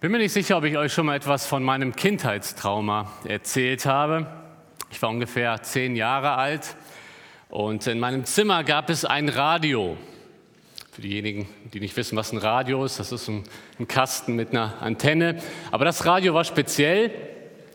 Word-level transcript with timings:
Bin 0.00 0.12
mir 0.12 0.16
nicht 0.16 0.32
sicher, 0.32 0.56
ob 0.56 0.64
ich 0.64 0.78
euch 0.78 0.94
schon 0.94 1.04
mal 1.04 1.16
etwas 1.16 1.44
von 1.44 1.62
meinem 1.62 1.94
Kindheitstrauma 1.94 3.12
erzählt 3.26 3.84
habe. 3.84 4.26
Ich 4.90 5.02
war 5.02 5.10
ungefähr 5.10 5.62
zehn 5.62 5.94
Jahre 5.94 6.36
alt 6.36 6.74
und 7.50 7.86
in 7.86 8.00
meinem 8.00 8.24
Zimmer 8.24 8.64
gab 8.64 8.88
es 8.88 9.04
ein 9.04 9.28
Radio. 9.28 9.98
Für 10.90 11.02
diejenigen, 11.02 11.50
die 11.74 11.80
nicht 11.80 11.94
wissen, 11.98 12.16
was 12.16 12.32
ein 12.32 12.38
Radio 12.38 12.82
ist, 12.82 12.98
das 12.98 13.12
ist 13.12 13.28
ein, 13.28 13.44
Kasten 13.88 14.36
mit 14.36 14.52
einer 14.52 14.80
Antenne. 14.80 15.36
Aber 15.70 15.84
das 15.84 16.06
Radio 16.06 16.32
war 16.32 16.44
speziell. 16.44 17.10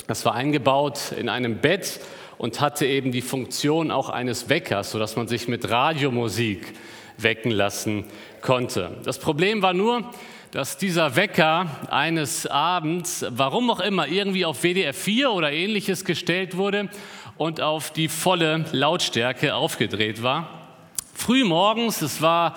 Das 0.07 0.25
war 0.25 0.33
eingebaut 0.33 1.11
in 1.15 1.29
einem 1.29 1.59
Bett 1.59 1.99
und 2.39 2.59
hatte 2.59 2.87
eben 2.87 3.11
die 3.11 3.21
Funktion 3.21 3.91
auch 3.91 4.09
eines 4.09 4.49
Weckers, 4.49 4.89
sodass 4.89 5.15
man 5.15 5.27
sich 5.27 5.47
mit 5.47 5.69
Radiomusik 5.69 6.73
wecken 7.19 7.51
lassen 7.51 8.05
konnte. 8.41 8.97
Das 9.03 9.19
Problem 9.19 9.61
war 9.61 9.75
nur, 9.75 10.11
dass 10.55 10.77
dieser 10.77 11.17
Wecker 11.17 11.67
eines 11.89 12.47
Abends, 12.47 13.25
warum 13.27 13.69
auch 13.69 13.81
immer, 13.81 14.07
irgendwie 14.07 14.45
auf 14.45 14.61
WDR 14.61 14.93
4 14.93 15.31
oder 15.31 15.51
ähnliches 15.51 16.05
gestellt 16.05 16.55
wurde 16.55 16.87
und 17.35 17.59
auf 17.59 17.91
die 17.91 18.07
volle 18.07 18.63
Lautstärke 18.71 19.53
aufgedreht 19.53 20.23
war. 20.23 20.69
Früh 21.13 21.43
morgens, 21.43 22.01
es 22.01 22.21
war 22.21 22.55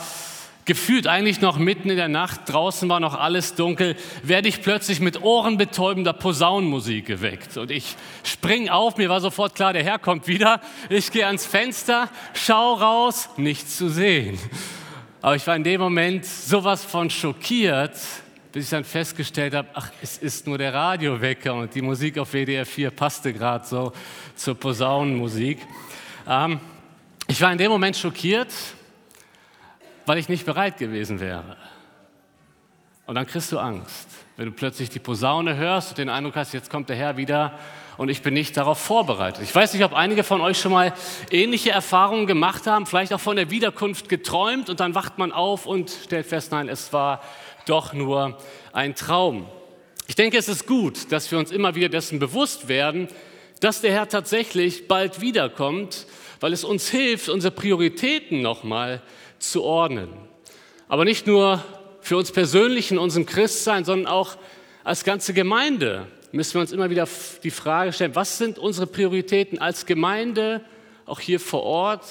gefühlt 0.65 1.09
eigentlich 1.09 1.41
noch 1.41 1.59
mitten 1.59 1.91
in 1.91 1.97
der 1.97 2.07
Nacht, 2.07 2.43
draußen 2.47 2.89
war 2.89 3.01
noch 3.01 3.19
alles 3.19 3.57
dunkel, 3.57 3.97
werde 4.23 4.47
ich 4.47 4.63
plötzlich 4.63 5.01
mit 5.01 5.21
ohrenbetäubender 5.21 6.13
Posaunenmusik 6.13 7.05
geweckt. 7.05 7.57
Und 7.57 7.73
ich 7.73 7.97
spring 8.23 8.69
auf, 8.69 8.97
mir 8.97 9.09
war 9.09 9.21
sofort 9.21 9.57
klar, 9.57 9.73
der 9.73 9.83
Herr 9.83 9.99
kommt 9.99 10.29
wieder. 10.29 10.61
Ich 10.89 11.11
gehe 11.11 11.27
ans 11.27 11.47
Fenster, 11.47 12.09
schau 12.33 12.75
raus, 12.75 13.29
nichts 13.37 13.77
zu 13.77 13.89
sehen. 13.89 14.39
Aber 15.21 15.35
ich 15.35 15.45
war 15.47 15.57
in 15.57 15.65
dem 15.65 15.81
Moment 15.81 16.25
sowas 16.25 16.85
von 16.85 17.11
schockiert, 17.11 17.97
bis 18.53 18.65
ich 18.65 18.71
dann 18.71 18.85
festgestellt 18.85 19.53
habe, 19.53 19.69
ach, 19.75 19.91
es 20.01 20.19
ist 20.19 20.47
nur 20.47 20.59
der 20.59 20.73
Radiowecker 20.73 21.55
und 21.55 21.75
die 21.75 21.83
Musik 21.83 22.19
auf 22.19 22.33
WDR 22.33 22.65
4 22.65 22.91
passte 22.93 23.33
gerade 23.33 23.67
so 23.67 23.93
zur 24.37 24.55
Posaunenmusik. 24.55 25.59
Ähm, 26.27 26.61
ich 27.27 27.41
war 27.41 27.51
in 27.51 27.59
dem 27.59 27.71
Moment 27.71 27.97
schockiert, 27.97 28.53
weil 30.07 30.19
ich 30.19 30.29
nicht 30.29 30.47
bereit 30.47 30.79
gewesen 30.79 31.19
wäre. 31.19 31.57
Und 33.07 33.17
dann 33.17 33.27
kriegst 33.27 33.51
du 33.51 33.59
Angst, 33.59 34.09
wenn 34.39 34.47
du 34.47 34.53
plötzlich 34.53 34.89
die 34.89 35.01
Posaune 35.01 35.57
hörst 35.57 35.91
und 35.91 35.99
den 35.99 36.09
Eindruck 36.09 36.37
hast, 36.37 36.55
jetzt 36.55 36.71
kommt 36.71 36.89
der 36.89 36.95
Herr 36.95 37.17
wieder 37.17 37.59
und 37.97 38.09
ich 38.09 38.23
bin 38.23 38.35
nicht 38.35 38.57
darauf 38.57 38.79
vorbereitet. 38.79 39.43
Ich 39.43 39.53
weiß 39.53 39.75
nicht, 39.75 39.83
ob 39.83 39.95
einige 39.95 40.23
von 40.23 40.41
euch 40.41 40.61
schon 40.61 40.71
mal 40.71 40.95
ähnliche 41.33 41.73
Erfahrungen 41.73 42.29
gemacht 42.29 42.69
haben, 42.69 42.87
vielleicht 42.87 43.13
auch 43.13 43.19
von 43.19 43.35
der 43.35 43.51
Wiederkunft 43.51 44.09
geträumt 44.09 44.71
und 44.71 44.79
dann 44.79 44.95
wacht 44.95 45.19
man 45.19 45.33
auf 45.33 45.67
und 45.67 45.91
stellt 46.05 46.25
fest, 46.25 46.53
nein, 46.53 46.69
es 46.69 46.93
war 46.93 47.21
doch 47.67 47.93
nur 47.93 48.39
ein 48.73 48.95
Traum. 48.95 49.49
Ich 50.07 50.15
denke, 50.15 50.39
es 50.39 50.49
ist 50.49 50.69
gut, 50.69 51.11
dass 51.11 51.33
wir 51.33 51.39
uns 51.41 51.51
immer 51.51 51.75
wieder 51.75 51.89
dessen 51.89 52.21
bewusst 52.21 52.69
werden, 52.69 53.09
dass 53.59 53.81
der 53.81 53.91
Herr 53.91 54.09
tatsächlich 54.09 54.87
bald 54.87 55.21
wiederkommt, 55.21 56.07
weil 56.39 56.53
es 56.53 56.63
uns 56.63 56.89
hilft, 56.89 57.29
unsere 57.29 57.53
Prioritäten 57.53 58.41
nochmal 58.41 59.03
zu 59.41 59.65
ordnen. 59.65 60.11
Aber 60.87 61.05
nicht 61.05 61.27
nur 61.27 61.65
für 62.01 62.17
uns 62.17 62.33
persönlich 62.33 62.91
in 62.91 62.99
unserem 62.99 63.27
Christsein, 63.27 63.85
sondern 63.85 64.07
auch 64.07 64.37
als 64.85 65.05
ganze 65.05 65.35
Gemeinde 65.35 66.07
müssen 66.33 66.55
wir 66.55 66.61
uns 66.61 66.73
immer 66.73 66.91
wieder 66.91 67.09
die 67.43 67.51
Frage 67.51 67.93
stellen, 67.93 68.15
was 68.15 68.39
sind 68.39 68.59
unsere 68.59 68.87
Prioritäten 68.87 69.59
als 69.59 69.87
Gemeinde, 69.87 70.63
auch 71.07 71.21
hier 71.21 71.41
vor 71.41 71.63
Ort, 71.63 72.05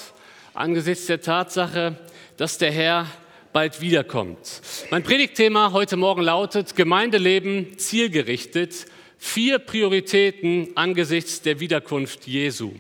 angesichts 0.54 1.06
der 1.06 1.22
Tatsache, 1.22 1.98
dass 2.36 2.58
der 2.58 2.72
Herr 2.72 3.08
bald 3.54 3.82
wiederkommt. 3.82 4.62
Mein 4.92 5.04
Predigtthema 5.04 5.72
heute 5.72 5.98
Morgen 5.98 6.22
lautet 6.22 6.76
Gemeindeleben 6.76 7.78
zielgerichtet, 7.78 8.86
vier 9.18 9.60
Prioritäten 9.60 10.70
angesichts 10.76 11.42
der 11.42 11.60
Wiederkunft 11.60 12.28
Jesu. 12.28 12.74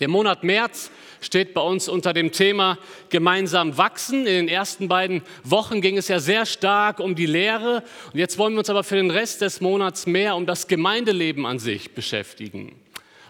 Der 0.00 0.08
Monat 0.08 0.44
März 0.44 0.90
steht 1.20 1.54
bei 1.54 1.60
uns 1.60 1.88
unter 1.88 2.12
dem 2.12 2.32
Thema 2.32 2.78
gemeinsam 3.08 3.78
wachsen. 3.78 4.20
In 4.20 4.34
den 4.34 4.48
ersten 4.48 4.88
beiden 4.88 5.22
Wochen 5.44 5.80
ging 5.80 5.96
es 5.98 6.08
ja 6.08 6.18
sehr 6.18 6.46
stark 6.46 7.00
um 7.00 7.14
die 7.14 7.26
Lehre. 7.26 7.82
Und 8.12 8.18
jetzt 8.18 8.38
wollen 8.38 8.54
wir 8.54 8.60
uns 8.60 8.70
aber 8.70 8.84
für 8.84 8.96
den 8.96 9.10
Rest 9.10 9.40
des 9.40 9.60
Monats 9.60 10.06
mehr 10.06 10.36
um 10.36 10.46
das 10.46 10.68
Gemeindeleben 10.68 11.46
an 11.46 11.58
sich 11.58 11.94
beschäftigen, 11.94 12.74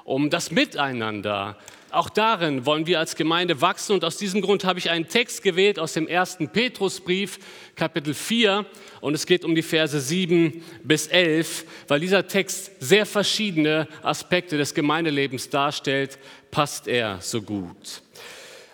um 0.04 0.30
das 0.30 0.50
Miteinander. 0.50 1.56
Auch 1.96 2.10
darin 2.10 2.66
wollen 2.66 2.86
wir 2.86 2.98
als 2.98 3.16
Gemeinde 3.16 3.62
wachsen. 3.62 3.94
Und 3.94 4.04
aus 4.04 4.18
diesem 4.18 4.42
Grund 4.42 4.66
habe 4.66 4.78
ich 4.78 4.90
einen 4.90 5.08
Text 5.08 5.42
gewählt 5.42 5.78
aus 5.78 5.94
dem 5.94 6.06
ersten 6.06 6.50
Petrusbrief, 6.50 7.38
Kapitel 7.74 8.12
4. 8.12 8.66
Und 9.00 9.14
es 9.14 9.24
geht 9.24 9.46
um 9.46 9.54
die 9.54 9.62
Verse 9.62 9.98
7 9.98 10.62
bis 10.84 11.06
11, 11.06 11.64
weil 11.88 12.00
dieser 12.00 12.28
Text 12.28 12.72
sehr 12.80 13.06
verschiedene 13.06 13.88
Aspekte 14.02 14.58
des 14.58 14.74
Gemeindelebens 14.74 15.48
darstellt, 15.48 16.18
passt 16.50 16.86
er 16.86 17.22
so 17.22 17.40
gut. 17.40 18.02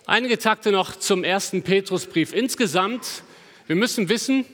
Einige 0.05 0.37
Takte 0.37 0.73
noch 0.73 0.97
zum 0.97 1.23
ersten 1.23 1.63
Petrusbrief. 1.63 2.33
Insgesamt, 2.33 3.23
wir 3.69 3.77
müssen 3.77 4.09
wissen, 4.09 4.45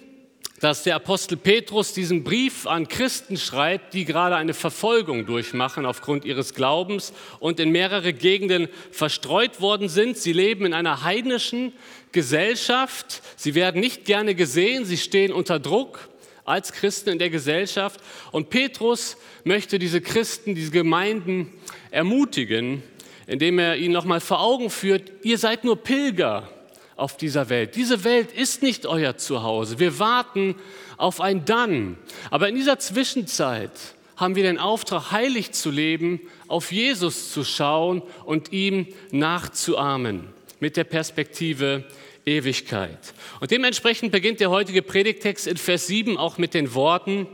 dass 0.61 0.83
der 0.83 0.97
Apostel 0.97 1.37
Petrus 1.37 1.93
diesen 1.93 2.25
Brief 2.25 2.67
an 2.67 2.89
Christen 2.89 3.37
schreibt, 3.37 3.95
die 3.95 4.05
gerade 4.05 4.37
eine 4.37 4.55
Verfolgung 4.55 5.25
durchmachen 5.25 5.87
aufgrund 5.87 6.25
ihres 6.25 6.55
Glaubens 6.55 7.13
und 7.39 7.61
in 7.61 7.71
mehrere 7.71 8.13
Gegenden 8.13 8.69
verstreut 8.91 9.61
worden 9.61 9.89
sind. 9.89 10.17
Sie 10.17 10.33
leben 10.33 10.67
in 10.67 10.75
einer 10.75 11.03
heidnischen 11.05 11.73
Gesellschaft. 12.13 13.23
Sie 13.37 13.55
werden 13.55 13.81
nicht 13.81 14.05
gerne 14.05 14.35
gesehen. 14.35 14.85
Sie 14.85 14.97
stehen 14.97 15.33
unter 15.33 15.61
Druck 15.61 16.09
als 16.45 16.73
Christen 16.73 17.11
in 17.11 17.19
der 17.19 17.31
Gesellschaft. 17.31 18.01
Und 18.33 18.51
Petrus 18.51 19.17
möchte 19.45 19.79
diese 19.79 20.01
Christen, 20.01 20.55
diese 20.55 20.73
Gemeinden 20.73 21.53
ermutigen, 21.91 22.83
indem 23.27 23.59
er 23.59 23.77
ihnen 23.77 23.93
nochmal 23.93 24.21
vor 24.21 24.41
Augen 24.41 24.71
führt, 24.71 25.13
ihr 25.23 25.39
seid 25.39 25.63
nur 25.65 25.77
Pilger 25.77 26.49
auf 26.99 27.17
dieser 27.17 27.49
Welt. 27.49 27.77
Diese 27.77 28.05
Welt 28.05 28.33
ist 28.33 28.63
nicht 28.63 28.85
euer 28.85 29.17
Zuhause. 29.17 29.79
Wir 29.79 29.99
warten 29.99 30.57
auf 30.97 31.21
ein 31.21 31.45
Dann. 31.45 31.97
Aber 32.31 32.49
in 32.49 32.57
dieser 32.57 32.79
Zwischenzeit 32.79 33.71
haben 34.17 34.35
wir 34.35 34.43
den 34.43 34.59
Auftrag, 34.59 35.13
heilig 35.13 35.53
zu 35.53 35.71
leben, 35.71 36.21
auf 36.49 36.73
Jesus 36.73 37.33
zu 37.33 37.45
schauen 37.45 38.03
und 38.25 38.53
ihm 38.53 38.89
nachzuahmen 39.13 40.27
mit 40.59 40.77
der 40.77 40.85
Perspektive 40.85 41.85
Ewigkeit. 42.27 42.99
Und 43.41 43.53
dementsprechend 43.53 44.11
beginnt 44.11 44.41
der 44.41 44.51
heutige 44.51 44.83
Predigtext 44.83 45.47
in 45.47 45.57
Vers 45.57 45.87
7 45.87 46.19
auch 46.19 46.37
mit 46.37 46.53
den 46.53 46.75
Worten, 46.75 47.29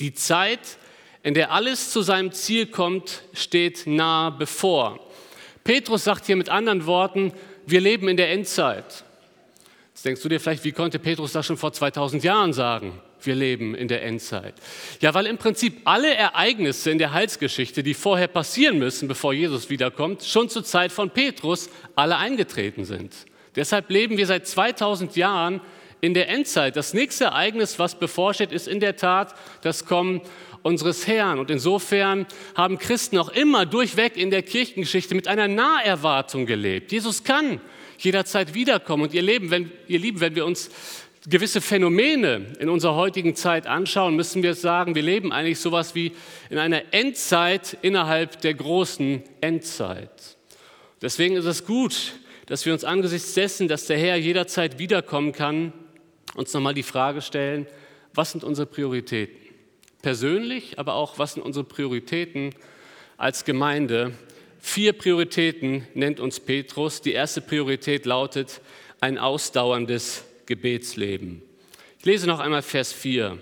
die 0.00 0.12
Zeit 0.12 0.60
in 1.22 1.34
der 1.34 1.52
alles 1.52 1.90
zu 1.90 2.02
seinem 2.02 2.32
Ziel 2.32 2.66
kommt, 2.66 3.22
steht 3.32 3.86
nahe 3.86 4.32
bevor. 4.32 5.00
Petrus 5.64 6.04
sagt 6.04 6.26
hier 6.26 6.36
mit 6.36 6.48
anderen 6.48 6.86
Worten, 6.86 7.32
wir 7.66 7.80
leben 7.80 8.08
in 8.08 8.16
der 8.16 8.30
Endzeit. 8.30 9.04
Jetzt 9.92 10.04
denkst 10.04 10.22
du 10.22 10.28
dir 10.28 10.40
vielleicht, 10.40 10.64
wie 10.64 10.72
konnte 10.72 10.98
Petrus 10.98 11.32
das 11.32 11.46
schon 11.46 11.56
vor 11.56 11.72
2000 11.72 12.22
Jahren 12.22 12.52
sagen? 12.52 13.00
Wir 13.22 13.34
leben 13.34 13.74
in 13.74 13.88
der 13.88 14.02
Endzeit. 14.02 14.54
Ja, 15.00 15.14
weil 15.14 15.26
im 15.26 15.38
Prinzip 15.38 15.80
alle 15.84 16.14
Ereignisse 16.14 16.90
in 16.90 16.98
der 16.98 17.12
Heilsgeschichte, 17.12 17.82
die 17.82 17.94
vorher 17.94 18.28
passieren 18.28 18.78
müssen, 18.78 19.08
bevor 19.08 19.32
Jesus 19.32 19.70
wiederkommt, 19.70 20.22
schon 20.22 20.48
zur 20.48 20.64
Zeit 20.64 20.92
von 20.92 21.10
Petrus 21.10 21.70
alle 21.96 22.18
eingetreten 22.18 22.84
sind. 22.84 23.14
Deshalb 23.56 23.90
leben 23.90 24.16
wir 24.18 24.26
seit 24.26 24.46
2000 24.46 25.16
Jahren 25.16 25.60
in 26.00 26.14
der 26.14 26.28
Endzeit. 26.28 26.76
Das 26.76 26.92
nächste 26.92 27.24
Ereignis, 27.24 27.78
was 27.78 27.98
bevorsteht, 27.98 28.52
ist 28.52 28.68
in 28.68 28.80
der 28.80 28.96
Tat 28.96 29.34
das 29.62 29.86
Kommen 29.86 30.20
unseres 30.66 31.06
Herrn. 31.06 31.38
Und 31.38 31.50
insofern 31.50 32.26
haben 32.54 32.78
Christen 32.78 33.18
auch 33.18 33.28
immer 33.28 33.64
durchweg 33.66 34.16
in 34.16 34.30
der 34.30 34.42
Kirchengeschichte 34.42 35.14
mit 35.14 35.28
einer 35.28 35.48
Naherwartung 35.48 36.44
gelebt. 36.44 36.92
Jesus 36.92 37.24
kann 37.24 37.60
jederzeit 37.98 38.52
wiederkommen. 38.52 39.04
Und 39.04 39.14
ihr 39.14 39.22
Leben, 39.22 39.50
wenn, 39.50 39.70
ihr 39.86 39.98
Lieben, 39.98 40.20
wenn 40.20 40.34
wir 40.34 40.44
uns 40.44 40.70
gewisse 41.28 41.60
Phänomene 41.60 42.46
in 42.60 42.68
unserer 42.68 42.94
heutigen 42.94 43.34
Zeit 43.34 43.66
anschauen, 43.66 44.14
müssen 44.16 44.42
wir 44.42 44.54
sagen, 44.54 44.94
wir 44.94 45.02
leben 45.02 45.32
eigentlich 45.32 45.58
sowas 45.58 45.94
wie 45.94 46.12
in 46.50 46.58
einer 46.58 46.82
Endzeit 46.92 47.78
innerhalb 47.82 48.40
der 48.42 48.54
großen 48.54 49.22
Endzeit. 49.40 50.36
Deswegen 51.02 51.36
ist 51.36 51.46
es 51.46 51.64
gut, 51.64 52.14
dass 52.46 52.64
wir 52.64 52.72
uns 52.72 52.84
angesichts 52.84 53.34
dessen, 53.34 53.66
dass 53.66 53.86
der 53.86 53.98
Herr 53.98 54.16
jederzeit 54.16 54.78
wiederkommen 54.78 55.32
kann, 55.32 55.72
uns 56.34 56.52
nochmal 56.52 56.74
die 56.74 56.82
Frage 56.84 57.22
stellen, 57.22 57.66
was 58.14 58.32
sind 58.32 58.44
unsere 58.44 58.66
Prioritäten? 58.66 59.45
Persönlich, 60.06 60.78
aber 60.78 60.94
auch, 60.94 61.18
was 61.18 61.34
sind 61.34 61.42
unsere 61.42 61.64
Prioritäten 61.64 62.54
als 63.16 63.44
Gemeinde. 63.44 64.12
Vier 64.60 64.92
Prioritäten 64.92 65.84
nennt 65.94 66.20
uns 66.20 66.38
Petrus. 66.38 67.00
Die 67.00 67.10
erste 67.10 67.40
Priorität 67.40 68.06
lautet 68.06 68.60
ein 69.00 69.18
ausdauerndes 69.18 70.22
Gebetsleben. 70.46 71.42
Ich 71.98 72.04
lese 72.04 72.28
noch 72.28 72.38
einmal 72.38 72.62
Vers 72.62 72.92
4. 72.92 73.36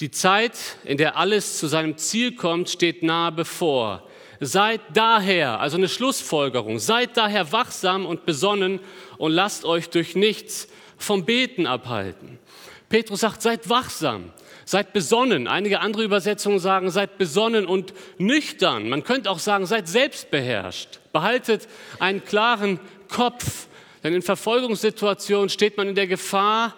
Die 0.00 0.10
Zeit, 0.10 0.56
in 0.84 0.96
der 0.96 1.18
alles 1.18 1.58
zu 1.58 1.66
seinem 1.66 1.98
Ziel 1.98 2.36
kommt, 2.36 2.70
steht 2.70 3.02
nahe 3.02 3.30
bevor. 3.30 4.08
Seid 4.40 4.80
daher, 4.94 5.60
also 5.60 5.76
eine 5.76 5.90
Schlussfolgerung, 5.90 6.78
seid 6.78 7.18
daher 7.18 7.52
wachsam 7.52 8.06
und 8.06 8.24
besonnen 8.24 8.80
und 9.18 9.32
lasst 9.32 9.66
euch 9.66 9.90
durch 9.90 10.16
nichts 10.16 10.68
vom 10.96 11.26
Beten 11.26 11.66
abhalten. 11.66 12.38
Petrus 12.88 13.20
sagt, 13.20 13.42
seid 13.42 13.68
wachsam, 13.68 14.32
seid 14.72 14.94
besonnen. 14.94 15.48
Einige 15.48 15.80
andere 15.80 16.02
Übersetzungen 16.02 16.58
sagen, 16.58 16.90
seid 16.90 17.18
besonnen 17.18 17.66
und 17.66 17.92
nüchtern. 18.16 18.88
Man 18.88 19.04
könnte 19.04 19.30
auch 19.30 19.38
sagen, 19.38 19.66
seid 19.66 19.86
selbstbeherrscht. 19.86 20.98
Behaltet 21.12 21.68
einen 21.98 22.24
klaren 22.24 22.80
Kopf, 23.08 23.66
denn 24.02 24.14
in 24.14 24.22
Verfolgungssituationen 24.22 25.50
steht 25.50 25.76
man 25.76 25.88
in 25.88 25.94
der 25.94 26.06
Gefahr, 26.06 26.74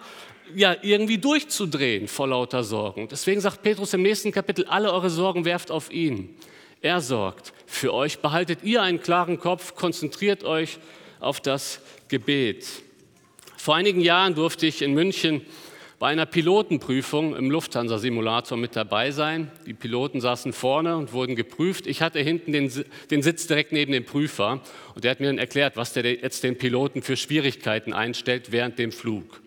ja, 0.53 0.75
irgendwie 0.81 1.17
durchzudrehen 1.17 2.09
vor 2.09 2.27
lauter 2.27 2.65
Sorgen. 2.65 3.07
Deswegen 3.07 3.39
sagt 3.39 3.63
Petrus 3.63 3.93
im 3.93 4.01
nächsten 4.01 4.33
Kapitel, 4.33 4.65
alle 4.65 4.91
eure 4.91 5.09
Sorgen 5.09 5.45
werft 5.45 5.71
auf 5.71 5.89
ihn. 5.89 6.35
Er 6.81 6.99
sorgt 6.99 7.53
für 7.65 7.93
euch. 7.93 8.19
Behaltet 8.19 8.61
ihr 8.63 8.81
einen 8.81 9.01
klaren 9.01 9.39
Kopf, 9.39 9.73
konzentriert 9.73 10.43
euch 10.43 10.79
auf 11.21 11.39
das 11.39 11.79
Gebet. 12.09 12.65
Vor 13.55 13.73
einigen 13.73 14.01
Jahren 14.01 14.35
durfte 14.35 14.67
ich 14.67 14.81
in 14.81 14.93
München 14.93 15.45
bei 15.99 16.07
einer 16.07 16.25
Pilotenprüfung 16.25 17.35
im 17.35 17.49
Lufthansa-Simulator 17.49 18.57
mit 18.57 18.75
dabei 18.75 19.11
sein. 19.11 19.51
Die 19.65 19.73
Piloten 19.73 20.19
saßen 20.19 20.51
vorne 20.51 20.97
und 20.97 21.13
wurden 21.13 21.35
geprüft. 21.35 21.87
Ich 21.87 22.01
hatte 22.01 22.19
hinten 22.19 22.51
den, 22.51 22.71
den, 23.11 23.21
Sitz 23.21 23.47
direkt 23.47 23.71
neben 23.71 23.91
dem 23.91 24.03
Prüfer 24.03 24.61
und 24.93 25.03
der 25.03 25.11
hat 25.11 25.19
mir 25.19 25.27
dann 25.27 25.37
erklärt, 25.37 25.77
was 25.77 25.93
der 25.93 26.05
jetzt 26.05 26.43
den 26.43 26.57
Piloten 26.57 27.01
für 27.01 27.15
Schwierigkeiten 27.15 27.93
einstellt 27.93 28.51
während 28.51 28.77
dem 28.77 28.91
Flug. 28.91 29.41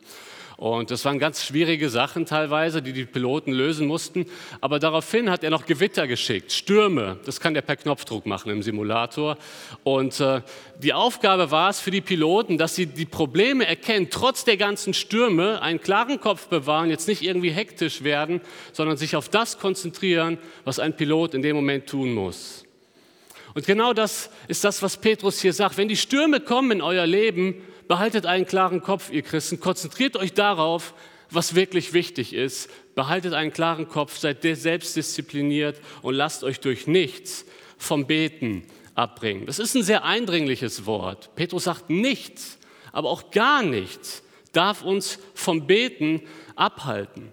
Und 0.58 0.90
das 0.90 1.04
waren 1.04 1.20
ganz 1.20 1.44
schwierige 1.44 1.88
Sachen 1.88 2.26
teilweise, 2.26 2.82
die 2.82 2.92
die 2.92 3.04
Piloten 3.04 3.52
lösen 3.52 3.86
mussten. 3.86 4.26
Aber 4.60 4.80
daraufhin 4.80 5.30
hat 5.30 5.44
er 5.44 5.50
noch 5.50 5.66
Gewitter 5.66 6.08
geschickt, 6.08 6.50
Stürme. 6.50 7.20
Das 7.24 7.38
kann 7.38 7.54
er 7.54 7.62
per 7.62 7.76
Knopfdruck 7.76 8.26
machen 8.26 8.50
im 8.50 8.64
Simulator. 8.64 9.38
Und 9.84 10.18
äh, 10.18 10.40
die 10.82 10.92
Aufgabe 10.92 11.52
war 11.52 11.70
es 11.70 11.78
für 11.78 11.92
die 11.92 12.00
Piloten, 12.00 12.58
dass 12.58 12.74
sie 12.74 12.86
die 12.86 13.04
Probleme 13.04 13.68
erkennen, 13.68 14.08
trotz 14.10 14.44
der 14.44 14.56
ganzen 14.56 14.94
Stürme, 14.94 15.62
einen 15.62 15.80
klaren 15.80 16.20
Kopf 16.20 16.48
bewahren, 16.48 16.90
jetzt 16.90 17.06
nicht 17.06 17.22
irgendwie 17.22 17.52
hektisch 17.52 18.02
werden, 18.02 18.40
sondern 18.72 18.96
sich 18.96 19.14
auf 19.14 19.28
das 19.28 19.60
konzentrieren, 19.60 20.38
was 20.64 20.80
ein 20.80 20.96
Pilot 20.96 21.34
in 21.34 21.42
dem 21.42 21.54
Moment 21.54 21.86
tun 21.86 22.12
muss. 22.12 22.64
Und 23.54 23.64
genau 23.64 23.92
das 23.92 24.28
ist 24.48 24.64
das, 24.64 24.82
was 24.82 24.96
Petrus 24.96 25.40
hier 25.40 25.52
sagt. 25.52 25.76
Wenn 25.76 25.88
die 25.88 25.96
Stürme 25.96 26.40
kommen 26.40 26.72
in 26.72 26.82
euer 26.82 27.06
Leben, 27.06 27.62
behaltet 27.88 28.26
einen 28.26 28.46
klaren 28.46 28.82
Kopf, 28.82 29.10
ihr 29.10 29.22
Christen. 29.22 29.60
Konzentriert 29.60 30.16
euch 30.16 30.34
darauf, 30.34 30.94
was 31.30 31.54
wirklich 31.54 31.92
wichtig 31.92 32.32
ist. 32.34 32.70
Behaltet 32.94 33.34
einen 33.34 33.52
klaren 33.52 33.88
Kopf, 33.88 34.18
seid 34.18 34.42
selbstdiszipliniert 34.42 35.80
und 36.02 36.14
lasst 36.14 36.44
euch 36.44 36.60
durch 36.60 36.86
nichts 36.86 37.44
vom 37.76 38.06
Beten 38.06 38.64
abbringen. 38.94 39.46
Das 39.46 39.58
ist 39.58 39.74
ein 39.74 39.82
sehr 39.82 40.04
eindringliches 40.04 40.86
Wort. 40.86 41.30
Petrus 41.34 41.64
sagt 41.64 41.90
nichts, 41.90 42.58
aber 42.92 43.10
auch 43.10 43.30
gar 43.30 43.62
nichts 43.62 44.22
darf 44.52 44.82
uns 44.82 45.18
vom 45.34 45.66
Beten 45.66 46.22
abhalten. 46.56 47.32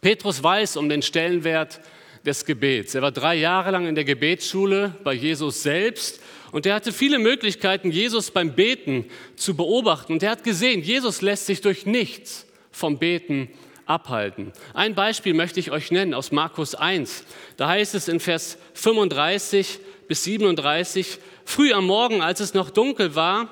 Petrus 0.00 0.42
weiß 0.42 0.76
um 0.76 0.88
den 0.88 1.02
Stellenwert 1.02 1.80
des 2.24 2.44
Gebets. 2.44 2.94
Er 2.94 3.02
war 3.02 3.12
drei 3.12 3.34
Jahre 3.34 3.70
lang 3.70 3.86
in 3.86 3.94
der 3.94 4.04
Gebetsschule 4.04 4.94
bei 5.02 5.14
Jesus 5.14 5.62
selbst 5.62 6.20
und 6.54 6.66
er 6.66 6.76
hatte 6.76 6.92
viele 6.92 7.18
Möglichkeiten, 7.18 7.90
Jesus 7.90 8.30
beim 8.30 8.54
Beten 8.54 9.06
zu 9.34 9.56
beobachten. 9.56 10.12
Und 10.12 10.22
er 10.22 10.30
hat 10.30 10.44
gesehen, 10.44 10.82
Jesus 10.82 11.20
lässt 11.20 11.46
sich 11.46 11.62
durch 11.62 11.84
nichts 11.84 12.46
vom 12.70 13.00
Beten 13.00 13.48
abhalten. 13.86 14.52
Ein 14.72 14.94
Beispiel 14.94 15.34
möchte 15.34 15.58
ich 15.58 15.72
euch 15.72 15.90
nennen 15.90 16.14
aus 16.14 16.30
Markus 16.30 16.76
1. 16.76 17.24
Da 17.56 17.66
heißt 17.66 17.96
es 17.96 18.06
in 18.06 18.20
Vers 18.20 18.56
35 18.74 19.80
bis 20.06 20.22
37, 20.22 21.18
früh 21.44 21.72
am 21.72 21.86
Morgen, 21.86 22.22
als 22.22 22.38
es 22.38 22.54
noch 22.54 22.70
dunkel 22.70 23.16
war, 23.16 23.48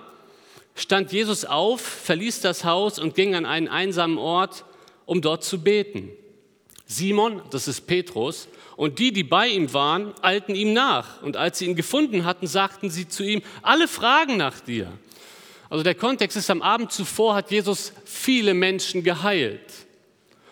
stand 0.76 1.10
Jesus 1.10 1.44
auf, 1.44 1.80
verließ 1.80 2.40
das 2.42 2.62
Haus 2.62 3.00
und 3.00 3.16
ging 3.16 3.34
an 3.34 3.46
einen 3.46 3.66
einsamen 3.66 4.16
Ort, 4.16 4.64
um 5.06 5.20
dort 5.20 5.42
zu 5.42 5.60
beten. 5.60 6.10
Simon, 6.96 7.42
das 7.50 7.68
ist 7.68 7.86
Petrus, 7.86 8.48
und 8.76 8.98
die, 8.98 9.12
die 9.12 9.24
bei 9.24 9.48
ihm 9.48 9.72
waren, 9.72 10.12
eilten 10.22 10.54
ihm 10.54 10.72
nach. 10.72 11.22
Und 11.22 11.36
als 11.36 11.58
sie 11.58 11.66
ihn 11.66 11.76
gefunden 11.76 12.24
hatten, 12.24 12.46
sagten 12.46 12.90
sie 12.90 13.08
zu 13.08 13.22
ihm, 13.22 13.42
alle 13.62 13.88
fragen 13.88 14.36
nach 14.36 14.60
dir. 14.60 14.92
Also 15.70 15.82
der 15.82 15.94
Kontext 15.94 16.36
ist, 16.36 16.50
am 16.50 16.62
Abend 16.62 16.92
zuvor 16.92 17.34
hat 17.34 17.50
Jesus 17.50 17.92
viele 18.04 18.54
Menschen 18.54 19.02
geheilt. 19.02 19.60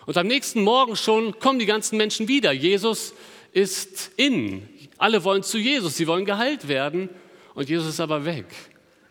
Und 0.05 0.17
am 0.17 0.27
nächsten 0.27 0.63
Morgen 0.63 0.95
schon 0.95 1.39
kommen 1.39 1.59
die 1.59 1.65
ganzen 1.65 1.97
Menschen 1.97 2.27
wieder. 2.27 2.51
Jesus 2.51 3.13
ist 3.53 4.11
in. 4.17 4.67
Alle 4.97 5.23
wollen 5.23 5.43
zu 5.43 5.57
Jesus, 5.57 5.95
sie 5.95 6.07
wollen 6.07 6.25
geheilt 6.25 6.67
werden. 6.67 7.09
Und 7.53 7.69
Jesus 7.69 7.89
ist 7.89 7.99
aber 7.99 8.25
weg. 8.25 8.45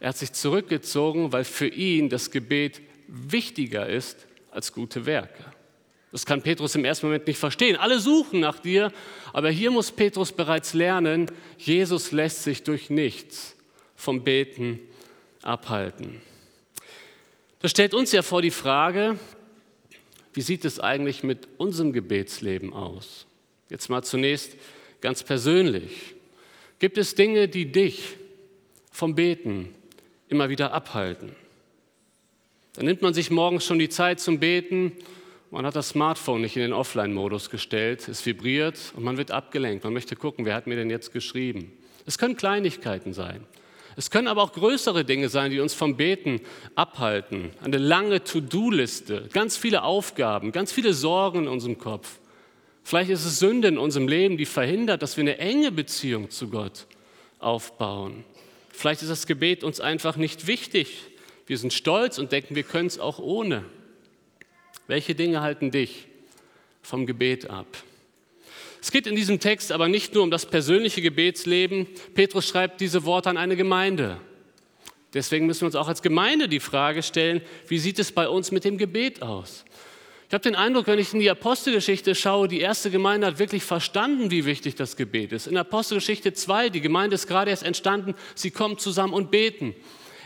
Er 0.00 0.08
hat 0.08 0.18
sich 0.18 0.32
zurückgezogen, 0.32 1.32
weil 1.32 1.44
für 1.44 1.68
ihn 1.68 2.08
das 2.08 2.30
Gebet 2.30 2.80
wichtiger 3.06 3.86
ist 3.86 4.26
als 4.50 4.72
gute 4.72 5.06
Werke. 5.06 5.44
Das 6.12 6.26
kann 6.26 6.42
Petrus 6.42 6.74
im 6.74 6.84
ersten 6.84 7.06
Moment 7.06 7.26
nicht 7.26 7.38
verstehen. 7.38 7.76
Alle 7.76 8.00
suchen 8.00 8.40
nach 8.40 8.58
dir, 8.58 8.92
aber 9.32 9.50
hier 9.50 9.70
muss 9.70 9.92
Petrus 9.92 10.32
bereits 10.32 10.74
lernen, 10.74 11.30
Jesus 11.56 12.10
lässt 12.10 12.42
sich 12.42 12.64
durch 12.64 12.90
nichts 12.90 13.54
vom 13.94 14.24
Beten 14.24 14.80
abhalten. 15.42 16.20
Das 17.60 17.70
stellt 17.70 17.94
uns 17.94 18.10
ja 18.12 18.22
vor 18.22 18.42
die 18.42 18.50
Frage, 18.50 19.18
wie 20.32 20.40
sieht 20.40 20.64
es 20.64 20.80
eigentlich 20.80 21.22
mit 21.22 21.48
unserem 21.58 21.92
Gebetsleben 21.92 22.72
aus? 22.72 23.26
Jetzt 23.68 23.88
mal 23.88 24.02
zunächst 24.02 24.56
ganz 25.00 25.22
persönlich. 25.22 26.14
Gibt 26.78 26.98
es 26.98 27.14
Dinge, 27.14 27.48
die 27.48 27.70
dich 27.70 28.16
vom 28.90 29.14
Beten 29.14 29.74
immer 30.28 30.48
wieder 30.48 30.72
abhalten? 30.72 31.36
Dann 32.74 32.86
nimmt 32.86 33.02
man 33.02 33.14
sich 33.14 33.30
morgens 33.30 33.64
schon 33.64 33.78
die 33.78 33.88
Zeit 33.88 34.20
zum 34.20 34.40
Beten 34.40 34.92
man 35.50 35.67
hat 35.67 35.76
das 35.76 35.91
Smartphone 35.91 36.43
nicht 36.43 36.56
in 36.56 36.62
den 36.62 36.73
Offline-Modus 36.73 37.50
gestellt, 37.50 38.08
es 38.08 38.25
vibriert 38.25 38.93
und 38.97 39.02
man 39.02 39.17
wird 39.17 39.31
abgelenkt. 39.31 39.85
Man 39.85 39.93
möchte 39.93 40.17
gucken, 40.17 40.44
wer 40.44 40.55
hat 40.55 40.67
mir 40.67 40.76
denn 40.76 40.91
jetzt 40.91 41.12
geschrieben. 41.12 41.73
Es 42.06 42.19
können 42.19 42.37
Kleinigkeiten 42.37 43.12
sein. 43.12 43.44
Es 43.97 44.11
können 44.11 44.29
aber 44.29 44.43
auch 44.43 44.52
größere 44.52 45.05
Dinge 45.05 45.29
sein, 45.29 45.50
die 45.50 45.61
uns 45.61 45.75
vom 45.75 45.97
Beten 45.97 46.41
abhalten. 46.76 47.50
Eine 47.62 47.79
lange 47.79 48.23
To-Do-Liste, 48.23 49.29
ganz 49.32 49.56
viele 49.56 49.82
Aufgaben, 49.82 50.52
ganz 50.52 50.73
viele 50.73 50.94
Sorgen 50.94 51.41
in 51.41 51.49
unserem 51.49 51.79
Kopf. 51.79 52.20
Vielleicht 52.85 53.11
ist 53.11 53.25
es 53.25 53.38
Sünde 53.41 53.69
in 53.69 53.79
unserem 53.79 54.08
Leben, 54.08 54.37
die 54.37 54.47
verhindert, 54.47 55.02
dass 55.02 55.17
wir 55.17 55.23
eine 55.23 55.38
enge 55.38 55.73
Beziehung 55.73 56.31
zu 56.31 56.49
Gott 56.49 56.87
aufbauen. 57.41 58.25
Vielleicht 58.70 59.02
ist 59.02 59.11
das 59.11 59.26
Gebet 59.26 59.64
uns 59.64 59.81
einfach 59.81 60.17
nicht 60.17 60.47
wichtig. 60.47 61.02
Wir 61.47 61.58
sind 61.58 61.73
stolz 61.73 62.19
und 62.19 62.32
denken, 62.32 62.55
wir 62.55 62.62
können 62.62 62.87
es 62.87 62.99
auch 62.99 63.19
ohne. 63.19 63.64
Welche 64.90 65.14
Dinge 65.14 65.40
halten 65.40 65.70
dich 65.70 66.08
vom 66.82 67.06
Gebet 67.06 67.48
ab? 67.48 67.69
Es 68.82 68.90
geht 68.90 69.06
in 69.06 69.14
diesem 69.14 69.38
Text 69.38 69.70
aber 69.70 69.87
nicht 69.87 70.14
nur 70.14 70.25
um 70.25 70.32
das 70.32 70.47
persönliche 70.47 71.00
Gebetsleben. 71.00 71.87
Petrus 72.14 72.49
schreibt 72.49 72.80
diese 72.80 73.04
Worte 73.04 73.30
an 73.30 73.37
eine 73.37 73.54
Gemeinde. 73.54 74.20
Deswegen 75.14 75.47
müssen 75.47 75.61
wir 75.61 75.66
uns 75.66 75.76
auch 75.76 75.87
als 75.87 76.02
Gemeinde 76.02 76.49
die 76.49 76.59
Frage 76.59 77.04
stellen, 77.04 77.40
wie 77.68 77.78
sieht 77.78 78.00
es 78.00 78.11
bei 78.11 78.28
uns 78.28 78.50
mit 78.50 78.64
dem 78.64 78.78
Gebet 78.78 79.23
aus? 79.23 79.64
Ich 80.26 80.35
habe 80.35 80.42
den 80.42 80.56
Eindruck, 80.56 80.88
wenn 80.88 80.99
ich 80.99 81.14
in 81.14 81.20
die 81.20 81.30
Apostelgeschichte 81.30 82.16
schaue, 82.16 82.49
die 82.49 82.61
erste 82.61 82.90
Gemeinde 82.90 83.28
hat 83.28 83.38
wirklich 83.38 83.62
verstanden, 83.62 84.32
wie 84.32 84.44
wichtig 84.44 84.75
das 84.75 84.97
Gebet 84.97 85.30
ist. 85.30 85.47
In 85.47 85.56
Apostelgeschichte 85.56 86.32
2, 86.32 86.68
die 86.68 86.80
Gemeinde 86.80 87.14
ist 87.14 87.28
gerade 87.28 87.52
erst 87.52 87.62
entstanden, 87.62 88.16
sie 88.35 88.50
kommen 88.50 88.76
zusammen 88.76 89.12
und 89.12 89.30
beten 89.30 89.76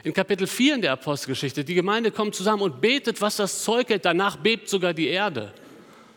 in 0.04 0.12
Kapitel 0.12 0.46
4 0.46 0.76
in 0.76 0.82
der 0.82 0.92
Apostelgeschichte. 0.92 1.64
Die 1.64 1.74
Gemeinde 1.74 2.10
kommt 2.10 2.34
zusammen 2.34 2.62
und 2.62 2.80
betet, 2.80 3.20
was 3.22 3.36
das 3.36 3.64
Zeug 3.64 3.88
hält. 3.88 4.04
Danach 4.04 4.36
bebt 4.36 4.68
sogar 4.68 4.92
die 4.92 5.08
Erde. 5.08 5.52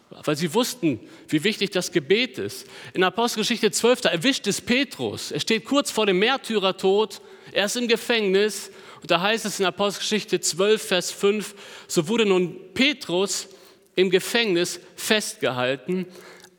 Weil 0.09 0.35
sie 0.35 0.53
wussten, 0.53 0.99
wie 1.29 1.43
wichtig 1.43 1.71
das 1.71 1.91
Gebet 1.91 2.37
ist. 2.37 2.67
In 2.93 3.03
Apostelgeschichte 3.03 3.71
12, 3.71 4.01
da 4.01 4.09
erwischt 4.09 4.45
es 4.47 4.59
Petrus. 4.59 5.31
Er 5.31 5.39
steht 5.39 5.63
kurz 5.63 5.89
vor 5.89 6.05
dem 6.05 6.19
Märtyrertod. 6.19 7.21
Er 7.53 7.65
ist 7.65 7.77
im 7.77 7.87
Gefängnis. 7.87 8.71
Und 9.01 9.09
da 9.09 9.21
heißt 9.21 9.45
es 9.45 9.59
in 9.59 9.65
Apostelgeschichte 9.65 10.41
12, 10.41 10.81
Vers 10.81 11.11
5, 11.11 11.55
so 11.87 12.07
wurde 12.09 12.25
nun 12.25 12.57
Petrus 12.73 13.47
im 13.95 14.09
Gefängnis 14.09 14.81
festgehalten. 14.97 16.05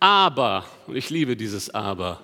Aber, 0.00 0.64
und 0.86 0.96
ich 0.96 1.10
liebe 1.10 1.36
dieses 1.36 1.68
Aber, 1.70 2.22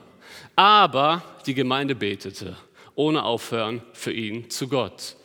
aber 0.56 1.22
die 1.46 1.54
Gemeinde 1.54 1.94
betete 1.94 2.56
ohne 2.94 3.24
Aufhören 3.24 3.82
für 3.92 4.12
ihn 4.12 4.50
zu 4.50 4.68
Gott. 4.68 5.16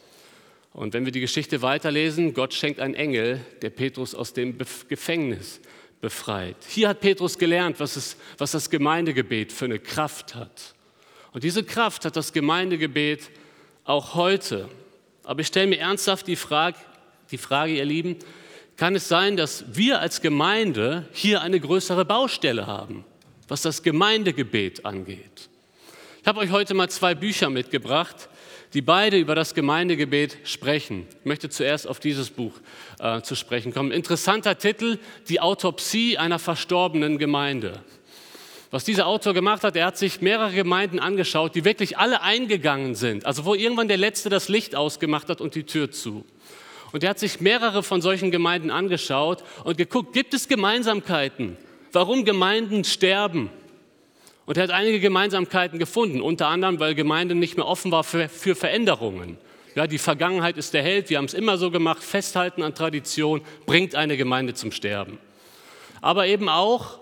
Und 0.73 0.93
wenn 0.93 1.05
wir 1.05 1.11
die 1.11 1.19
Geschichte 1.19 1.61
weiterlesen, 1.61 2.33
Gott 2.33 2.53
schenkt 2.53 2.79
einen 2.79 2.93
Engel, 2.93 3.41
der 3.61 3.69
Petrus 3.69 4.15
aus 4.15 4.33
dem 4.33 4.57
Gefängnis 4.88 5.59
befreit. 6.01 6.55
Hier 6.67 6.89
hat 6.89 7.01
Petrus 7.01 7.38
gelernt, 7.38 7.79
was, 7.79 7.95
es, 7.95 8.15
was 8.38 8.51
das 8.51 8.69
Gemeindegebet 8.69 9.51
für 9.51 9.65
eine 9.65 9.79
Kraft 9.79 10.35
hat. 10.35 10.75
Und 11.33 11.43
diese 11.43 11.63
Kraft 11.63 12.05
hat 12.05 12.15
das 12.15 12.33
Gemeindegebet 12.33 13.29
auch 13.83 14.15
heute. 14.15 14.69
Aber 15.23 15.41
ich 15.41 15.47
stelle 15.47 15.67
mir 15.67 15.79
ernsthaft 15.79 16.27
die 16.27 16.35
Frage, 16.35 16.77
die 17.31 17.38
Frage, 17.38 17.73
ihr 17.73 17.85
Lieben, 17.85 18.17
kann 18.77 18.95
es 18.95 19.07
sein, 19.09 19.35
dass 19.35 19.65
wir 19.75 19.99
als 19.99 20.21
Gemeinde 20.21 21.07
hier 21.11 21.41
eine 21.41 21.59
größere 21.59 22.05
Baustelle 22.05 22.65
haben, 22.65 23.03
was 23.47 23.61
das 23.61 23.83
Gemeindegebet 23.83 24.85
angeht? 24.85 25.49
Ich 26.29 26.36
habe 26.36 26.41
euch 26.41 26.51
heute 26.51 26.75
mal 26.75 26.88
zwei 26.91 27.15
Bücher 27.15 27.50
mitgebracht, 27.50 28.29
die 28.75 28.83
beide 28.83 29.17
über 29.17 29.33
das 29.33 29.55
Gemeindegebet 29.55 30.38
sprechen. 30.43 31.07
Ich 31.21 31.25
möchte 31.25 31.50
zuerst 31.50 31.88
auf 31.88 32.00
dieses 32.00 32.29
Buch 32.29 32.53
äh, 33.00 33.21
zu 33.21 33.33
sprechen 33.33 33.74
kommen. 33.74 33.91
Interessanter 33.91 34.55
Titel, 34.55 35.00
Die 35.27 35.39
Autopsie 35.39 36.19
einer 36.19 36.38
verstorbenen 36.38 37.17
Gemeinde. 37.17 37.81
Was 38.69 38.83
dieser 38.83 39.07
Autor 39.07 39.33
gemacht 39.33 39.63
hat, 39.63 39.75
er 39.75 39.88
hat 39.88 39.98
sich 39.98 40.21
mehrere 40.21 40.51
Gemeinden 40.51 41.00
angeschaut, 41.00 41.55
die 41.55 41.65
wirklich 41.65 41.98
alle 41.98 42.21
eingegangen 42.21 42.93
sind, 42.93 43.25
also 43.25 43.45
wo 43.45 43.55
irgendwann 43.55 43.88
der 43.88 43.98
Letzte 43.98 44.29
das 44.29 44.50
Licht 44.50 44.75
ausgemacht 44.75 45.29
hat 45.29 45.41
und 45.41 45.55
die 45.55 45.63
Tür 45.63 45.89
zu. 45.89 46.25
Und 46.91 47.03
er 47.03 47.09
hat 47.09 47.17
sich 47.17 47.41
mehrere 47.41 47.81
von 47.81 48.03
solchen 48.03 48.29
Gemeinden 48.29 48.69
angeschaut 48.69 49.43
und 49.63 49.79
geguckt, 49.79 50.13
gibt 50.13 50.36
es 50.36 50.48
Gemeinsamkeiten? 50.48 51.57
Warum 51.91 52.24
Gemeinden 52.24 52.83
sterben? 52.83 53.50
Und 54.50 54.58
er 54.58 54.63
hat 54.63 54.72
einige 54.72 55.00
Gemeinsamkeiten 55.00 55.77
gefunden, 55.77 56.22
unter 56.22 56.48
anderem, 56.48 56.79
weil 56.79 56.96
Gemeinde 56.96 57.36
nicht 57.36 57.56
mehr 57.56 57.68
offen 57.68 57.91
war 57.91 58.03
für, 58.03 58.27
für 58.29 58.56
Veränderungen. 58.56 59.38
Ja, 59.75 59.86
die 59.86 60.00
Vergangenheit 60.00 60.58
ist 60.58 60.74
der 60.74 60.82
Held, 60.82 61.12
wir 61.12 61.20
haben 61.20 61.25
es 61.25 61.36
immer 61.36 61.60
so 61.60 61.70
gemacht, 61.70 62.01
festhalten 62.01 62.63
an 62.63 62.74
Tradition 62.74 63.41
bringt 63.68 63.94
eine 63.94 64.18
Gemeinde 64.18 64.56
zum 64.56 64.72
Sterben. 64.72 65.20
Aber 66.01 66.25
eben 66.25 66.50
auch 66.50 67.00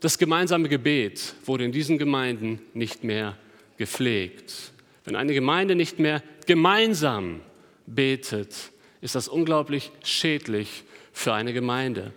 das 0.00 0.16
gemeinsame 0.16 0.70
Gebet 0.70 1.34
wurde 1.44 1.66
in 1.66 1.72
diesen 1.72 1.98
Gemeinden 1.98 2.62
nicht 2.72 3.04
mehr 3.04 3.36
gepflegt. 3.76 4.72
Wenn 5.04 5.14
eine 5.14 5.34
Gemeinde 5.34 5.74
nicht 5.74 5.98
mehr 5.98 6.22
gemeinsam 6.46 7.42
betet, 7.84 8.54
ist 9.02 9.14
das 9.14 9.28
unglaublich 9.28 9.90
schädlich 10.04 10.84
für 11.12 11.34
eine 11.34 11.52
Gemeinde. 11.52 12.14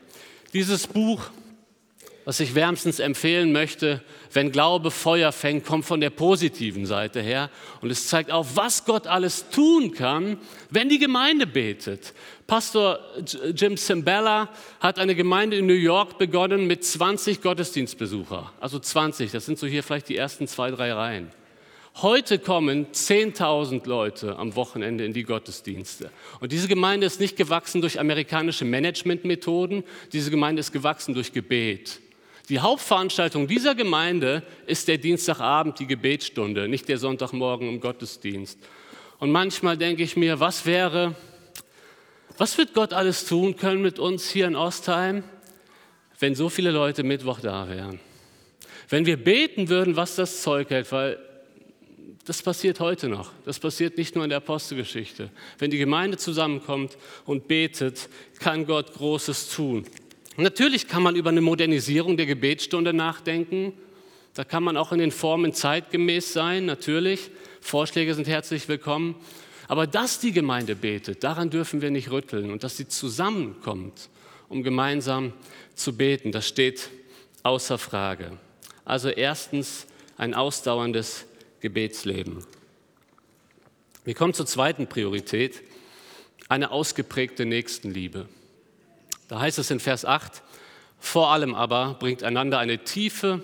Dieses 0.54 0.88
Buch 0.88 1.30
was 2.26 2.40
ich 2.40 2.56
wärmstens 2.56 3.00
empfehlen 3.00 3.52
möchte, 3.52 4.02
wenn 4.36 4.52
Glaube 4.52 4.92
Feuer 4.92 5.32
fängt, 5.32 5.66
kommt 5.66 5.86
von 5.86 6.02
der 6.02 6.10
positiven 6.10 6.86
Seite 6.86 7.22
her. 7.22 7.50
Und 7.82 7.90
es 7.90 8.08
zeigt 8.08 8.32
auch, 8.32 8.46
was 8.54 8.84
Gott 8.84 9.08
alles 9.08 9.50
tun 9.50 9.92
kann, 9.92 10.38
wenn 10.70 10.90
die 10.90 11.00
Gemeinde 11.00 11.48
betet. 11.48 12.14
Pastor 12.46 13.00
Jim 13.56 13.78
Cimbella 13.78 14.50
hat 14.82 15.00
eine 15.00 15.16
Gemeinde 15.16 15.58
in 15.58 15.66
New 15.66 15.74
York 15.74 16.18
begonnen 16.18 16.68
mit 16.68 16.84
20 16.84 17.42
Gottesdienstbesucher. 17.42 18.52
Also 18.60 18.78
20, 18.78 19.32
das 19.32 19.46
sind 19.46 19.58
so 19.58 19.68
hier 19.68 19.84
vielleicht 19.84 20.10
die 20.10 20.18
ersten 20.18 20.48
zwei, 20.48 20.70
drei 20.70 20.92
Reihen. 20.92 21.32
Heute 22.02 22.38
kommen 22.38 22.88
10.000 22.92 23.88
Leute 23.88 24.36
am 24.36 24.58
Wochenende 24.58 25.06
in 25.06 25.14
die 25.14 25.24
Gottesdienste. 25.24 26.12
Und 26.42 26.52
diese 26.52 26.68
Gemeinde 26.68 27.08
ist 27.08 27.22
nicht 27.22 27.38
gewachsen 27.38 27.80
durch 27.80 28.02
amerikanische 28.02 28.66
Managementmethoden, 28.66 29.86
diese 30.12 30.30
Gemeinde 30.30 30.60
ist 30.60 30.74
gewachsen 30.74 31.14
durch 31.14 31.32
Gebet. 31.32 32.02
Die 32.50 32.60
Hauptveranstaltung 32.60 33.48
dieser 33.48 33.74
Gemeinde 33.74 34.44
ist 34.68 34.88
der 34.88 34.98
Dienstagabend, 34.98 35.80
die 35.80 35.88
Gebetsstunde, 35.88 36.68
nicht 36.68 36.88
der 36.88 36.98
Sonntagmorgen 36.98 37.68
im 37.68 37.80
Gottesdienst. 37.80 38.60
Und 39.20 39.32
manchmal 39.32 39.78
denke 39.78 40.04
ich 40.04 40.16
mir, 40.16 40.40
was 40.40 40.66
wäre, 40.66 41.16
was 42.38 42.58
wird 42.58 42.74
Gott 42.74 42.94
alles 42.94 43.26
tun 43.26 43.56
können 43.56 43.82
mit 43.82 43.98
uns 43.98 44.30
hier 44.30 44.48
in 44.48 44.56
Ostheim, 44.56 45.24
wenn 46.20 46.36
so 46.36 46.50
viele 46.50 46.72
Leute 46.72 47.04
Mittwoch 47.04 47.40
da 47.40 47.68
wären? 47.68 48.00
Wenn 48.90 49.06
wir 49.06 49.18
beten 49.18 49.70
würden, 49.70 49.96
was 49.96 50.16
das 50.16 50.44
Zeug 50.44 50.70
hält, 50.70 50.92
weil 50.92 51.18
das 52.26 52.42
passiert 52.42 52.80
heute 52.80 53.08
noch. 53.08 53.32
Das 53.46 53.60
passiert 53.60 53.98
nicht 53.98 54.16
nur 54.16 54.24
in 54.24 54.30
der 54.30 54.38
Apostelgeschichte. 54.38 55.30
Wenn 55.60 55.70
die 55.70 55.78
Gemeinde 55.78 56.18
zusammenkommt 56.18 56.98
und 57.26 57.48
betet, 57.48 58.10
kann 58.40 58.66
Gott 58.66 58.94
Großes 58.94 59.50
tun. 59.50 59.86
Natürlich 60.38 60.90
kann 60.90 61.02
man 61.02 61.16
über 61.16 61.30
eine 61.30 61.42
Modernisierung 61.42 62.18
der 62.18 62.26
Gebetsstunde 62.26 62.94
nachdenken. 62.94 63.72
Da 64.34 64.44
kann 64.44 64.64
man 64.64 64.76
auch 64.76 64.92
in 64.92 65.00
den 65.00 65.12
Formen 65.12 65.54
zeitgemäß 65.54 66.34
sein, 66.34 66.66
natürlich. 66.66 67.32
Vorschläge 67.62 68.14
sind 68.14 68.28
herzlich 68.28 68.68
willkommen. 68.68 69.16
Aber 69.70 69.88
dass 69.88 70.20
die 70.20 70.34
Gemeinde 70.34 70.76
betet, 70.76 71.24
daran 71.24 71.50
dürfen 71.50 71.82
wir 71.82 71.90
nicht 71.90 72.12
rütteln. 72.12 72.52
Und 72.52 72.64
dass 72.64 72.76
sie 72.76 72.88
zusammenkommt, 72.88 74.10
um 74.50 74.62
gemeinsam 74.62 75.32
zu 75.74 75.96
beten, 75.96 76.34
das 76.34 76.48
steht 76.48 76.90
außer 77.44 77.78
Frage. 77.78 78.38
Also 78.84 79.08
erstens 79.08 79.88
ein 80.18 80.34
ausdauerndes 80.34 81.26
Gebetsleben. 81.62 82.44
Wir 84.04 84.14
kommen 84.14 84.34
zur 84.34 84.46
zweiten 84.46 84.88
Priorität, 84.88 85.64
eine 86.50 86.72
ausgeprägte 86.72 87.46
Nächstenliebe. 87.46 88.28
Da 89.28 89.40
heißt 89.40 89.58
es 89.60 89.72
in 89.72 89.80
Vers 89.80 90.06
8, 90.06 90.44
vor 91.00 91.32
allem 91.32 91.56
aber 91.56 91.96
bringt 92.00 92.24
einander 92.24 92.60
eine 92.60 92.84
tiefe 92.84 93.42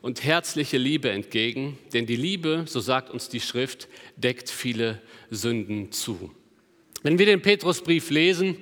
und 0.00 0.24
herzliche 0.24 0.78
Liebe 0.78 1.10
entgegen, 1.10 1.78
denn 1.92 2.06
die 2.06 2.16
Liebe, 2.16 2.64
so 2.66 2.80
sagt 2.80 3.10
uns 3.10 3.28
die 3.28 3.40
Schrift, 3.40 3.88
deckt 4.16 4.48
viele 4.50 5.02
Sünden 5.30 5.92
zu. 5.92 6.32
Wenn 7.02 7.18
wir 7.18 7.26
den 7.26 7.42
Petrusbrief 7.42 8.10
lesen, 8.10 8.56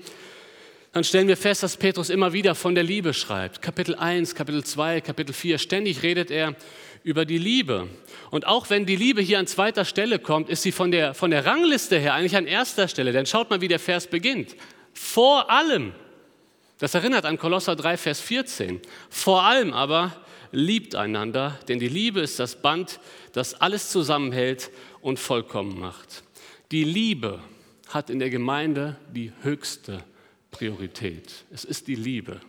dann 0.92 1.04
stellen 1.04 1.28
wir 1.28 1.36
fest, 1.36 1.62
dass 1.62 1.76
Petrus 1.76 2.08
immer 2.08 2.32
wieder 2.32 2.54
von 2.54 2.74
der 2.74 2.84
Liebe 2.84 3.12
schreibt. 3.12 3.60
Kapitel 3.60 3.94
1, 3.94 4.34
Kapitel 4.34 4.64
2, 4.64 5.02
Kapitel 5.02 5.34
4, 5.34 5.58
ständig 5.58 6.02
redet 6.02 6.30
er 6.30 6.56
über 7.02 7.24
die 7.24 7.38
Liebe. 7.38 7.88
Und 8.30 8.46
auch 8.46 8.70
wenn 8.70 8.86
die 8.86 8.96
Liebe 8.96 9.20
hier 9.20 9.38
an 9.38 9.46
zweiter 9.46 9.84
Stelle 9.84 10.18
kommt, 10.18 10.48
ist 10.48 10.62
sie 10.62 10.72
von 10.72 10.90
der, 10.90 11.14
von 11.14 11.30
der 11.30 11.44
Rangliste 11.44 11.98
her 11.98 12.14
eigentlich 12.14 12.34
an 12.34 12.46
erster 12.46 12.88
Stelle. 12.88 13.12
Denn 13.12 13.26
schaut 13.26 13.50
mal, 13.50 13.60
wie 13.60 13.68
der 13.68 13.78
Vers 13.78 14.06
beginnt. 14.06 14.56
Vor 14.94 15.50
allem 15.50 15.92
das 16.78 16.94
erinnert 16.94 17.24
an 17.24 17.38
Kolosser 17.38 17.74
3, 17.74 17.96
Vers 17.96 18.20
14. 18.20 18.80
Vor 19.08 19.42
allem 19.42 19.72
aber 19.72 20.14
liebt 20.52 20.94
einander, 20.94 21.58
denn 21.68 21.78
die 21.78 21.88
Liebe 21.88 22.20
ist 22.20 22.38
das 22.38 22.56
Band, 22.56 23.00
das 23.32 23.54
alles 23.54 23.90
zusammenhält 23.90 24.70
und 25.00 25.18
vollkommen 25.18 25.78
macht. 25.80 26.22
Die 26.70 26.84
Liebe 26.84 27.40
hat 27.88 28.10
in 28.10 28.18
der 28.18 28.30
Gemeinde 28.30 28.96
die 29.14 29.32
höchste 29.42 30.04
Priorität. 30.50 31.44
Es 31.50 31.64
ist 31.64 31.86
die 31.86 31.94
Liebe. 31.94 32.40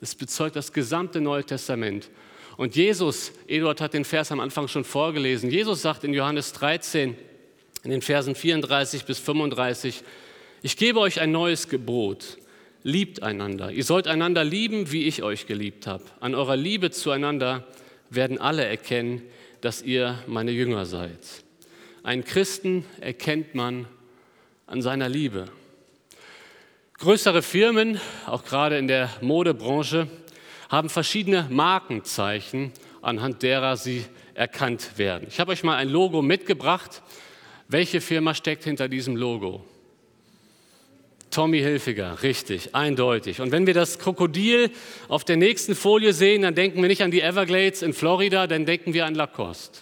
Das 0.00 0.14
bezeugt 0.14 0.56
das 0.56 0.72
gesamte 0.72 1.20
Neue 1.20 1.44
Testament. 1.44 2.10
Und 2.56 2.76
Jesus, 2.76 3.32
Eduard 3.46 3.80
hat 3.80 3.94
den 3.94 4.04
Vers 4.04 4.32
am 4.32 4.40
Anfang 4.40 4.68
schon 4.68 4.84
vorgelesen, 4.84 5.50
Jesus 5.50 5.82
sagt 5.82 6.04
in 6.04 6.12
Johannes 6.12 6.52
13, 6.54 7.16
in 7.84 7.90
den 7.90 8.02
Versen 8.02 8.34
34 8.34 9.04
bis 9.04 9.18
35, 9.20 10.02
ich 10.62 10.76
gebe 10.76 10.98
euch 10.98 11.20
ein 11.20 11.30
neues 11.30 11.68
Gebot 11.68 12.38
liebt 12.88 13.22
einander. 13.22 13.70
Ihr 13.70 13.84
sollt 13.84 14.06
einander 14.06 14.44
lieben, 14.44 14.90
wie 14.90 15.04
ich 15.04 15.22
euch 15.22 15.46
geliebt 15.46 15.86
habe. 15.86 16.04
An 16.20 16.34
eurer 16.34 16.56
Liebe 16.56 16.90
zueinander 16.90 17.66
werden 18.08 18.38
alle 18.38 18.64
erkennen, 18.64 19.22
dass 19.60 19.82
ihr 19.82 20.22
meine 20.26 20.52
Jünger 20.52 20.86
seid. 20.86 21.18
Einen 22.02 22.24
Christen 22.24 22.86
erkennt 23.00 23.54
man 23.54 23.86
an 24.66 24.80
seiner 24.80 25.08
Liebe. 25.08 25.48
Größere 26.98 27.42
Firmen, 27.42 28.00
auch 28.26 28.44
gerade 28.44 28.78
in 28.78 28.88
der 28.88 29.10
Modebranche, 29.20 30.08
haben 30.70 30.88
verschiedene 30.88 31.46
Markenzeichen, 31.50 32.72
anhand 33.02 33.42
derer 33.42 33.76
sie 33.76 34.04
erkannt 34.32 34.96
werden. 34.96 35.28
Ich 35.28 35.40
habe 35.40 35.52
euch 35.52 35.62
mal 35.62 35.76
ein 35.76 35.90
Logo 35.90 36.22
mitgebracht. 36.22 37.02
Welche 37.68 38.00
Firma 38.00 38.32
steckt 38.32 38.64
hinter 38.64 38.88
diesem 38.88 39.14
Logo? 39.14 39.62
Tommy 41.30 41.58
Hilfiger, 41.60 42.22
richtig, 42.22 42.74
eindeutig. 42.74 43.40
Und 43.40 43.52
wenn 43.52 43.66
wir 43.66 43.74
das 43.74 43.98
Krokodil 43.98 44.70
auf 45.08 45.24
der 45.24 45.36
nächsten 45.36 45.74
Folie 45.74 46.12
sehen, 46.12 46.42
dann 46.42 46.54
denken 46.54 46.80
wir 46.80 46.88
nicht 46.88 47.02
an 47.02 47.10
die 47.10 47.20
Everglades 47.20 47.82
in 47.82 47.92
Florida, 47.92 48.46
dann 48.46 48.64
denken 48.64 48.94
wir 48.94 49.04
an 49.06 49.14
Lacoste. 49.14 49.80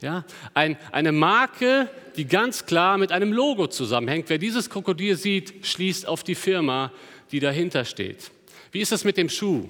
Ja, 0.00 0.24
ein, 0.54 0.76
eine 0.90 1.12
Marke, 1.12 1.88
die 2.16 2.26
ganz 2.26 2.66
klar 2.66 2.98
mit 2.98 3.12
einem 3.12 3.32
Logo 3.32 3.68
zusammenhängt. 3.68 4.28
Wer 4.28 4.38
dieses 4.38 4.68
Krokodil 4.68 5.16
sieht, 5.16 5.64
schließt 5.64 6.08
auf 6.08 6.24
die 6.24 6.34
Firma, 6.34 6.92
die 7.30 7.38
dahinter 7.38 7.84
steht. 7.84 8.30
Wie 8.72 8.80
ist 8.80 8.90
das 8.90 9.04
mit 9.04 9.16
dem 9.16 9.28
Schuh? 9.28 9.68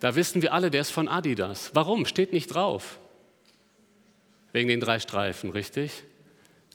Da 0.00 0.14
wissen 0.16 0.42
wir 0.42 0.52
alle, 0.52 0.70
der 0.70 0.82
ist 0.82 0.90
von 0.90 1.08
Adidas. 1.08 1.70
Warum? 1.74 2.06
Steht 2.06 2.32
nicht 2.32 2.48
drauf. 2.48 2.98
Wegen 4.52 4.68
den 4.68 4.80
drei 4.80 5.00
Streifen, 5.00 5.50
richtig? 5.50 6.04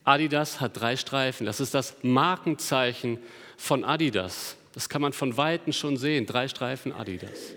Adidas 0.03 0.62
hat 0.62 0.79
drei 0.79 0.96
Streifen. 0.96 1.46
Das 1.46 1.60
ist 1.60 1.74
das 1.74 1.96
Markenzeichen 2.01 3.20
von 3.58 3.84
Adidas. 3.84 4.56
Das 4.74 4.89
kann 4.89 5.01
man 5.01 5.13
von 5.13 5.38
Weitem 5.38 5.74
schon 5.74 5.98
sehen. 5.98 6.25
Drei 6.25 6.48
Streifen 6.48 6.94
Adidas. 6.94 7.53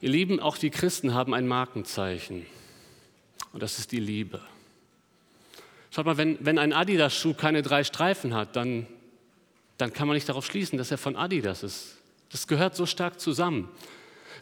Ihr 0.00 0.10
Lieben, 0.10 0.40
auch 0.40 0.58
die 0.58 0.70
Christen 0.70 1.14
haben 1.14 1.34
ein 1.34 1.46
Markenzeichen. 1.46 2.46
Und 3.52 3.62
das 3.62 3.78
ist 3.78 3.92
die 3.92 4.00
Liebe. 4.00 4.40
Schaut 5.90 6.06
mal, 6.06 6.16
wenn, 6.16 6.38
wenn 6.44 6.58
ein 6.58 6.72
Adidas-Schuh 6.72 7.34
keine 7.34 7.62
drei 7.62 7.82
Streifen 7.82 8.34
hat, 8.34 8.56
dann, 8.56 8.86
dann 9.78 9.92
kann 9.92 10.06
man 10.06 10.14
nicht 10.14 10.28
darauf 10.28 10.46
schließen, 10.46 10.78
dass 10.78 10.90
er 10.90 10.98
von 10.98 11.16
Adidas 11.16 11.62
ist. 11.62 11.96
Das 12.30 12.46
gehört 12.46 12.76
so 12.76 12.86
stark 12.86 13.20
zusammen. 13.20 13.68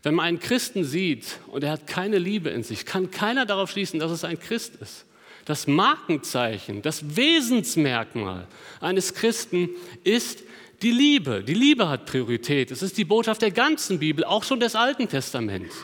Wenn 0.03 0.15
man 0.15 0.26
einen 0.26 0.41
Christen 0.41 0.85
sieht 0.85 1.38
und 1.47 1.65
er 1.65 1.71
hat 1.73 1.87
keine 1.87 2.19
Liebe 2.19 2.50
in 2.50 2.62
sich, 2.62 2.85
kann 2.85 3.11
keiner 3.11 3.47
darauf 3.47 3.71
schließen, 3.71 4.00
dass 4.00 4.11
es 4.11 4.25
ein 4.25 4.38
Christ 4.38 4.76
ist. 4.76 5.07
Das 5.47 5.69
Markenzeichen, 5.69 6.83
das 6.83 7.17
Wesensmerkmal 7.17 8.49
eines 8.81 9.15
Christen 9.15 9.71
ist 10.03 10.43
die 10.83 10.91
Liebe. 10.91 11.45
Die 11.45 11.55
Liebe 11.55 11.88
hat 11.88 12.05
Priorität. 12.05 12.73
Es 12.73 12.83
ist 12.83 12.99
die 12.99 13.05
Botschaft 13.05 13.43
der 13.43 13.53
ganzen 13.53 14.00
Bibel, 14.00 14.25
auch 14.25 14.43
schon 14.43 14.59
des 14.59 14.75
Alten 14.75 15.09
Testaments. 15.09 15.76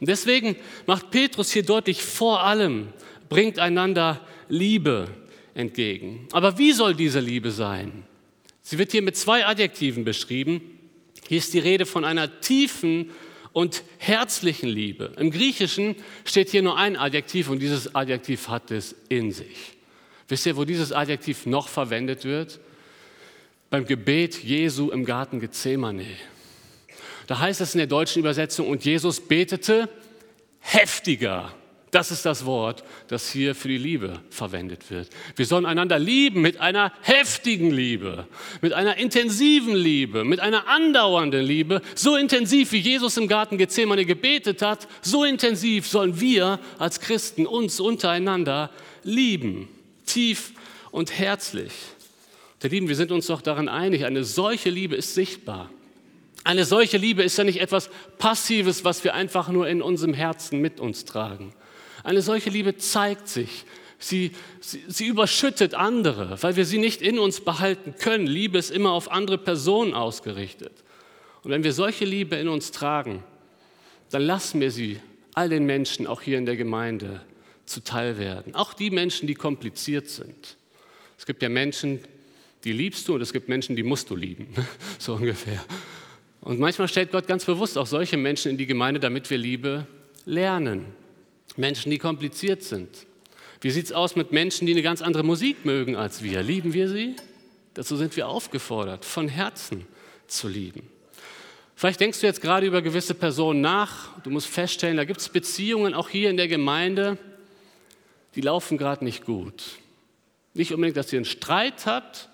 Und 0.00 0.08
deswegen 0.08 0.56
macht 0.86 1.10
Petrus 1.10 1.52
hier 1.52 1.64
deutlich, 1.64 2.02
vor 2.02 2.42
allem 2.42 2.88
bringt 3.28 3.58
einander 3.58 4.20
Liebe 4.48 5.08
entgegen. 5.52 6.26
Aber 6.32 6.56
wie 6.58 6.72
soll 6.72 6.94
diese 6.94 7.20
Liebe 7.20 7.50
sein? 7.50 8.04
Sie 8.62 8.78
wird 8.78 8.92
hier 8.92 9.02
mit 9.02 9.18
zwei 9.18 9.46
Adjektiven 9.46 10.04
beschrieben. 10.04 10.62
Hier 11.28 11.38
ist 11.38 11.52
die 11.52 11.58
Rede 11.58 11.84
von 11.84 12.06
einer 12.06 12.40
tiefen 12.40 13.10
und 13.54 13.84
herzlichen 13.98 14.68
Liebe. 14.68 15.12
Im 15.16 15.30
Griechischen 15.30 15.94
steht 16.24 16.50
hier 16.50 16.60
nur 16.60 16.76
ein 16.76 16.96
Adjektiv 16.96 17.48
und 17.48 17.60
dieses 17.60 17.94
Adjektiv 17.94 18.48
hat 18.48 18.70
es 18.70 18.94
in 19.08 19.30
sich. 19.30 19.76
Wisst 20.28 20.44
ihr, 20.44 20.56
wo 20.56 20.64
dieses 20.64 20.92
Adjektiv 20.92 21.46
noch 21.46 21.68
verwendet 21.68 22.24
wird? 22.24 22.58
Beim 23.70 23.86
Gebet 23.86 24.42
Jesu 24.42 24.90
im 24.90 25.04
Garten 25.04 25.38
Gethsemane. 25.38 26.04
Da 27.28 27.38
heißt 27.38 27.60
es 27.60 27.74
in 27.74 27.78
der 27.78 27.86
deutschen 27.86 28.18
Übersetzung, 28.20 28.68
und 28.68 28.84
Jesus 28.84 29.20
betete 29.20 29.88
heftiger. 30.58 31.54
Das 31.94 32.10
ist 32.10 32.26
das 32.26 32.44
Wort, 32.44 32.82
das 33.06 33.30
hier 33.30 33.54
für 33.54 33.68
die 33.68 33.78
Liebe 33.78 34.18
verwendet 34.28 34.90
wird. 34.90 35.08
Wir 35.36 35.46
sollen 35.46 35.64
einander 35.64 35.96
lieben 35.96 36.42
mit 36.42 36.60
einer 36.60 36.92
heftigen 37.02 37.70
Liebe, 37.70 38.26
mit 38.60 38.72
einer 38.72 38.96
intensiven 38.96 39.76
Liebe, 39.76 40.24
mit 40.24 40.40
einer 40.40 40.66
andauernden 40.66 41.44
Liebe. 41.44 41.82
So 41.94 42.16
intensiv, 42.16 42.72
wie 42.72 42.78
Jesus 42.78 43.16
im 43.16 43.28
Garten 43.28 43.58
Gethsemane 43.58 44.04
gebetet 44.06 44.60
hat, 44.60 44.88
so 45.02 45.22
intensiv 45.22 45.86
sollen 45.86 46.20
wir 46.20 46.58
als 46.80 46.98
Christen 46.98 47.46
uns 47.46 47.78
untereinander 47.78 48.70
lieben. 49.04 49.68
Tief 50.04 50.50
und 50.90 51.16
herzlich. 51.16 51.70
Der 52.64 52.70
Lieben, 52.70 52.88
wir 52.88 52.96
sind 52.96 53.12
uns 53.12 53.28
doch 53.28 53.40
daran 53.40 53.68
einig, 53.68 54.04
eine 54.04 54.24
solche 54.24 54.68
Liebe 54.68 54.96
ist 54.96 55.14
sichtbar. 55.14 55.70
Eine 56.42 56.64
solche 56.64 56.96
Liebe 56.96 57.22
ist 57.22 57.38
ja 57.38 57.44
nicht 57.44 57.60
etwas 57.60 57.88
Passives, 58.18 58.84
was 58.84 59.04
wir 59.04 59.14
einfach 59.14 59.48
nur 59.48 59.68
in 59.68 59.80
unserem 59.80 60.12
Herzen 60.12 60.60
mit 60.60 60.80
uns 60.80 61.04
tragen. 61.04 61.54
Eine 62.04 62.22
solche 62.22 62.50
Liebe 62.50 62.76
zeigt 62.76 63.28
sich. 63.28 63.64
Sie, 63.98 64.32
sie, 64.60 64.84
sie, 64.86 65.06
überschüttet 65.06 65.72
andere, 65.74 66.40
weil 66.42 66.56
wir 66.56 66.66
sie 66.66 66.78
nicht 66.78 67.00
in 67.00 67.18
uns 67.18 67.40
behalten 67.40 67.94
können. 67.98 68.26
Liebe 68.26 68.58
ist 68.58 68.70
immer 68.70 68.92
auf 68.92 69.10
andere 69.10 69.38
Personen 69.38 69.94
ausgerichtet. 69.94 70.72
Und 71.42 71.50
wenn 71.50 71.64
wir 71.64 71.72
solche 71.72 72.04
Liebe 72.04 72.36
in 72.36 72.48
uns 72.48 72.70
tragen, 72.70 73.24
dann 74.10 74.22
lassen 74.22 74.60
wir 74.60 74.70
sie 74.70 75.00
all 75.32 75.48
den 75.48 75.64
Menschen, 75.64 76.06
auch 76.06 76.20
hier 76.20 76.36
in 76.36 76.44
der 76.44 76.56
Gemeinde, 76.56 77.22
zuteil 77.64 78.18
werden. 78.18 78.54
Auch 78.54 78.74
die 78.74 78.90
Menschen, 78.90 79.26
die 79.26 79.34
kompliziert 79.34 80.08
sind. 80.08 80.56
Es 81.18 81.24
gibt 81.24 81.42
ja 81.42 81.48
Menschen, 81.48 82.00
die 82.64 82.72
liebst 82.72 83.08
du 83.08 83.14
und 83.14 83.22
es 83.22 83.32
gibt 83.32 83.48
Menschen, 83.48 83.74
die 83.74 83.82
musst 83.82 84.10
du 84.10 84.16
lieben. 84.16 84.48
So 84.98 85.14
ungefähr. 85.14 85.64
Und 86.42 86.60
manchmal 86.60 86.88
stellt 86.88 87.10
Gott 87.10 87.26
ganz 87.26 87.44
bewusst 87.46 87.78
auch 87.78 87.86
solche 87.86 88.18
Menschen 88.18 88.50
in 88.50 88.58
die 88.58 88.66
Gemeinde, 88.66 89.00
damit 89.00 89.30
wir 89.30 89.38
Liebe 89.38 89.86
lernen. 90.26 90.86
Menschen, 91.56 91.90
die 91.90 91.98
kompliziert 91.98 92.62
sind. 92.62 93.06
Wie 93.60 93.70
sieht 93.70 93.86
es 93.86 93.92
aus 93.92 94.16
mit 94.16 94.32
Menschen, 94.32 94.66
die 94.66 94.72
eine 94.72 94.82
ganz 94.82 95.00
andere 95.00 95.22
Musik 95.22 95.64
mögen 95.64 95.96
als 95.96 96.22
wir? 96.22 96.42
Lieben 96.42 96.74
wir 96.74 96.88
sie? 96.88 97.16
Dazu 97.74 97.96
sind 97.96 98.16
wir 98.16 98.28
aufgefordert, 98.28 99.04
von 99.04 99.28
Herzen 99.28 99.86
zu 100.26 100.48
lieben. 100.48 100.82
Vielleicht 101.76 102.00
denkst 102.00 102.20
du 102.20 102.26
jetzt 102.26 102.40
gerade 102.40 102.66
über 102.66 102.82
gewisse 102.82 103.14
Personen 103.14 103.60
nach. 103.60 104.20
Du 104.22 104.30
musst 104.30 104.46
feststellen, 104.46 104.96
da 104.96 105.04
gibt 105.04 105.20
es 105.20 105.28
Beziehungen 105.28 105.94
auch 105.94 106.08
hier 106.08 106.30
in 106.30 106.36
der 106.36 106.48
Gemeinde, 106.48 107.18
die 108.34 108.40
laufen 108.40 108.78
gerade 108.78 109.04
nicht 109.04 109.24
gut. 109.24 109.64
Nicht 110.54 110.72
unbedingt, 110.72 110.96
dass 110.96 111.12
ihr 111.12 111.18
einen 111.18 111.24
Streit 111.24 111.86
habt, 111.86 112.28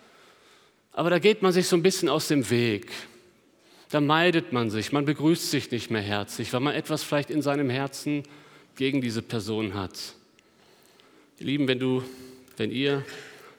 aber 0.93 1.11
da 1.11 1.19
geht 1.19 1.43
man 1.43 1.53
sich 1.53 1.69
so 1.69 1.77
ein 1.77 1.83
bisschen 1.83 2.09
aus 2.09 2.29
dem 2.29 2.51
Weg. 2.51 2.91
Da 3.91 4.01
meidet 4.01 4.53
man 4.53 4.71
sich, 4.71 4.93
man 4.93 5.05
begrüßt 5.05 5.51
sich 5.51 5.71
nicht 5.71 5.91
mehr 5.91 6.03
herzlich, 6.03 6.53
weil 6.53 6.61
man 6.61 6.75
etwas 6.75 7.03
vielleicht 7.03 7.31
in 7.31 7.43
seinem 7.43 7.71
Herzen 7.71 8.25
gegen 8.81 9.03
diese 9.03 9.21
Person 9.21 9.75
hat. 9.75 10.15
Ihr 11.39 11.45
Lieben, 11.45 11.69
wenn 11.69 11.79
du, 11.79 12.03
wenn 12.57 12.71
ihr 12.71 13.05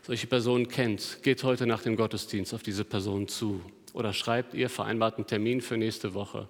solche 0.01 0.25
Personen 0.25 0.67
kennt, 0.67 1.19
geht 1.21 1.43
heute 1.43 1.67
nach 1.67 1.83
dem 1.83 1.95
Gottesdienst 1.95 2.55
auf 2.55 2.63
diese 2.63 2.83
Person 2.83 3.27
zu 3.27 3.61
oder 3.93 4.13
schreibt 4.13 4.55
ihr 4.55 4.67
vereinbarten 4.67 5.27
Termin 5.27 5.61
für 5.61 5.77
nächste 5.77 6.15
Woche, 6.15 6.47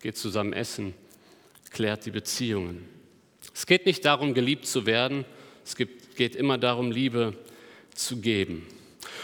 geht 0.00 0.16
zusammen 0.16 0.54
essen, 0.54 0.94
klärt 1.68 2.06
die 2.06 2.10
Beziehungen. 2.10 2.88
Es 3.54 3.66
geht 3.66 3.84
nicht 3.84 4.02
darum, 4.06 4.32
geliebt 4.32 4.64
zu 4.64 4.86
werden, 4.86 5.26
es 5.62 5.76
geht 5.76 6.36
immer 6.36 6.56
darum, 6.56 6.90
Liebe 6.90 7.34
zu 7.94 8.16
geben. 8.16 8.66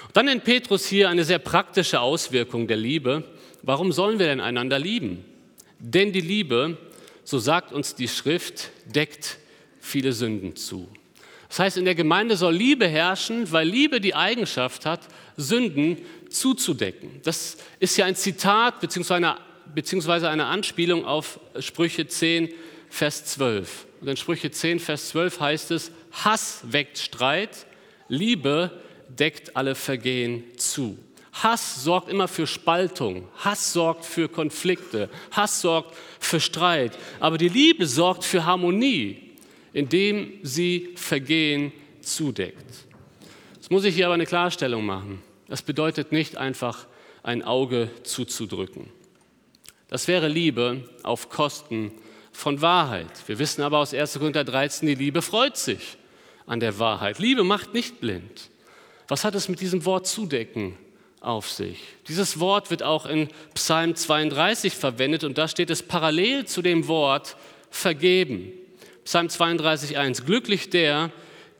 Und 0.08 0.16
dann 0.18 0.26
nennt 0.26 0.44
Petrus 0.44 0.84
hier 0.84 1.08
eine 1.08 1.24
sehr 1.24 1.38
praktische 1.38 1.98
Auswirkung 2.00 2.66
der 2.66 2.76
Liebe. 2.76 3.24
Warum 3.62 3.90
sollen 3.90 4.18
wir 4.18 4.26
denn 4.26 4.40
einander 4.42 4.78
lieben? 4.78 5.24
Denn 5.78 6.12
die 6.12 6.20
Liebe, 6.20 6.76
so 7.24 7.38
sagt 7.38 7.72
uns 7.72 7.94
die 7.94 8.08
Schrift, 8.08 8.70
deckt 8.86 9.38
viele 9.80 10.12
Sünden 10.12 10.56
zu. 10.56 10.88
Das 11.48 11.58
heißt, 11.58 11.76
in 11.76 11.84
der 11.84 11.94
Gemeinde 11.94 12.36
soll 12.36 12.54
Liebe 12.54 12.88
herrschen, 12.88 13.52
weil 13.52 13.68
Liebe 13.68 14.00
die 14.00 14.14
Eigenschaft 14.14 14.86
hat, 14.86 15.00
Sünden 15.36 15.98
zuzudecken. 16.30 17.20
Das 17.24 17.58
ist 17.78 17.96
ja 17.98 18.06
ein 18.06 18.16
Zitat 18.16 18.80
beziehungsweise 18.80 20.30
eine 20.30 20.46
Anspielung 20.46 21.04
auf 21.04 21.40
Sprüche 21.58 22.06
10, 22.06 22.48
Vers 22.88 23.26
12. 23.26 23.86
Und 24.00 24.08
in 24.08 24.16
Sprüche 24.16 24.50
10, 24.50 24.80
Vers 24.80 25.10
12 25.10 25.40
heißt 25.40 25.70
es, 25.72 25.92
Hass 26.12 26.60
weckt 26.64 26.98
Streit, 26.98 27.66
Liebe 28.08 28.82
deckt 29.08 29.56
alle 29.56 29.74
Vergehen 29.74 30.44
zu. 30.56 30.98
Hass 31.32 31.82
sorgt 31.82 32.10
immer 32.10 32.28
für 32.28 32.46
Spaltung, 32.46 33.26
Hass 33.38 33.72
sorgt 33.72 34.04
für 34.04 34.28
Konflikte, 34.28 35.08
Hass 35.30 35.62
sorgt 35.62 35.96
für 36.20 36.40
Streit, 36.40 36.98
aber 37.20 37.38
die 37.38 37.48
Liebe 37.48 37.86
sorgt 37.86 38.24
für 38.24 38.44
Harmonie, 38.44 39.30
indem 39.72 40.38
sie 40.42 40.90
Vergehen 40.96 41.72
zudeckt. 42.02 42.86
Jetzt 43.54 43.70
muss 43.70 43.84
ich 43.84 43.94
hier 43.94 44.06
aber 44.06 44.14
eine 44.14 44.26
Klarstellung 44.26 44.84
machen. 44.84 45.22
Das 45.48 45.62
bedeutet 45.62 46.12
nicht 46.12 46.36
einfach 46.36 46.86
ein 47.22 47.42
Auge 47.42 47.90
zuzudrücken. 48.02 48.90
Das 49.88 50.08
wäre 50.08 50.28
Liebe 50.28 50.88
auf 51.02 51.30
Kosten 51.30 51.92
von 52.30 52.60
Wahrheit. 52.60 53.10
Wir 53.26 53.38
wissen 53.38 53.62
aber 53.62 53.78
aus 53.78 53.94
1. 53.94 54.18
Korinther 54.18 54.44
13, 54.44 54.86
die 54.86 54.94
Liebe 54.94 55.22
freut 55.22 55.56
sich 55.56 55.96
an 56.46 56.60
der 56.60 56.78
Wahrheit. 56.78 57.18
Liebe 57.18 57.44
macht 57.44 57.72
nicht 57.72 58.00
blind. 58.00 58.50
Was 59.08 59.24
hat 59.24 59.34
es 59.34 59.48
mit 59.48 59.60
diesem 59.60 59.84
Wort 59.84 60.06
zudecken 60.06 60.76
auf 61.22 61.50
sich? 61.50 61.78
Dieses 62.08 62.40
Wort 62.40 62.70
wird 62.70 62.82
auch 62.82 63.06
in 63.06 63.28
Psalm 63.54 63.94
32 63.94 64.74
verwendet 64.74 65.24
und 65.24 65.38
da 65.38 65.48
steht 65.48 65.70
es 65.70 65.82
parallel 65.82 66.46
zu 66.46 66.62
dem 66.62 66.88
Wort 66.88 67.36
vergeben. 67.70 68.52
Psalm 69.04 69.28
32, 69.28 69.98
1. 69.98 70.24
Glücklich 70.24 70.70
der, 70.70 71.10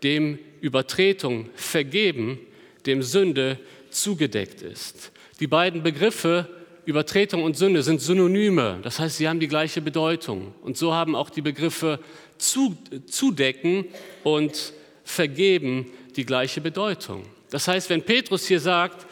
dem 0.03 0.39
Übertretung 0.61 1.49
vergeben, 1.55 2.39
dem 2.87 3.03
Sünde 3.03 3.59
zugedeckt 3.91 4.63
ist. 4.63 5.13
Die 5.41 5.47
beiden 5.47 5.83
Begriffe 5.83 6.49
Übertretung 6.85 7.45
und 7.45 7.57
Sünde 7.57 7.83
sind 7.83 8.01
Synonyme, 8.01 8.81
das 8.83 8.99
heißt, 8.99 9.19
sie 9.19 9.29
haben 9.29 9.39
die 9.39 9.49
gleiche 9.49 9.81
Bedeutung. 9.81 10.53
Und 10.63 10.77
so 10.77 10.93
haben 10.93 11.15
auch 11.15 11.31
die 11.31 11.43
Begriffe 11.43 12.01
zudecken 12.39 13.85
und 14.25 14.73
vergeben 15.05 15.93
die 16.17 16.27
gleiche 16.27 16.61
Bedeutung. 16.61 17.23
Das 17.51 17.69
heißt, 17.69 17.89
wenn 17.89 18.03
Petrus 18.03 18.47
hier 18.47 18.59
sagt, 18.59 19.07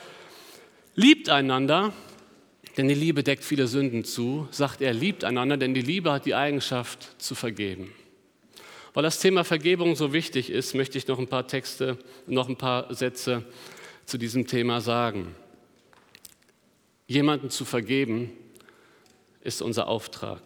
liebt 1.00 1.30
einander, 1.30 1.94
denn 2.76 2.86
die 2.86 2.94
Liebe 2.94 3.22
deckt 3.22 3.42
viele 3.42 3.66
Sünden 3.66 4.04
zu, 4.04 4.46
sagt 4.50 4.82
er, 4.82 4.92
liebt 4.92 5.24
einander, 5.24 5.56
denn 5.56 5.72
die 5.72 5.80
Liebe 5.80 6.12
hat 6.12 6.26
die 6.26 6.34
Eigenschaft 6.34 7.20
zu 7.20 7.34
vergeben. 7.34 7.90
Weil 8.92 9.02
das 9.02 9.18
Thema 9.18 9.44
Vergebung 9.44 9.96
so 9.96 10.12
wichtig 10.12 10.50
ist, 10.50 10.74
möchte 10.74 10.98
ich 10.98 11.08
noch 11.08 11.18
ein 11.18 11.26
paar 11.26 11.46
Texte, 11.46 11.96
noch 12.26 12.48
ein 12.50 12.56
paar 12.56 12.94
Sätze 12.94 13.44
zu 14.04 14.18
diesem 14.18 14.46
Thema 14.46 14.82
sagen. 14.82 15.34
Jemanden 17.06 17.48
zu 17.48 17.64
vergeben 17.64 18.30
ist 19.42 19.62
unser 19.62 19.88
Auftrag. 19.88 20.42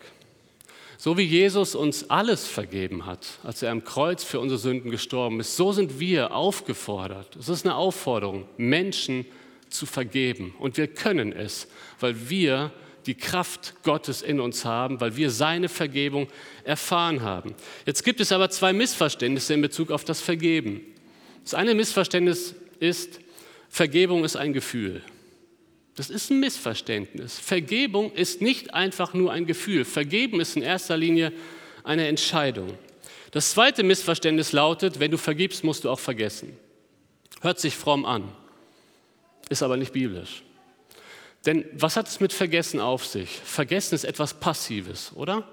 So 0.98 1.18
wie 1.18 1.22
Jesus 1.22 1.74
uns 1.74 2.10
alles 2.10 2.46
vergeben 2.46 3.06
hat, 3.06 3.26
als 3.42 3.62
er 3.62 3.72
am 3.72 3.82
Kreuz 3.82 4.22
für 4.22 4.38
unsere 4.38 4.60
Sünden 4.60 4.92
gestorben 4.92 5.40
ist, 5.40 5.56
so 5.56 5.72
sind 5.72 5.98
wir 5.98 6.32
aufgefordert. 6.32 7.34
Es 7.34 7.48
ist 7.48 7.66
eine 7.66 7.74
Aufforderung, 7.74 8.46
Menschen 8.56 9.26
zu 9.74 9.86
vergeben. 9.86 10.54
Und 10.58 10.76
wir 10.76 10.86
können 10.86 11.32
es, 11.32 11.68
weil 12.00 12.28
wir 12.30 12.72
die 13.06 13.14
Kraft 13.14 13.74
Gottes 13.82 14.22
in 14.22 14.40
uns 14.40 14.64
haben, 14.64 15.00
weil 15.00 15.16
wir 15.16 15.30
seine 15.30 15.68
Vergebung 15.68 16.28
erfahren 16.64 17.22
haben. 17.22 17.54
Jetzt 17.84 18.04
gibt 18.04 18.20
es 18.20 18.32
aber 18.32 18.48
zwei 18.50 18.72
Missverständnisse 18.72 19.52
in 19.54 19.60
Bezug 19.60 19.90
auf 19.90 20.04
das 20.04 20.20
Vergeben. 20.20 20.80
Das 21.42 21.54
eine 21.54 21.74
Missverständnis 21.74 22.54
ist, 22.80 23.20
Vergebung 23.68 24.24
ist 24.24 24.36
ein 24.36 24.52
Gefühl. 24.52 25.02
Das 25.96 26.10
ist 26.10 26.30
ein 26.30 26.40
Missverständnis. 26.40 27.38
Vergebung 27.38 28.12
ist 28.12 28.40
nicht 28.40 28.72
einfach 28.74 29.14
nur 29.14 29.32
ein 29.32 29.46
Gefühl. 29.46 29.84
Vergeben 29.84 30.40
ist 30.40 30.56
in 30.56 30.62
erster 30.62 30.96
Linie 30.96 31.32
eine 31.84 32.08
Entscheidung. 32.08 32.74
Das 33.30 33.50
zweite 33.50 33.82
Missverständnis 33.82 34.52
lautet, 34.52 35.00
wenn 35.00 35.10
du 35.10 35.18
vergibst, 35.18 35.62
musst 35.64 35.84
du 35.84 35.90
auch 35.90 36.00
vergessen. 36.00 36.56
Hört 37.42 37.60
sich 37.60 37.74
fromm 37.76 38.04
an, 38.04 38.32
ist 39.48 39.62
aber 39.62 39.76
nicht 39.76 39.92
biblisch. 39.92 40.42
Denn 41.46 41.64
was 41.72 41.96
hat 41.96 42.08
es 42.08 42.20
mit 42.20 42.32
Vergessen 42.32 42.80
auf 42.80 43.04
sich? 43.04 43.28
Vergessen 43.28 43.94
ist 43.94 44.04
etwas 44.04 44.34
Passives, 44.34 45.12
oder? 45.14 45.46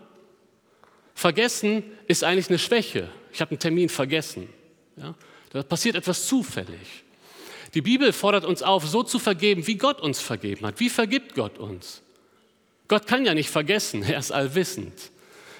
Vergessen 1.14 1.84
ist 2.08 2.24
eigentlich 2.24 2.50
eine 2.50 2.60
Schwäche. 2.60 3.10
Ich 3.34 3.42
habe 3.42 3.52
einen 3.52 3.60
Termin 3.60 3.90
vergessen. 3.90 4.48
Ja? 4.96 5.16
Da 5.52 5.64
passiert 5.64 5.96
etwas 5.96 6.28
zufällig. 6.28 7.04
Die 7.74 7.82
Bibel 7.82 8.12
fordert 8.14 8.46
uns 8.46 8.64
auf, 8.64 8.88
so 8.88 9.04
zu 9.04 9.20
vergeben, 9.20 9.68
wie 9.68 9.76
Gott 9.76 10.02
uns 10.02 10.20
vergeben 10.20 10.66
hat. 10.66 10.80
Wie 10.80 10.90
vergibt 10.90 11.36
Gott 11.36 11.58
uns? 11.58 12.02
Gott 12.88 13.08
kann 13.08 13.26
ja 13.26 13.34
nicht 13.34 13.50
vergessen, 13.50 14.04
er 14.08 14.20
ist 14.20 14.32
allwissend. 14.32 15.12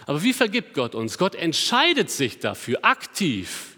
Aber 0.06 0.24
wie 0.24 0.34
vergibt 0.34 0.74
Gott 0.74 0.96
uns? 0.96 1.18
Gott 1.18 1.36
entscheidet 1.36 2.10
sich 2.10 2.40
dafür, 2.40 2.80
aktiv, 2.82 3.78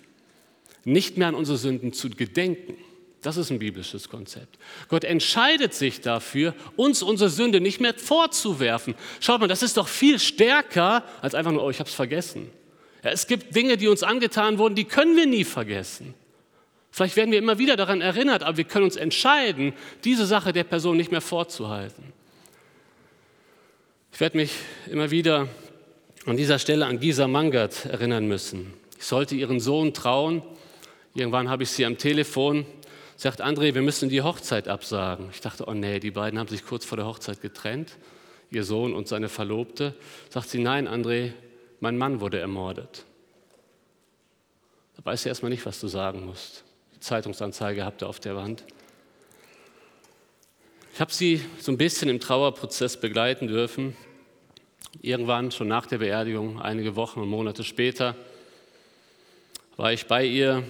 nicht 0.86 1.18
mehr 1.18 1.28
an 1.28 1.36
unsere 1.36 1.58
Sünden 1.58 1.94
zu 1.94 2.10
gedenken. 2.10 2.76
Das 3.24 3.38
ist 3.38 3.50
ein 3.50 3.60
biblisches 3.60 4.10
Konzept. 4.10 4.60
Gott 4.90 5.06
entscheidet 5.06 5.74
sich 5.74 6.02
dafür, 6.02 6.54
uns 6.76 7.02
unsere 7.02 7.30
Sünde 7.30 7.62
nicht 7.62 7.80
mehr 7.80 7.94
vorzuwerfen. 7.94 8.96
Schaut 9.22 9.40
mal, 9.40 9.48
das 9.48 9.64
ist 9.64 9.78
doch 9.78 9.88
viel 9.88 10.20
stärker 10.20 11.04
als 11.22 11.34
einfach 11.34 11.54
nur, 11.54 11.64
oh, 11.64 11.70
ich 11.70 11.80
habe 11.80 11.90
es 11.90 11.96
vergessen. 11.96 12.50
Ja, 13.02 13.12
es 13.12 13.26
gibt 13.26 13.56
Dinge, 13.56 13.78
die 13.78 13.88
uns 13.88 14.04
angetan 14.04 14.58
wurden, 14.58 14.76
die 14.76 14.84
können 14.84 15.16
wir 15.16 15.26
nie 15.26 15.46
vergessen. 15.46 16.14
Vielleicht 16.92 17.16
werden 17.16 17.32
wir 17.32 17.40
immer 17.40 17.58
wieder 17.58 17.78
daran 17.78 18.02
erinnert, 18.02 18.44
aber 18.44 18.58
wir 18.58 18.66
können 18.66 18.86
uns 18.86 18.98
entscheiden, 18.98 19.74
diese 20.04 20.26
Sache 20.26 20.52
der 20.52 20.66
Person 20.66 20.98
nicht 20.98 21.12
mehr 21.12 21.22
vorzuhalten. 21.22 22.14
Ich 24.12 24.20
werde 24.20 24.38
mich 24.38 24.52
immer 24.92 25.12
wieder 25.12 25.48
an 26.26 26.36
dieser 26.38 26.60
Stelle 26.60 26.86
an 26.86 27.00
Gisa 27.00 27.28
Mangert 27.28 27.86
erinnern 27.86 28.28
müssen. 28.28 28.74
Ich 29.00 29.06
sollte 29.06 29.34
ihren 29.34 29.60
Sohn 29.60 29.94
trauen. 29.94 30.44
Irgendwann 31.16 31.50
habe 31.50 31.64
ich 31.64 31.72
sie 31.72 31.86
am 31.86 31.98
Telefon 31.98 32.66
sagt 33.24 33.42
André, 33.42 33.74
wir 33.74 33.82
müssen 33.82 34.10
die 34.10 34.22
Hochzeit 34.22 34.68
absagen. 34.68 35.30
Ich 35.32 35.40
dachte, 35.40 35.64
oh 35.66 35.74
nee, 35.74 36.02
die 36.02 36.12
beiden 36.12 36.38
haben 36.38 36.50
sich 36.50 36.66
kurz 36.66 36.84
vor 36.84 36.98
der 36.98 37.06
Hochzeit 37.06 37.40
getrennt, 37.40 37.96
ihr 38.52 38.66
Sohn 38.66 38.94
und 38.94 39.08
seine 39.08 39.30
Verlobte. 39.30 39.96
Sagt 40.30 40.50
sie, 40.50 40.60
nein, 40.60 40.90
André, 40.90 41.32
mein 41.80 41.98
Mann 41.98 42.20
wurde 42.20 42.40
ermordet. 42.40 43.06
Da 44.98 45.06
weißt 45.06 45.24
du 45.24 45.30
erstmal 45.30 45.52
nicht, 45.52 45.66
was 45.66 45.80
du 45.80 45.88
sagen 45.88 46.26
musst. 46.26 46.66
Die 46.96 47.00
Zeitungsanzeige 47.00 47.86
habt 47.86 48.04
ihr 48.04 48.10
auf 48.10 48.20
der 48.20 48.36
Wand. 48.36 48.66
Ich 50.94 51.00
habe 51.00 51.14
sie 51.14 51.42
so 51.62 51.72
ein 51.72 51.78
bisschen 51.78 52.10
im 52.10 52.20
Trauerprozess 52.20 53.00
begleiten 53.00 53.48
dürfen. 53.48 53.96
Irgendwann, 55.02 55.50
schon 55.52 55.70
nach 55.70 55.86
der 55.86 56.00
Beerdigung, 56.00 56.62
einige 56.62 56.98
Wochen 56.98 57.22
und 57.22 57.30
Monate 57.30 57.64
später, 57.64 58.18
war 59.78 59.94
ich 59.94 60.08
bei 60.08 60.26
ihr 60.26 60.66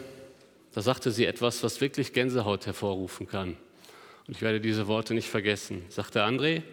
da 0.73 0.81
sagte 0.81 1.12
sie 1.12 1.25
etwas, 1.25 1.63
was 1.63 1.81
wirklich 1.81 2.13
Gänsehaut 2.13 2.65
hervorrufen 2.65 3.27
kann. 3.27 3.57
Und 4.27 4.36
ich 4.36 4.41
werde 4.41 4.59
diese 4.59 4.88
Worte 4.88 5.13
nicht 5.13 5.29
vergessen. 5.29 5.83
Sagte 5.89 6.23
André, 6.23 6.63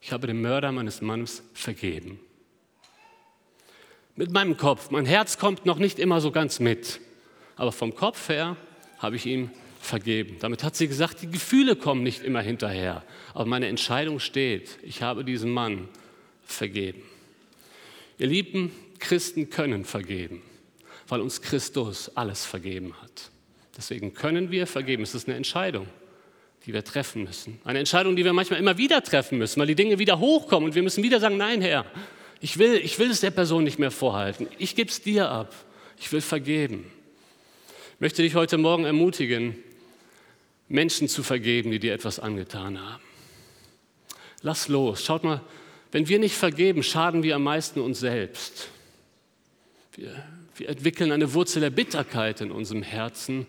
ich 0.00 0.12
habe 0.12 0.26
dem 0.26 0.42
Mörder 0.42 0.70
meines 0.70 1.00
Mannes 1.00 1.42
vergeben. 1.54 2.20
Mit 4.16 4.30
meinem 4.30 4.56
Kopf. 4.56 4.90
Mein 4.90 5.06
Herz 5.06 5.38
kommt 5.38 5.64
noch 5.64 5.78
nicht 5.78 5.98
immer 5.98 6.20
so 6.20 6.30
ganz 6.30 6.60
mit. 6.60 7.00
Aber 7.56 7.72
vom 7.72 7.94
Kopf 7.94 8.28
her 8.28 8.56
habe 8.98 9.16
ich 9.16 9.24
ihm 9.24 9.50
vergeben. 9.80 10.36
Damit 10.40 10.62
hat 10.62 10.76
sie 10.76 10.88
gesagt, 10.88 11.22
die 11.22 11.30
Gefühle 11.30 11.74
kommen 11.74 12.02
nicht 12.02 12.22
immer 12.22 12.42
hinterher. 12.42 13.02
Aber 13.32 13.46
meine 13.46 13.68
Entscheidung 13.68 14.20
steht. 14.20 14.78
Ich 14.82 15.02
habe 15.02 15.24
diesem 15.24 15.50
Mann 15.50 15.88
vergeben. 16.44 17.02
Ihr 18.18 18.26
Lieben, 18.28 18.72
Christen 18.98 19.50
können 19.50 19.84
vergeben, 19.84 20.42
weil 21.08 21.20
uns 21.20 21.42
Christus 21.42 22.10
alles 22.16 22.44
vergeben 22.44 22.94
hat. 23.02 23.30
Deswegen 23.76 24.14
können 24.14 24.50
wir 24.50 24.66
vergeben. 24.66 25.02
Es 25.02 25.14
ist 25.14 25.26
eine 25.26 25.36
Entscheidung, 25.36 25.86
die 26.64 26.72
wir 26.72 26.84
treffen 26.84 27.24
müssen. 27.24 27.60
Eine 27.64 27.80
Entscheidung, 27.80 28.16
die 28.16 28.24
wir 28.24 28.32
manchmal 28.32 28.60
immer 28.60 28.78
wieder 28.78 29.02
treffen 29.02 29.38
müssen, 29.38 29.60
weil 29.60 29.66
die 29.66 29.74
Dinge 29.74 29.98
wieder 29.98 30.20
hochkommen 30.20 30.68
und 30.68 30.74
wir 30.74 30.82
müssen 30.82 31.02
wieder 31.02 31.18
sagen, 31.20 31.36
nein, 31.36 31.60
Herr, 31.60 31.84
ich 32.40 32.58
will, 32.58 32.76
ich 32.76 32.98
will 32.98 33.10
es 33.10 33.20
der 33.20 33.30
Person 33.30 33.64
nicht 33.64 33.78
mehr 33.78 33.90
vorhalten. 33.90 34.46
Ich 34.58 34.76
gebe 34.76 34.90
es 34.90 35.02
dir 35.02 35.30
ab. 35.30 35.54
Ich 35.98 36.12
will 36.12 36.20
vergeben. 36.20 36.90
Ich 37.94 38.00
möchte 38.00 38.22
dich 38.22 38.34
heute 38.34 38.58
Morgen 38.58 38.84
ermutigen, 38.84 39.56
Menschen 40.68 41.08
zu 41.08 41.22
vergeben, 41.22 41.70
die 41.70 41.78
dir 41.78 41.94
etwas 41.94 42.18
angetan 42.18 42.80
haben. 42.80 43.02
Lass 44.42 44.68
los. 44.68 45.04
Schaut 45.04 45.24
mal, 45.24 45.40
wenn 45.94 46.08
wir 46.08 46.18
nicht 46.18 46.34
vergeben, 46.34 46.82
schaden 46.82 47.22
wir 47.22 47.36
am 47.36 47.44
meisten 47.44 47.78
uns 47.78 48.00
selbst. 48.00 48.68
Wir, 49.94 50.24
wir 50.56 50.68
entwickeln 50.68 51.12
eine 51.12 51.34
Wurzel 51.34 51.60
der 51.60 51.70
Bitterkeit 51.70 52.40
in 52.40 52.50
unserem 52.50 52.82
Herzen. 52.82 53.46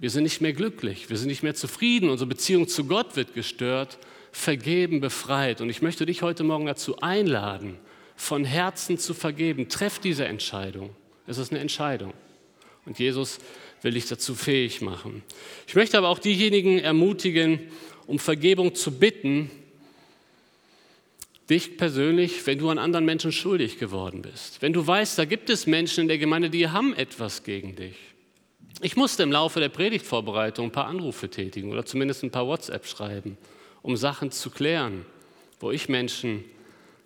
Wir 0.00 0.10
sind 0.10 0.24
nicht 0.24 0.40
mehr 0.40 0.54
glücklich, 0.54 1.08
wir 1.08 1.16
sind 1.16 1.28
nicht 1.28 1.44
mehr 1.44 1.54
zufrieden, 1.54 2.08
unsere 2.08 2.26
Beziehung 2.26 2.66
zu 2.66 2.86
Gott 2.86 3.14
wird 3.14 3.32
gestört, 3.32 3.98
vergeben, 4.32 5.00
befreit. 5.00 5.60
Und 5.60 5.70
ich 5.70 5.82
möchte 5.82 6.04
dich 6.04 6.22
heute 6.22 6.42
Morgen 6.42 6.66
dazu 6.66 6.98
einladen, 6.98 7.76
von 8.16 8.44
Herzen 8.44 8.98
zu 8.98 9.14
vergeben. 9.14 9.68
Treff 9.68 10.00
diese 10.00 10.24
Entscheidung. 10.24 10.90
Es 11.28 11.38
ist 11.38 11.52
eine 11.52 11.60
Entscheidung. 11.60 12.12
Und 12.86 12.98
Jesus 12.98 13.38
will 13.82 13.92
dich 13.92 14.08
dazu 14.08 14.34
fähig 14.34 14.80
machen. 14.80 15.22
Ich 15.68 15.76
möchte 15.76 15.96
aber 15.96 16.08
auch 16.08 16.18
diejenigen 16.18 16.80
ermutigen, 16.80 17.60
um 18.08 18.18
Vergebung 18.18 18.74
zu 18.74 18.98
bitten, 18.98 19.48
dich 21.48 21.76
persönlich, 21.76 22.46
wenn 22.46 22.58
du 22.58 22.70
an 22.70 22.78
anderen 22.78 23.04
Menschen 23.04 23.32
schuldig 23.32 23.78
geworden 23.78 24.22
bist. 24.22 24.62
Wenn 24.62 24.72
du 24.72 24.86
weißt, 24.86 25.18
da 25.18 25.24
gibt 25.24 25.50
es 25.50 25.66
Menschen 25.66 26.02
in 26.02 26.08
der 26.08 26.18
Gemeinde, 26.18 26.50
die 26.50 26.68
haben 26.68 26.94
etwas 26.94 27.42
gegen 27.42 27.76
dich. 27.76 27.96
Ich 28.80 28.96
musste 28.96 29.22
im 29.22 29.32
Laufe 29.32 29.60
der 29.60 29.68
Predigtvorbereitung 29.68 30.66
ein 30.66 30.72
paar 30.72 30.86
Anrufe 30.86 31.28
tätigen 31.28 31.70
oder 31.70 31.84
zumindest 31.84 32.22
ein 32.22 32.30
paar 32.30 32.46
WhatsApp 32.46 32.86
schreiben, 32.86 33.36
um 33.82 33.96
Sachen 33.96 34.30
zu 34.30 34.50
klären, 34.50 35.06
wo 35.60 35.70
ich 35.70 35.88
Menschen 35.88 36.44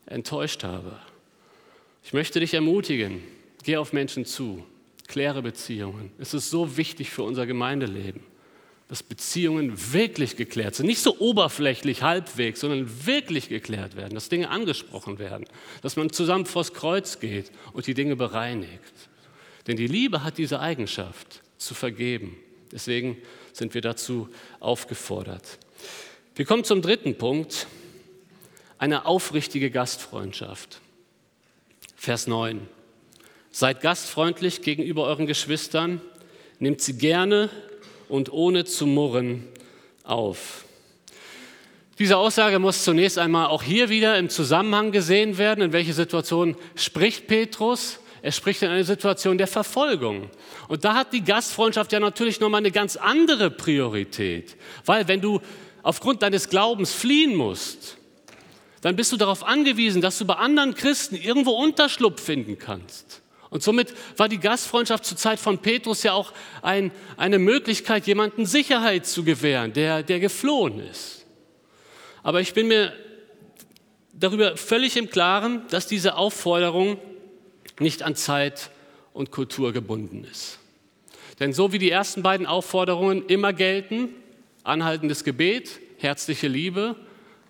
enttäuscht 0.07 0.65
habe. 0.65 0.99
Ich 2.03 2.13
möchte 2.13 2.41
dich 2.41 2.55
ermutigen, 2.55 3.23
geh 3.65 3.77
auf 3.77 3.93
Menschen 3.93 4.25
zu, 4.25 4.65
kläre 5.09 5.43
Beziehungen. 5.43 6.11
Es 6.19 6.33
ist 6.33 6.49
so 6.49 6.77
wichtig 6.77 7.11
für 7.11 7.23
unser 7.23 7.47
Gemeindeleben 7.47 8.23
dass 8.89 9.03
Beziehungen 9.03 9.93
wirklich 9.93 10.37
geklärt 10.37 10.75
sind. 10.75 10.87
Nicht 10.87 11.03
so 11.03 11.19
oberflächlich, 11.19 12.03
halbwegs, 12.03 12.61
sondern 12.61 13.07
wirklich 13.07 13.51
geklärt 13.51 13.97
werden, 13.97 14.15
dass 14.15 14.31
Dinge 14.31 14.49
angesprochen 14.49 15.19
werden, 15.19 15.45
dass 15.83 15.97
man 15.97 16.11
zusammen 16.11 16.47
vors 16.47 16.73
Kreuz 16.73 17.21
geht 17.21 17.53
und 17.75 17.87
die 17.87 17.95
Dinge 17.95 18.17
bereinigt. 18.17 18.95
Denn 19.67 19.77
die 19.77 19.87
Liebe 19.87 20.25
hat 20.25 20.39
diese 20.39 20.61
Eigenschaft, 20.61 21.43
zu 21.59 21.75
vergeben. 21.75 22.37
Deswegen 22.73 23.19
sind 23.53 23.75
wir 23.75 23.83
dazu 23.83 24.29
aufgefordert. 24.61 25.59
Wir 26.35 26.45
kommen 26.45 26.65
zum 26.65 26.83
dritten 26.83 27.19
Punkt, 27.19 27.67
eine 28.79 29.07
aufrichtige 29.07 29.71
Gastfreundschaft. 29.71 30.81
Vers 31.97 32.29
9. 32.29 32.61
Seid 33.51 33.81
gastfreundlich 33.81 34.63
gegenüber 34.63 35.05
euren 35.05 35.27
Geschwistern, 35.27 36.01
nehmt 36.61 36.81
sie 36.81 36.97
gerne 36.97 37.51
und 38.09 38.33
ohne 38.33 38.65
zu 38.65 38.87
murren 38.87 39.47
auf. 40.05 40.65
Diese 41.99 42.17
Aussage 42.17 42.59
muss 42.61 42.85
zunächst 42.85 43.19
einmal 43.19 43.49
auch 43.49 43.63
hier 43.63 43.89
wieder 43.89 44.19
im 44.19 44.29
Zusammenhang 44.29 44.93
gesehen 44.93 45.37
werden. 45.37 45.65
In 45.65 45.73
welche 45.73 45.93
Situation 45.93 46.57
spricht 46.77 47.27
Petrus? 47.27 47.99
Er 48.23 48.33
spricht 48.33 48.63
in 48.63 48.69
eine 48.69 48.85
Situation 48.85 49.37
der 49.37 49.49
Verfolgung. 49.49 50.31
Und 50.69 50.85
da 50.85 50.95
hat 50.95 51.13
die 51.13 51.25
Gastfreundschaft 51.25 51.93
ja 51.93 51.99
natürlich 51.99 52.41
nochmal 52.41 52.61
eine 52.61 52.71
ganz 52.71 52.97
andere 52.97 53.51
Priorität. 53.51 54.57
Weil 54.85 55.09
wenn 55.09 55.21
du 55.21 55.41
aufgrund 55.83 56.23
deines 56.23 56.49
Glaubens 56.49 56.93
fliehen 56.93 57.35
musst, 57.35 57.97
dann 58.81 58.95
bist 58.95 59.11
du 59.13 59.17
darauf 59.17 59.45
angewiesen, 59.45 60.01
dass 60.01 60.19
du 60.19 60.25
bei 60.25 60.35
anderen 60.35 60.75
Christen 60.75 61.17
irgendwo 61.17 61.51
Unterschlupf 61.51 62.23
finden 62.23 62.59
kannst. 62.59 63.23
Und 63.51 63.63
somit 63.63 63.95
war 64.17 64.29
die 64.29 64.41
Gastfreundschaft 64.41 65.05
zur 65.05 65.17
Zeit 65.17 65.39
von 65.39 65.59
Petrus 65.59 66.03
ja 66.03 66.13
auch 66.13 66.33
ein, 66.61 66.91
eine 67.17 67.39
Möglichkeit, 67.39 68.07
jemanden 68.07 68.45
Sicherheit 68.45 69.07
zu 69.07 69.25
gewähren, 69.25 69.73
der, 69.73 70.03
der 70.03 70.21
geflohen 70.21 70.81
ist. 70.81 71.25
Aber 72.23 72.41
ich 72.41 72.53
bin 72.53 72.69
mir 72.69 72.93
darüber 74.13 74.57
völlig 74.57 74.97
im 74.97 75.09
Klaren, 75.09 75.63
dass 75.71 75.87
diese 75.87 76.17
Aufforderung 76.17 76.99
nicht 77.79 78.03
an 78.03 78.17
Zeit 78.17 78.71
und 79.15 79.31
Kultur 79.31 79.73
gebunden 79.73 80.25
ist. 80.31 80.59
Denn 81.41 81.53
so 81.53 81.73
wie 81.73 81.79
die 81.79 81.91
ersten 81.91 82.23
beiden 82.23 82.47
Aufforderungen 82.47 83.25
immer 83.27 83.53
gelten, 83.53 84.11
anhaltendes 84.65 85.25
Gebet, 85.25 85.81
herzliche 85.99 86.49
Liebe, 86.49 86.97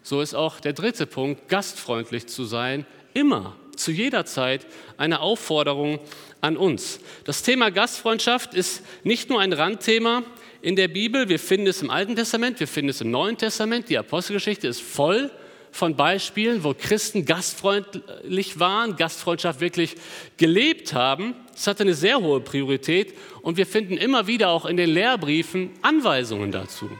so 0.02 0.20
ist 0.20 0.34
auch 0.34 0.60
der 0.60 0.74
dritte 0.74 1.06
Punkt, 1.06 1.48
gastfreundlich 1.48 2.28
zu 2.28 2.44
sein, 2.44 2.86
immer 3.14 3.56
zu 3.78 3.90
jeder 3.90 4.24
Zeit 4.24 4.66
eine 4.96 5.20
Aufforderung 5.20 6.00
an 6.40 6.56
uns. 6.56 7.00
Das 7.24 7.42
Thema 7.42 7.70
Gastfreundschaft 7.70 8.54
ist 8.54 8.82
nicht 9.04 9.28
nur 9.30 9.40
ein 9.40 9.52
Randthema 9.52 10.22
in 10.60 10.76
der 10.76 10.88
Bibel, 10.88 11.28
wir 11.28 11.38
finden 11.38 11.68
es 11.68 11.82
im 11.82 11.90
Alten 11.90 12.16
Testament, 12.16 12.60
wir 12.60 12.68
finden 12.68 12.90
es 12.90 13.00
im 13.00 13.10
Neuen 13.10 13.36
Testament, 13.36 13.88
die 13.88 13.98
Apostelgeschichte 13.98 14.66
ist 14.66 14.82
voll 14.82 15.30
von 15.70 15.96
Beispielen, 15.96 16.64
wo 16.64 16.74
Christen 16.74 17.24
gastfreundlich 17.24 18.58
waren, 18.58 18.96
Gastfreundschaft 18.96 19.60
wirklich 19.60 19.94
gelebt 20.36 20.94
haben. 20.94 21.34
Es 21.54 21.66
hatte 21.66 21.82
eine 21.82 21.94
sehr 21.94 22.20
hohe 22.20 22.40
Priorität 22.40 23.14
und 23.42 23.56
wir 23.56 23.66
finden 23.66 23.96
immer 23.96 24.26
wieder 24.26 24.48
auch 24.48 24.66
in 24.66 24.76
den 24.76 24.90
Lehrbriefen 24.90 25.70
Anweisungen 25.82 26.50
dazu. 26.50 26.90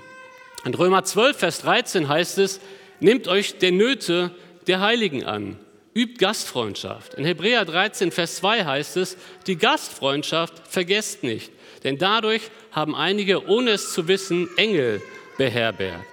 In 0.65 0.75
Römer 0.75 1.03
12, 1.05 1.37
Vers 1.37 1.61
13 1.63 2.09
heißt 2.09 2.39
es, 2.39 2.61
Nehmt 3.01 3.29
euch 3.29 3.59
der 3.59 3.71
Nöte 3.71 4.33
der 4.67 4.81
Heiligen 4.81 5.25
an. 5.25 5.57
Übt 5.99 6.19
Gastfreundschaft. 6.19 7.15
In 7.15 7.25
Hebräer 7.25 7.65
13, 7.65 8.13
Vers 8.13 8.37
2 8.37 8.65
heißt 8.65 8.97
es, 8.99 9.17
die 9.49 9.57
Gastfreundschaft 9.57 10.63
vergesst 10.69 11.25
nicht, 11.25 11.51
denn 11.83 11.99
dadurch 11.99 12.53
haben 12.71 12.95
einige, 12.95 13.49
ohne 13.49 13.73
es 13.73 13.93
zu 13.93 14.07
wissen, 14.07 14.49
Engel 14.57 15.03
beherbergt. 15.39 16.07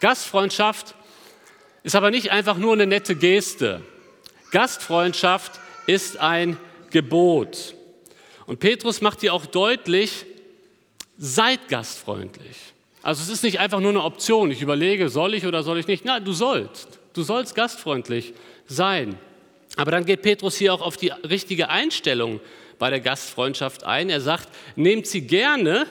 Gastfreundschaft 0.00 0.94
ist 1.82 1.94
aber 1.94 2.10
nicht 2.10 2.30
einfach 2.30 2.58
nur 2.58 2.74
eine 2.74 2.86
nette 2.86 3.16
Geste. 3.16 3.80
Gastfreundschaft 4.50 5.60
ist 5.86 6.18
ein 6.18 6.58
Gebot. 6.90 7.74
Und 8.44 8.60
Petrus 8.60 9.00
macht 9.00 9.22
hier 9.22 9.32
auch 9.32 9.46
deutlich, 9.46 10.26
seid 11.16 11.68
gastfreundlich. 11.68 12.58
Also 13.02 13.22
es 13.22 13.30
ist 13.30 13.44
nicht 13.44 13.60
einfach 13.60 13.80
nur 13.80 13.92
eine 13.92 14.04
Option, 14.04 14.50
ich 14.50 14.60
überlege, 14.60 15.08
soll 15.08 15.32
ich 15.32 15.46
oder 15.46 15.62
soll 15.62 15.78
ich 15.78 15.86
nicht. 15.86 16.04
Nein, 16.04 16.22
du 16.22 16.34
sollst. 16.34 16.98
Du 17.14 17.22
sollst 17.22 17.54
gastfreundlich 17.54 18.34
sein. 18.66 19.18
Aber 19.76 19.90
dann 19.90 20.04
geht 20.04 20.22
Petrus 20.22 20.56
hier 20.56 20.72
auch 20.72 20.80
auf 20.80 20.96
die 20.96 21.08
richtige 21.08 21.68
Einstellung 21.68 22.40
bei 22.78 22.90
der 22.90 23.00
Gastfreundschaft 23.00 23.84
ein. 23.84 24.10
Er 24.10 24.20
sagt, 24.20 24.48
nehmt 24.74 25.06
sie 25.06 25.22
gerne 25.22 25.86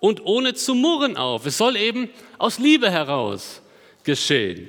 und 0.00 0.24
ohne 0.24 0.54
zu 0.54 0.74
murren 0.74 1.16
auf. 1.16 1.46
Es 1.46 1.58
soll 1.58 1.76
eben 1.76 2.10
aus 2.38 2.58
Liebe 2.58 2.90
heraus 2.90 3.62
geschehen. 4.04 4.68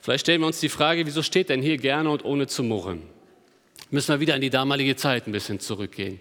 Vielleicht 0.00 0.26
stellen 0.26 0.40
wir 0.40 0.46
uns 0.46 0.60
die 0.60 0.68
Frage, 0.68 1.04
wieso 1.04 1.22
steht 1.22 1.48
denn 1.48 1.62
hier 1.62 1.78
gerne 1.78 2.10
und 2.10 2.24
ohne 2.24 2.46
zu 2.46 2.62
murren? 2.62 3.02
Müssen 3.90 4.14
wir 4.14 4.20
wieder 4.20 4.34
in 4.34 4.40
die 4.40 4.50
damalige 4.50 4.96
Zeit 4.96 5.26
ein 5.26 5.32
bisschen 5.32 5.58
zurückgehen. 5.58 6.20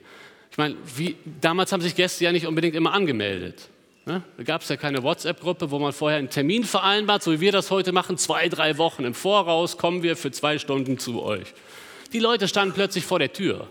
Ich 0.52 0.58
meine, 0.58 0.76
wie, 0.96 1.16
damals 1.42 1.72
haben 1.72 1.82
sich 1.82 1.96
Gäste 1.96 2.24
ja 2.24 2.32
nicht 2.32 2.48
unbedingt 2.48 2.76
immer 2.76 2.94
angemeldet. 2.94 3.70
Ne? 4.06 4.22
Da 4.38 4.44
gab 4.44 4.62
es 4.62 4.70
ja 4.70 4.78
keine 4.78 5.02
WhatsApp-Gruppe, 5.02 5.72
wo 5.72 5.80
man 5.80 5.92
vorher 5.92 6.20
einen 6.20 6.30
Termin 6.30 6.64
vereinbart, 6.64 7.24
so 7.24 7.32
wie 7.32 7.40
wir 7.40 7.52
das 7.52 7.72
heute 7.72 7.92
machen, 7.92 8.18
zwei, 8.18 8.50
drei 8.50 8.78
Wochen 8.78 9.04
im 9.04 9.16
Voraus 9.16 9.78
kommen 9.78 10.04
wir 10.04 10.16
für 10.16 10.32
zwei 10.32 10.60
Stunden 10.60 11.00
zu 11.00 11.24
euch. 11.24 11.54
Die 12.14 12.20
Leute 12.20 12.48
standen 12.48 12.76
plötzlich 12.76 13.04
vor 13.04 13.18
der 13.18 13.34
Tür. 13.34 13.68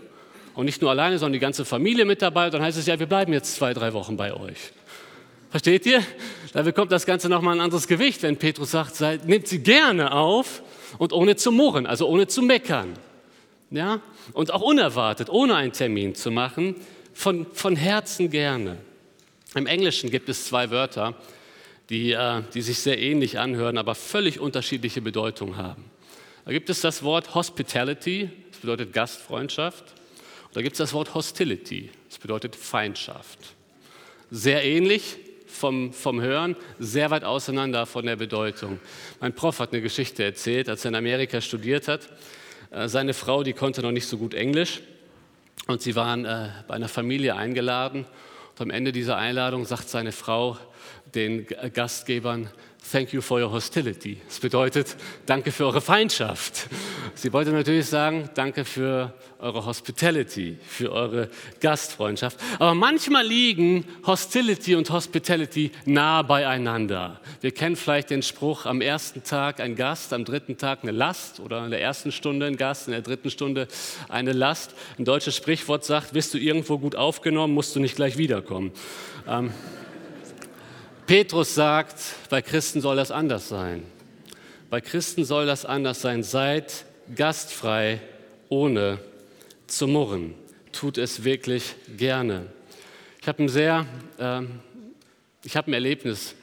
Und 0.53 0.65
nicht 0.65 0.81
nur 0.81 0.89
alleine, 0.89 1.17
sondern 1.19 1.33
die 1.33 1.39
ganze 1.39 1.65
Familie 1.65 2.05
mit 2.05 2.21
dabei. 2.21 2.49
Dann 2.49 2.61
heißt 2.61 2.77
es 2.77 2.85
ja, 2.85 2.97
wir 2.99 3.07
bleiben 3.07 3.33
jetzt 3.33 3.55
zwei, 3.55 3.73
drei 3.73 3.93
Wochen 3.93 4.17
bei 4.17 4.33
euch. 4.33 4.71
Versteht 5.49 5.85
ihr? 5.85 6.03
Da 6.53 6.63
bekommt 6.63 6.91
das 6.91 7.05
Ganze 7.05 7.29
nochmal 7.29 7.55
ein 7.55 7.61
anderes 7.61 7.87
Gewicht, 7.87 8.23
wenn 8.23 8.37
Petrus 8.37 8.71
sagt, 8.71 8.95
seid, 8.95 9.25
nehmt 9.25 9.47
sie 9.47 9.59
gerne 9.59 10.11
auf 10.11 10.61
und 10.97 11.13
ohne 11.13 11.35
zu 11.37 11.51
murren, 11.51 11.85
also 11.85 12.07
ohne 12.07 12.27
zu 12.27 12.41
meckern. 12.41 12.93
Ja? 13.69 14.01
Und 14.33 14.53
auch 14.53 14.61
unerwartet, 14.61 15.29
ohne 15.29 15.55
einen 15.55 15.71
Termin 15.71 16.13
zu 16.15 16.31
machen, 16.31 16.75
von, 17.13 17.45
von 17.53 17.75
Herzen 17.75 18.29
gerne. 18.29 18.77
Im 19.55 19.67
Englischen 19.67 20.11
gibt 20.11 20.27
es 20.27 20.45
zwei 20.45 20.69
Wörter, 20.69 21.15
die, 21.89 22.11
äh, 22.11 22.41
die 22.53 22.61
sich 22.61 22.79
sehr 22.79 22.99
ähnlich 22.99 23.39
anhören, 23.39 23.77
aber 23.77 23.95
völlig 23.95 24.41
unterschiedliche 24.41 25.01
Bedeutungen 25.01 25.55
haben. 25.55 25.85
Da 26.43 26.51
gibt 26.51 26.69
es 26.69 26.81
das 26.81 27.03
Wort 27.03 27.33
Hospitality, 27.35 28.29
das 28.51 28.59
bedeutet 28.59 28.91
Gastfreundschaft. 28.91 29.93
Und 30.47 30.55
da 30.57 30.61
gibt 30.61 30.73
es 30.73 30.79
das 30.79 30.91
Wort 30.91 31.13
Hostility, 31.13 31.89
das 32.09 32.19
bedeutet 32.19 32.55
Feindschaft. 32.55 33.39
Sehr 34.29 34.61
ähnlich 34.65 35.15
vom, 35.47 35.93
vom 35.93 36.19
Hören, 36.19 36.57
sehr 36.77 37.09
weit 37.09 37.23
auseinander 37.23 37.85
von 37.85 38.05
der 38.05 38.17
Bedeutung. 38.17 38.81
Mein 39.21 39.33
Prof 39.33 39.59
hat 39.59 39.71
eine 39.71 39.81
Geschichte 39.81 40.21
erzählt, 40.25 40.67
als 40.67 40.83
er 40.83 40.89
in 40.89 40.95
Amerika 40.95 41.39
studiert 41.39 41.87
hat. 41.87 42.09
Äh, 42.71 42.89
seine 42.89 43.13
Frau, 43.13 43.41
die 43.41 43.53
konnte 43.53 43.81
noch 43.81 43.91
nicht 43.91 44.07
so 44.07 44.17
gut 44.17 44.33
Englisch 44.33 44.81
und 45.67 45.81
sie 45.81 45.95
waren 45.95 46.25
äh, 46.25 46.49
bei 46.67 46.73
einer 46.73 46.89
Familie 46.89 47.37
eingeladen 47.37 48.05
und 48.55 48.61
am 48.61 48.69
Ende 48.69 48.93
dieser 48.93 49.17
Einladung 49.17 49.65
sagt 49.65 49.89
seine 49.89 50.13
Frau 50.13 50.57
den 51.13 51.45
Gastgebern, 51.73 52.49
Thank 52.91 53.13
you 53.13 53.21
for 53.21 53.41
your 53.41 53.51
hostility. 53.51 54.17
Das 54.27 54.39
bedeutet, 54.39 54.95
danke 55.25 55.51
für 55.51 55.65
eure 55.65 55.81
Feindschaft. 55.81 56.67
Sie 57.15 57.33
wollte 57.33 57.51
natürlich 57.51 57.87
sagen, 57.87 58.29
danke 58.35 58.63
für 58.63 59.11
eure 59.39 59.65
Hospitality, 59.65 60.57
für 60.65 60.91
eure 60.91 61.29
Gastfreundschaft. 61.59 62.37
Aber 62.59 62.75
manchmal 62.75 63.25
liegen 63.25 63.85
Hostility 64.05 64.75
und 64.75 64.91
Hospitality 64.91 65.71
nah 65.85 66.21
beieinander. 66.21 67.19
Wir 67.41 67.51
kennen 67.51 67.75
vielleicht 67.75 68.11
den 68.11 68.21
Spruch, 68.21 68.65
am 68.67 68.81
ersten 68.81 69.23
Tag 69.23 69.59
ein 69.59 69.75
Gast, 69.75 70.13
am 70.13 70.23
dritten 70.23 70.57
Tag 70.57 70.79
eine 70.83 70.91
Last 70.91 71.39
oder 71.39 71.65
in 71.65 71.71
der 71.71 71.81
ersten 71.81 72.11
Stunde 72.11 72.45
ein 72.45 72.55
Gast, 72.55 72.87
in 72.87 72.91
der 72.91 73.01
dritten 73.01 73.31
Stunde 73.31 73.67
eine 74.09 74.31
Last. 74.31 74.75
Ein 74.99 75.05
deutsches 75.05 75.35
Sprichwort 75.35 75.83
sagt, 75.83 76.13
bist 76.13 76.35
du 76.35 76.37
irgendwo 76.37 76.77
gut 76.77 76.95
aufgenommen, 76.95 77.53
musst 77.53 77.75
du 77.75 77.79
nicht 77.79 77.95
gleich 77.95 78.17
wiederkommen. 78.17 78.71
Ähm, 79.27 79.51
Petrus 81.07 81.53
sagt, 81.53 81.99
bei 82.31 82.41
Christen 82.41 82.81
soll 82.81 82.95
das 82.95 83.11
anders 83.11 83.47
sein. 83.47 83.83
Bei 84.71 84.81
Christen 84.81 85.23
soll 85.23 85.45
das 85.45 85.63
anders 85.63 86.01
sein. 86.01 86.23
Seid 86.23 86.85
gastfrei, 87.13 88.01
ohne 88.49 88.97
zu 89.67 89.87
murren. 89.87 90.33
Tut 90.71 90.97
es 90.97 91.23
wirklich 91.23 91.75
gerne. 91.95 92.47
Ich 93.21 93.27
habe 93.27 93.43
ein 93.43 93.49
sehr, 93.49 93.85
äh, 94.17 94.41
ich 95.43 95.55
habe 95.55 95.69
ein 95.69 95.73
Erlebnis 95.73 96.33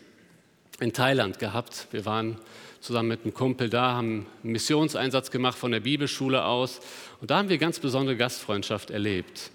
in 0.79 0.93
Thailand 0.93 1.41
gehabt. 1.41 1.89
Wir 1.91 2.05
waren 2.05 2.39
zusammen 2.81 3.09
mit 3.09 3.25
einem 3.25 3.35
Kumpel 3.35 3.69
da, 3.69 3.95
haben 3.95 4.27
einen 4.45 4.53
Missionseinsatz 4.53 5.33
gemacht 5.33 5.59
von 5.59 5.73
der 5.73 5.81
Bibelschule 5.81 6.45
aus. 6.45 6.81
Und 7.21 7.33
da 7.33 7.39
haben 7.39 7.49
wir 7.49 7.59
ganz 7.59 7.81
besondere 7.81 8.17
Gastfreundschaft 8.17 8.91
erlebt. 8.91 9.51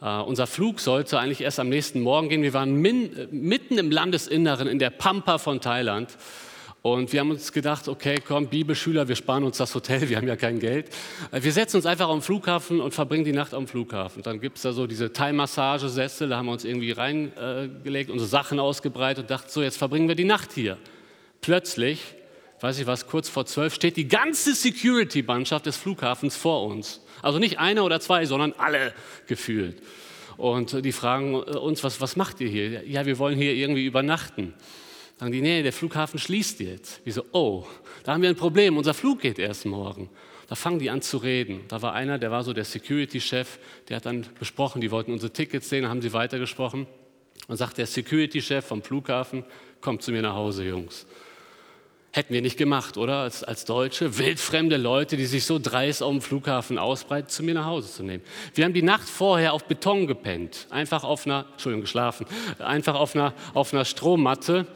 Uh, 0.00 0.22
unser 0.22 0.46
Flug 0.46 0.78
sollte 0.78 1.18
eigentlich 1.18 1.40
erst 1.40 1.58
am 1.58 1.68
nächsten 1.68 2.00
Morgen 2.02 2.28
gehen. 2.28 2.42
Wir 2.42 2.54
waren 2.54 2.74
min, 2.74 3.10
mitten 3.32 3.78
im 3.78 3.90
Landesinneren, 3.90 4.68
in 4.68 4.78
der 4.78 4.90
Pampa 4.90 5.38
von 5.38 5.60
Thailand. 5.60 6.16
Und 6.82 7.12
wir 7.12 7.18
haben 7.18 7.30
uns 7.30 7.52
gedacht, 7.52 7.88
okay, 7.88 8.16
komm, 8.24 8.46
Bibelschüler, 8.46 9.08
wir 9.08 9.16
sparen 9.16 9.42
uns 9.42 9.56
das 9.56 9.74
Hotel, 9.74 10.08
wir 10.08 10.16
haben 10.16 10.28
ja 10.28 10.36
kein 10.36 10.60
Geld. 10.60 10.90
Äh, 11.32 11.42
wir 11.42 11.52
setzen 11.52 11.76
uns 11.76 11.86
einfach 11.86 12.08
am 12.08 12.22
Flughafen 12.22 12.80
und 12.80 12.94
verbringen 12.94 13.24
die 13.24 13.32
Nacht 13.32 13.54
am 13.54 13.66
Flughafen. 13.66 14.22
Dann 14.22 14.40
gibt 14.40 14.58
es 14.58 14.62
da 14.62 14.72
so 14.72 14.86
diese 14.86 15.12
Thai-Massagesessel, 15.12 16.28
da 16.28 16.36
haben 16.36 16.46
wir 16.46 16.52
uns 16.52 16.64
irgendwie 16.64 16.92
reingelegt, 16.92 18.10
äh, 18.10 18.12
unsere 18.12 18.28
Sachen 18.28 18.60
ausgebreitet 18.60 19.24
und 19.24 19.30
dachten, 19.30 19.48
so, 19.50 19.62
jetzt 19.62 19.78
verbringen 19.78 20.06
wir 20.06 20.14
die 20.14 20.24
Nacht 20.24 20.52
hier. 20.52 20.78
Plötzlich, 21.40 22.14
weiß 22.60 22.78
ich 22.78 22.86
was, 22.86 23.06
kurz 23.06 23.28
vor 23.28 23.46
zwölf, 23.46 23.74
steht 23.74 23.96
die 23.96 24.08
ganze 24.08 24.54
Security-Mannschaft 24.54 25.66
des 25.66 25.76
Flughafens 25.76 26.36
vor 26.36 26.64
uns. 26.66 27.00
Also 27.22 27.38
nicht 27.38 27.58
einer 27.58 27.84
oder 27.84 28.00
zwei, 28.00 28.26
sondern 28.26 28.52
alle 28.58 28.92
gefühlt. 29.26 29.82
Und 30.36 30.84
die 30.84 30.92
fragen 30.92 31.34
uns, 31.34 31.82
was, 31.82 32.00
was 32.00 32.16
macht 32.16 32.40
ihr 32.40 32.48
hier? 32.48 32.86
Ja, 32.86 33.06
wir 33.06 33.18
wollen 33.18 33.36
hier 33.36 33.54
irgendwie 33.54 33.84
übernachten. 33.84 34.54
Sagen 35.18 35.32
die, 35.32 35.40
nee, 35.40 35.64
der 35.64 35.72
Flughafen 35.72 36.20
schließt 36.20 36.60
jetzt. 36.60 37.04
Wir 37.04 37.12
so, 37.12 37.24
oh, 37.32 37.66
da 38.04 38.12
haben 38.12 38.22
wir 38.22 38.28
ein 38.28 38.36
Problem, 38.36 38.76
unser 38.76 38.94
Flug 38.94 39.20
geht 39.20 39.40
erst 39.40 39.66
morgen. 39.66 40.08
Da 40.48 40.54
fangen 40.54 40.78
die 40.78 40.90
an 40.90 41.02
zu 41.02 41.18
reden. 41.18 41.62
Da 41.68 41.82
war 41.82 41.92
einer, 41.92 42.18
der 42.18 42.30
war 42.30 42.44
so 42.44 42.52
der 42.52 42.64
Security-Chef, 42.64 43.58
der 43.88 43.96
hat 43.96 44.06
dann 44.06 44.26
besprochen, 44.38 44.80
die 44.80 44.92
wollten 44.92 45.12
unsere 45.12 45.32
Tickets 45.32 45.68
sehen, 45.68 45.88
haben 45.88 46.02
sie 46.02 46.12
weitergesprochen. 46.12 46.86
Und 47.48 47.56
sagt 47.56 47.78
der 47.78 47.86
Security-Chef 47.86 48.64
vom 48.64 48.82
Flughafen, 48.82 49.44
kommt 49.80 50.02
zu 50.02 50.12
mir 50.12 50.22
nach 50.22 50.34
Hause, 50.34 50.64
Jungs. 50.64 51.06
Hätten 52.18 52.34
wir 52.34 52.42
nicht 52.42 52.56
gemacht, 52.56 52.96
oder? 52.96 53.18
Als, 53.18 53.44
als 53.44 53.64
Deutsche, 53.64 54.18
wildfremde 54.18 54.76
Leute, 54.76 55.16
die 55.16 55.24
sich 55.24 55.44
so 55.44 55.60
dreist 55.60 56.02
auf 56.02 56.10
dem 56.10 56.20
Flughafen 56.20 56.76
ausbreiten, 56.76 57.28
zu 57.28 57.44
mir 57.44 57.54
nach 57.54 57.66
Hause 57.66 57.92
zu 57.92 58.02
nehmen. 58.02 58.24
Wir 58.54 58.64
haben 58.64 58.72
die 58.72 58.82
Nacht 58.82 59.08
vorher 59.08 59.52
auf 59.52 59.66
Beton 59.66 60.08
gepennt, 60.08 60.66
einfach 60.70 61.04
auf 61.04 61.26
einer, 61.26 61.46
Entschuldigung, 61.52 61.82
geschlafen, 61.82 62.26
einfach 62.58 62.96
auf 62.96 63.14
einer, 63.14 63.34
auf 63.54 63.72
einer 63.72 63.84
Strohmatte. 63.84 64.66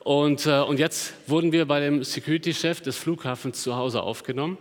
Und, 0.00 0.44
äh, 0.44 0.60
und 0.60 0.78
jetzt 0.78 1.14
wurden 1.26 1.50
wir 1.50 1.64
bei 1.64 1.80
dem 1.80 2.04
Security-Chef 2.04 2.82
des 2.82 2.98
Flughafens 2.98 3.62
zu 3.62 3.76
Hause 3.76 4.02
aufgenommen. 4.02 4.58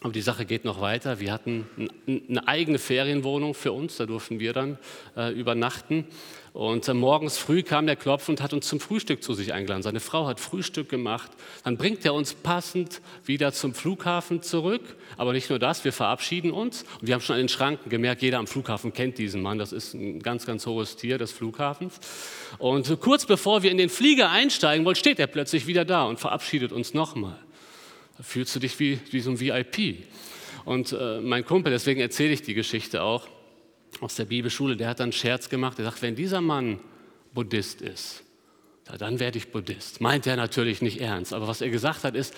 Aber 0.00 0.12
die 0.12 0.22
Sache 0.22 0.44
geht 0.44 0.64
noch 0.64 0.80
weiter. 0.80 1.20
Wir 1.20 1.32
hatten 1.32 1.68
eine 2.08 2.48
eigene 2.48 2.80
Ferienwohnung 2.80 3.54
für 3.54 3.70
uns, 3.70 3.96
da 3.96 4.06
durften 4.06 4.40
wir 4.40 4.52
dann 4.52 4.76
äh, 5.16 5.32
übernachten. 5.32 6.04
Und 6.52 6.86
äh, 6.86 6.92
morgens 6.92 7.38
früh 7.38 7.62
kam 7.62 7.86
der 7.86 7.96
Klopf 7.96 8.28
und 8.28 8.42
hat 8.42 8.52
uns 8.52 8.68
zum 8.68 8.78
Frühstück 8.78 9.22
zu 9.22 9.32
sich 9.32 9.54
eingeladen. 9.54 9.82
Seine 9.82 10.00
Frau 10.00 10.26
hat 10.26 10.38
Frühstück 10.38 10.90
gemacht. 10.90 11.30
Dann 11.64 11.78
bringt 11.78 12.04
er 12.04 12.12
uns 12.12 12.34
passend 12.34 13.00
wieder 13.24 13.52
zum 13.52 13.72
Flughafen 13.72 14.42
zurück. 14.42 14.82
Aber 15.16 15.32
nicht 15.32 15.48
nur 15.48 15.58
das, 15.58 15.84
wir 15.84 15.94
verabschieden 15.94 16.50
uns. 16.50 16.84
Und 17.00 17.06
wir 17.06 17.14
haben 17.14 17.22
schon 17.22 17.34
an 17.34 17.42
den 17.42 17.48
Schranken 17.48 17.88
gemerkt, 17.88 18.20
jeder 18.20 18.38
am 18.38 18.46
Flughafen 18.46 18.92
kennt 18.92 19.16
diesen 19.16 19.40
Mann. 19.40 19.58
Das 19.58 19.72
ist 19.72 19.94
ein 19.94 20.20
ganz, 20.20 20.44
ganz 20.44 20.66
hohes 20.66 20.96
Tier 20.96 21.16
des 21.16 21.32
Flughafens. 21.32 21.98
Und 22.58 23.00
kurz 23.00 23.24
bevor 23.24 23.62
wir 23.62 23.70
in 23.70 23.78
den 23.78 23.88
Flieger 23.88 24.30
einsteigen 24.30 24.84
wollen, 24.84 24.96
steht 24.96 25.18
er 25.18 25.28
plötzlich 25.28 25.66
wieder 25.66 25.86
da 25.86 26.04
und 26.04 26.20
verabschiedet 26.20 26.72
uns 26.72 26.92
nochmal. 26.92 27.38
Da 28.18 28.24
fühlst 28.24 28.54
du 28.54 28.60
dich 28.60 28.78
wie, 28.78 29.00
wie 29.10 29.20
so 29.20 29.30
ein 29.30 29.40
VIP. 29.40 30.04
Und 30.66 30.92
äh, 30.92 31.20
mein 31.22 31.46
Kumpel, 31.46 31.72
deswegen 31.72 32.00
erzähle 32.02 32.34
ich 32.34 32.42
die 32.42 32.54
Geschichte 32.54 33.02
auch 33.02 33.26
aus 34.00 34.14
der 34.14 34.24
Bibelschule, 34.24 34.76
der 34.76 34.88
hat 34.88 35.00
dann 35.00 35.04
einen 35.04 35.12
Scherz 35.12 35.48
gemacht. 35.48 35.78
Er 35.78 35.84
sagt, 35.84 36.02
wenn 36.02 36.16
dieser 36.16 36.40
Mann 36.40 36.80
Buddhist 37.34 37.82
ist, 37.82 38.22
dann 38.98 39.20
werde 39.20 39.38
ich 39.38 39.50
Buddhist. 39.50 40.00
Meint 40.00 40.26
er 40.26 40.36
natürlich 40.36 40.82
nicht 40.82 41.00
ernst. 41.00 41.32
Aber 41.32 41.48
was 41.48 41.60
er 41.60 41.70
gesagt 41.70 42.04
hat, 42.04 42.14
ist, 42.14 42.34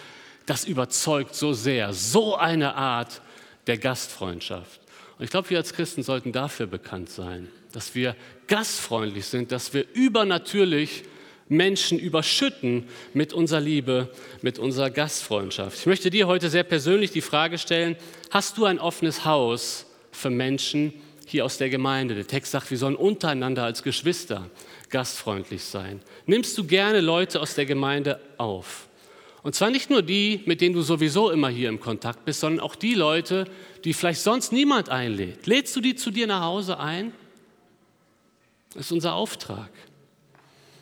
das 0.47 0.65
überzeugt 0.65 1.35
so 1.35 1.53
sehr, 1.53 1.93
so 1.93 2.37
eine 2.37 2.75
Art 2.75 3.23
der 3.67 3.79
Gastfreundschaft. 3.79 4.81
Und 5.19 5.25
ich 5.25 5.31
glaube, 5.31 5.51
wir 5.51 5.59
als 5.59 5.73
Christen 5.73 6.03
sollten 6.03 6.33
dafür 6.33 6.67
bekannt 6.67 7.09
sein, 7.09 7.49
dass 7.73 7.95
wir 7.95 8.15
gastfreundlich 8.47 9.27
sind, 9.27 9.53
dass 9.53 9.73
wir 9.73 9.87
übernatürlich 9.95 11.05
Menschen 11.49 11.99
überschütten 11.99 12.89
mit 13.13 13.33
unserer 13.33 13.61
Liebe, 13.61 14.11
mit 14.43 14.59
unserer 14.59 14.91
Gastfreundschaft. 14.91 15.79
Ich 15.79 15.87
möchte 15.87 16.11
dir 16.11 16.27
heute 16.27 16.51
sehr 16.51 16.65
persönlich 16.65 17.11
die 17.11 17.21
Frage 17.21 17.59
stellen, 17.59 17.97
hast 18.31 18.59
du 18.59 18.65
ein 18.65 18.79
offenes 18.79 19.25
Haus 19.25 19.87
für 20.11 20.31
Menschen 20.31 20.93
hier 21.29 21.45
aus 21.45 21.59
der 21.59 21.71
Gemeinde? 21.71 22.15
Der 22.15 22.27
Text 22.27 22.53
sagt, 22.53 22.71
wir 22.71 22.79
sollen 22.79 22.97
untereinander 22.97 23.65
als 23.65 23.83
Geschwister 23.83 24.51
gastfreundlich 24.91 25.65
sein. 25.65 26.01
Nimmst 26.27 26.57
du 26.57 26.65
gerne 26.65 27.01
Leute 27.01 27.41
aus 27.41 27.55
der 27.55 27.67
Gemeinde 27.67 28.21
auf? 28.39 28.89
Und 29.43 29.55
zwar 29.55 29.71
nicht 29.71 29.91
nur 29.91 30.03
die, 30.03 30.41
mit 30.47 30.61
denen 30.61 30.75
du 30.75 30.81
sowieso 30.81 31.31
immer 31.31 31.49
hier 31.49 31.69
im 31.69 31.79
Kontakt 31.79 32.25
bist, 32.25 32.41
sondern 32.41 32.65
auch 32.65 32.75
die 32.75 32.95
Leute, 32.95 33.45
die 33.85 33.93
vielleicht 33.93 34.23
sonst 34.23 34.53
niemand 34.53 34.89
einlädt. 34.89 35.47
Lädst 35.47 35.77
du 35.77 35.83
die 35.83 35.95
zu 35.95 36.11
dir 36.11 36.27
nach 36.27 36.41
Hause 36.41 36.79
ein? 36.79 37.13
Das 38.73 38.87
ist 38.87 38.93
unser 38.93 39.15
Auftrag. 39.15 39.71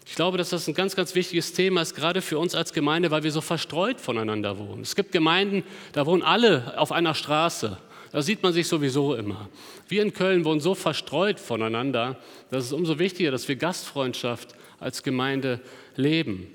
Ich 0.07 0.15
glaube, 0.15 0.39
dass 0.39 0.51
das 0.51 0.69
ein 0.69 0.75
ganz, 0.75 0.95
ganz 0.95 1.15
wichtiges 1.15 1.53
Thema 1.55 1.83
ist, 1.83 1.95
gerade 1.95 2.23
für 2.23 2.39
uns 2.39 2.55
als 2.55 2.73
Gemeinde, 2.73 3.11
weil 3.11 3.23
wir 3.23 3.33
so 3.33 3.41
verstreut 3.41 4.01
voneinander 4.01 4.59
wohnen. 4.59 4.83
Es 4.83 4.95
gibt 4.95 5.11
Gemeinden, 5.11 5.65
da 5.93 6.07
wohnen 6.07 6.23
alle 6.23 6.79
auf 6.79 6.93
einer 6.93 7.15
Straße. 7.15 7.79
Da 8.13 8.21
sieht 8.21 8.43
man 8.43 8.53
sich 8.53 8.69
sowieso 8.69 9.15
immer. 9.15 9.49
Wir 9.89 10.03
in 10.03 10.13
Köln 10.13 10.45
wohnen 10.45 10.61
so 10.61 10.75
verstreut 10.75 11.41
voneinander, 11.41 12.19
dass 12.51 12.65
es 12.65 12.73
umso 12.73 12.99
wichtiger, 12.99 13.31
dass 13.31 13.49
wir 13.49 13.57
Gastfreundschaft 13.57 14.55
als 14.79 15.03
Gemeinde 15.03 15.61
leben. 15.97 16.47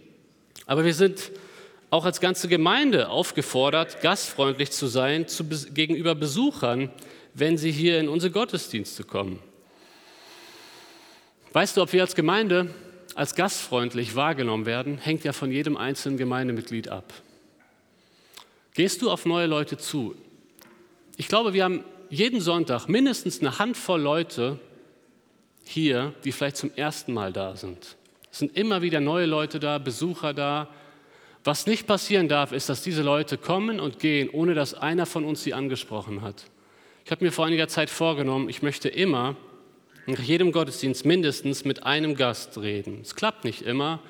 Aber 0.67 0.86
wir 0.86 0.93
sind 0.93 1.32
auch 1.89 2.06
als 2.06 2.20
ganze 2.20 2.48
Gemeinde 2.48 3.10
aufgefordert, 3.10 4.02
gastfreundlich 4.02 4.72
zu 4.72 4.88
sein 4.88 5.28
zu, 5.28 5.46
gegenüber 5.46 6.13
Besuchern, 6.13 6.91
wenn 7.34 7.58
sie 7.58 7.72
hier 7.72 8.00
in 8.00 8.08
unsere 8.08 8.32
Gottesdienste 8.32 9.04
kommen. 9.04 9.39
Weißt 11.54 11.76
du, 11.76 11.82
ob 11.82 11.91
wir 11.91 12.02
als 12.02 12.13
Gemeinde 12.13 12.70
als 13.15 13.34
gastfreundlich 13.34 14.15
wahrgenommen 14.15 14.67
werden, 14.67 15.00
hängt 15.00 15.24
ja 15.24 15.34
von 15.34 15.52
jedem 15.52 15.76
einzelnen 15.76 16.20
Gemeindemitglied 16.20 16.89
ab. 16.89 17.13
Gehst 18.76 19.02
du 19.02 19.10
auf 19.10 19.26
neue 19.26 19.48
Leute 19.48 19.78
zu? 19.78 20.13
Ich 21.19 21.27
glaube, 21.27 21.53
wir 21.53 21.63
haben 21.63 21.84
jeden 22.12 22.41
Sonntag 22.41 22.88
mindestens 22.88 23.39
eine 23.39 23.58
Handvoll 23.58 23.99
Leute 23.99 24.60
hier, 25.65 26.13
die 26.23 26.32
vielleicht 26.32 26.58
zum 26.58 26.71
ersten 26.75 27.12
Mal 27.12 27.34
da 27.34 27.56
sind. 27.56 27.97
Es 28.32 28.38
sind 28.38 28.56
immer 28.56 28.84
wieder 28.84 28.99
neue 28.99 29.25
Leute 29.25 29.60
da, 29.60 29.80
Besucher 29.80 30.36
da. 30.36 30.69
Was 31.43 31.65
nicht 31.65 31.88
passieren 31.88 32.27
darf, 32.27 32.51
ist, 32.51 32.69
dass 32.69 32.84
diese 32.84 33.01
Leute 33.01 33.39
kommen 33.39 33.80
und 33.80 33.97
gehen, 33.97 34.30
ohne 34.30 34.53
dass 34.53 34.75
einer 34.75 35.08
von 35.08 35.25
uns 35.25 35.41
sie 35.41 35.56
angesprochen 35.56 36.21
hat. 36.21 36.45
Ich 37.03 37.10
habe 37.10 37.25
mir 37.25 37.32
vor 37.32 37.47
einiger 37.47 37.67
Zeit 37.67 37.89
vorgenommen, 37.89 38.47
ich 38.47 38.62
möchte 38.62 38.88
immer 38.88 39.36
nach 40.06 40.19
jedem 40.19 40.51
Gottesdienst 40.51 41.03
mindestens 41.03 41.65
mit 41.65 41.84
einem 41.84 42.13
Gast 42.13 42.60
reden. 42.60 42.99
Es 43.01 43.15
klappt 43.15 43.43
nicht 43.43 43.63
immer, 43.63 44.01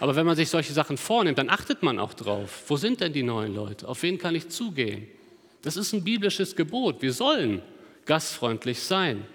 aber 0.00 0.16
wenn 0.16 0.26
man 0.26 0.34
sich 0.34 0.50
solche 0.50 0.72
Sachen 0.72 0.96
vornimmt, 0.96 1.38
dann 1.38 1.48
achtet 1.48 1.84
man 1.84 2.00
auch 2.00 2.12
drauf. 2.12 2.64
Wo 2.66 2.76
sind 2.76 3.00
denn 3.00 3.12
die 3.12 3.22
neuen 3.22 3.54
Leute? 3.54 3.86
Auf 3.86 4.02
wen 4.02 4.18
kann 4.18 4.34
ich 4.34 4.48
zugehen? 4.48 5.06
Das 5.66 5.76
ist 5.76 5.92
ein 5.92 6.04
biblisches 6.04 6.54
Gebot. 6.54 7.02
Wir 7.02 7.12
sollen 7.12 7.60
gastfreundlich 8.04 8.78
sein. 8.78 9.26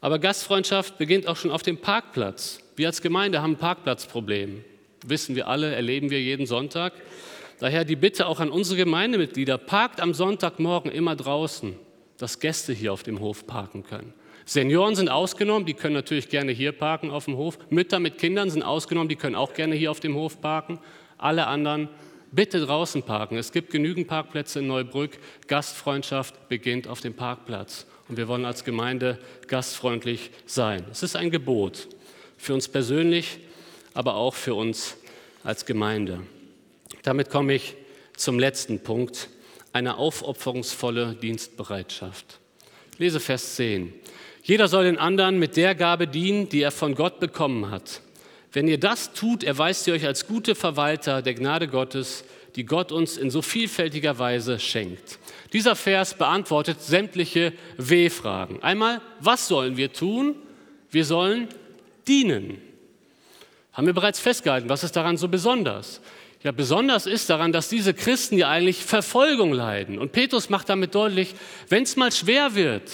Aber 0.00 0.18
Gastfreundschaft 0.18 0.96
beginnt 0.96 1.26
auch 1.26 1.36
schon 1.36 1.50
auf 1.50 1.62
dem 1.62 1.76
Parkplatz. 1.76 2.60
Wir 2.74 2.86
als 2.86 3.02
Gemeinde 3.02 3.42
haben 3.42 3.52
ein 3.52 3.58
Parkplatzproblem. 3.58 4.64
Wissen 5.04 5.36
wir 5.36 5.48
alle, 5.48 5.74
erleben 5.74 6.08
wir 6.08 6.22
jeden 6.22 6.46
Sonntag. 6.46 6.94
Daher 7.60 7.84
die 7.84 7.96
Bitte 7.96 8.28
auch 8.28 8.40
an 8.40 8.48
unsere 8.48 8.78
Gemeindemitglieder, 8.78 9.58
parkt 9.58 10.00
am 10.00 10.14
Sonntagmorgen 10.14 10.90
immer 10.90 11.16
draußen, 11.16 11.74
dass 12.16 12.40
Gäste 12.40 12.72
hier 12.72 12.94
auf 12.94 13.02
dem 13.02 13.20
Hof 13.20 13.46
parken 13.46 13.84
können. 13.84 14.14
Senioren 14.46 14.94
sind 14.94 15.10
ausgenommen, 15.10 15.66
die 15.66 15.74
können 15.74 15.94
natürlich 15.94 16.30
gerne 16.30 16.52
hier 16.52 16.72
parken 16.72 17.10
auf 17.10 17.26
dem 17.26 17.36
Hof. 17.36 17.58
Mütter 17.68 18.00
mit 18.00 18.16
Kindern 18.16 18.48
sind 18.48 18.62
ausgenommen, 18.62 19.10
die 19.10 19.16
können 19.16 19.36
auch 19.36 19.52
gerne 19.52 19.74
hier 19.74 19.90
auf 19.90 20.00
dem 20.00 20.14
Hof 20.14 20.40
parken. 20.40 20.78
Alle 21.18 21.46
anderen 21.46 21.90
bitte 22.32 22.60
draußen 22.60 23.02
parken. 23.04 23.36
Es 23.36 23.52
gibt 23.52 23.70
genügend 23.70 24.08
Parkplätze 24.08 24.58
in 24.58 24.66
Neubrück. 24.66 25.18
Gastfreundschaft 25.46 26.48
beginnt 26.48 26.88
auf 26.88 27.00
dem 27.00 27.14
Parkplatz. 27.14 27.86
Und 28.08 28.16
wir 28.16 28.26
wollen 28.28 28.44
als 28.44 28.64
Gemeinde 28.64 29.18
gastfreundlich 29.46 30.30
sein. 30.44 30.84
Es 30.90 31.02
ist 31.02 31.14
ein 31.14 31.30
Gebot 31.30 31.88
für 32.36 32.54
uns 32.54 32.68
persönlich, 32.68 33.38
aber 33.94 34.16
auch 34.16 34.34
für 34.34 34.54
uns 34.54 34.96
als 35.44 35.64
Gemeinde. 35.66 36.20
Damit 37.02 37.30
komme 37.30 37.54
ich 37.54 37.76
zum 38.16 38.38
letzten 38.38 38.80
Punkt, 38.80 39.28
eine 39.72 39.96
aufopferungsvolle 39.96 41.14
Dienstbereitschaft. 41.14 42.38
Lese 42.98 43.20
Vers 43.20 43.56
10. 43.56 43.92
Jeder 44.42 44.68
soll 44.68 44.84
den 44.84 44.98
anderen 44.98 45.38
mit 45.38 45.56
der 45.56 45.74
Gabe 45.74 46.06
dienen, 46.06 46.48
die 46.48 46.62
er 46.62 46.72
von 46.72 46.94
Gott 46.94 47.20
bekommen 47.20 47.70
hat. 47.70 48.02
Wenn 48.52 48.68
ihr 48.68 48.78
das 48.78 49.14
tut, 49.14 49.44
erweist 49.44 49.86
ihr 49.86 49.94
euch 49.94 50.06
als 50.06 50.26
gute 50.26 50.54
Verwalter 50.54 51.22
der 51.22 51.34
Gnade 51.34 51.68
Gottes, 51.68 52.24
die 52.54 52.64
Gott 52.64 52.92
uns 52.92 53.16
in 53.16 53.30
so 53.30 53.40
vielfältiger 53.40 54.18
Weise 54.18 54.58
schenkt. 54.58 55.18
Dieser 55.54 55.74
Vers 55.74 56.14
beantwortet 56.14 56.82
sämtliche 56.82 57.54
W-Fragen. 57.78 58.62
Einmal, 58.62 59.00
was 59.20 59.48
sollen 59.48 59.78
wir 59.78 59.92
tun? 59.92 60.36
Wir 60.90 61.06
sollen 61.06 61.48
dienen. 62.06 62.58
Haben 63.72 63.86
wir 63.86 63.94
bereits 63.94 64.20
festgehalten, 64.20 64.68
was 64.68 64.84
ist 64.84 64.96
daran 64.96 65.16
so 65.16 65.28
besonders? 65.28 66.02
Ja, 66.42 66.52
besonders 66.52 67.06
ist 67.06 67.30
daran, 67.30 67.52
dass 67.52 67.68
diese 67.68 67.94
Christen 67.94 68.36
ja 68.36 68.50
eigentlich 68.50 68.84
Verfolgung 68.84 69.52
leiden. 69.52 69.98
Und 69.98 70.12
Petrus 70.12 70.50
macht 70.50 70.68
damit 70.68 70.94
deutlich, 70.94 71.34
wenn 71.68 71.84
es 71.84 71.96
mal 71.96 72.12
schwer 72.12 72.54
wird, 72.54 72.90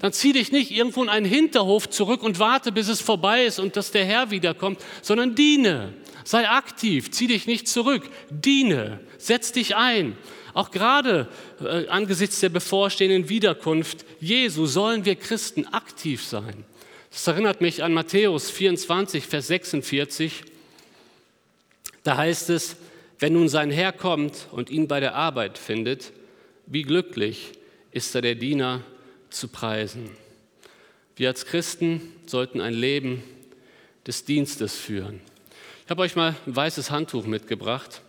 dann 0.00 0.12
zieh 0.12 0.32
dich 0.32 0.52
nicht 0.52 0.70
irgendwo 0.70 1.02
in 1.02 1.08
einen 1.08 1.26
Hinterhof 1.26 1.90
zurück 1.90 2.22
und 2.22 2.38
warte, 2.38 2.72
bis 2.72 2.88
es 2.88 3.00
vorbei 3.00 3.44
ist 3.44 3.58
und 3.58 3.76
dass 3.76 3.90
der 3.90 4.04
Herr 4.04 4.30
wiederkommt, 4.30 4.80
sondern 5.02 5.34
diene. 5.34 5.94
Sei 6.24 6.48
aktiv, 6.48 7.10
zieh 7.10 7.26
dich 7.26 7.46
nicht 7.46 7.68
zurück, 7.68 8.08
diene, 8.30 9.00
setz 9.16 9.52
dich 9.52 9.76
ein. 9.76 10.16
Auch 10.54 10.70
gerade 10.70 11.28
äh, 11.60 11.86
angesichts 11.88 12.40
der 12.40 12.48
bevorstehenden 12.48 13.28
Wiederkunft 13.28 14.04
Jesu 14.20 14.66
sollen 14.66 15.04
wir 15.04 15.16
Christen 15.16 15.66
aktiv 15.66 16.24
sein. 16.24 16.64
Das 17.10 17.26
erinnert 17.26 17.60
mich 17.60 17.82
an 17.82 17.94
Matthäus 17.94 18.50
24, 18.50 19.24
Vers 19.24 19.46
46. 19.46 20.42
Da 22.02 22.16
heißt 22.16 22.50
es, 22.50 22.76
wenn 23.18 23.32
nun 23.32 23.48
sein 23.48 23.70
Herr 23.70 23.92
kommt 23.92 24.48
und 24.52 24.70
ihn 24.70 24.88
bei 24.88 25.00
der 25.00 25.14
Arbeit 25.14 25.58
findet, 25.58 26.12
wie 26.66 26.82
glücklich 26.82 27.52
ist 27.90 28.14
er 28.14 28.22
der 28.22 28.34
Diener, 28.34 28.82
zu 29.30 29.48
preisen. 29.48 30.10
Wir 31.16 31.28
als 31.28 31.46
Christen 31.46 32.00
sollten 32.26 32.60
ein 32.60 32.74
Leben 32.74 33.22
des 34.06 34.24
Dienstes 34.24 34.76
führen. 34.76 35.20
Ich 35.84 35.90
habe 35.90 36.02
euch 36.02 36.16
mal 36.16 36.36
ein 36.46 36.54
weißes 36.54 36.90
Handtuch 36.90 37.26
mitgebracht. 37.26 38.02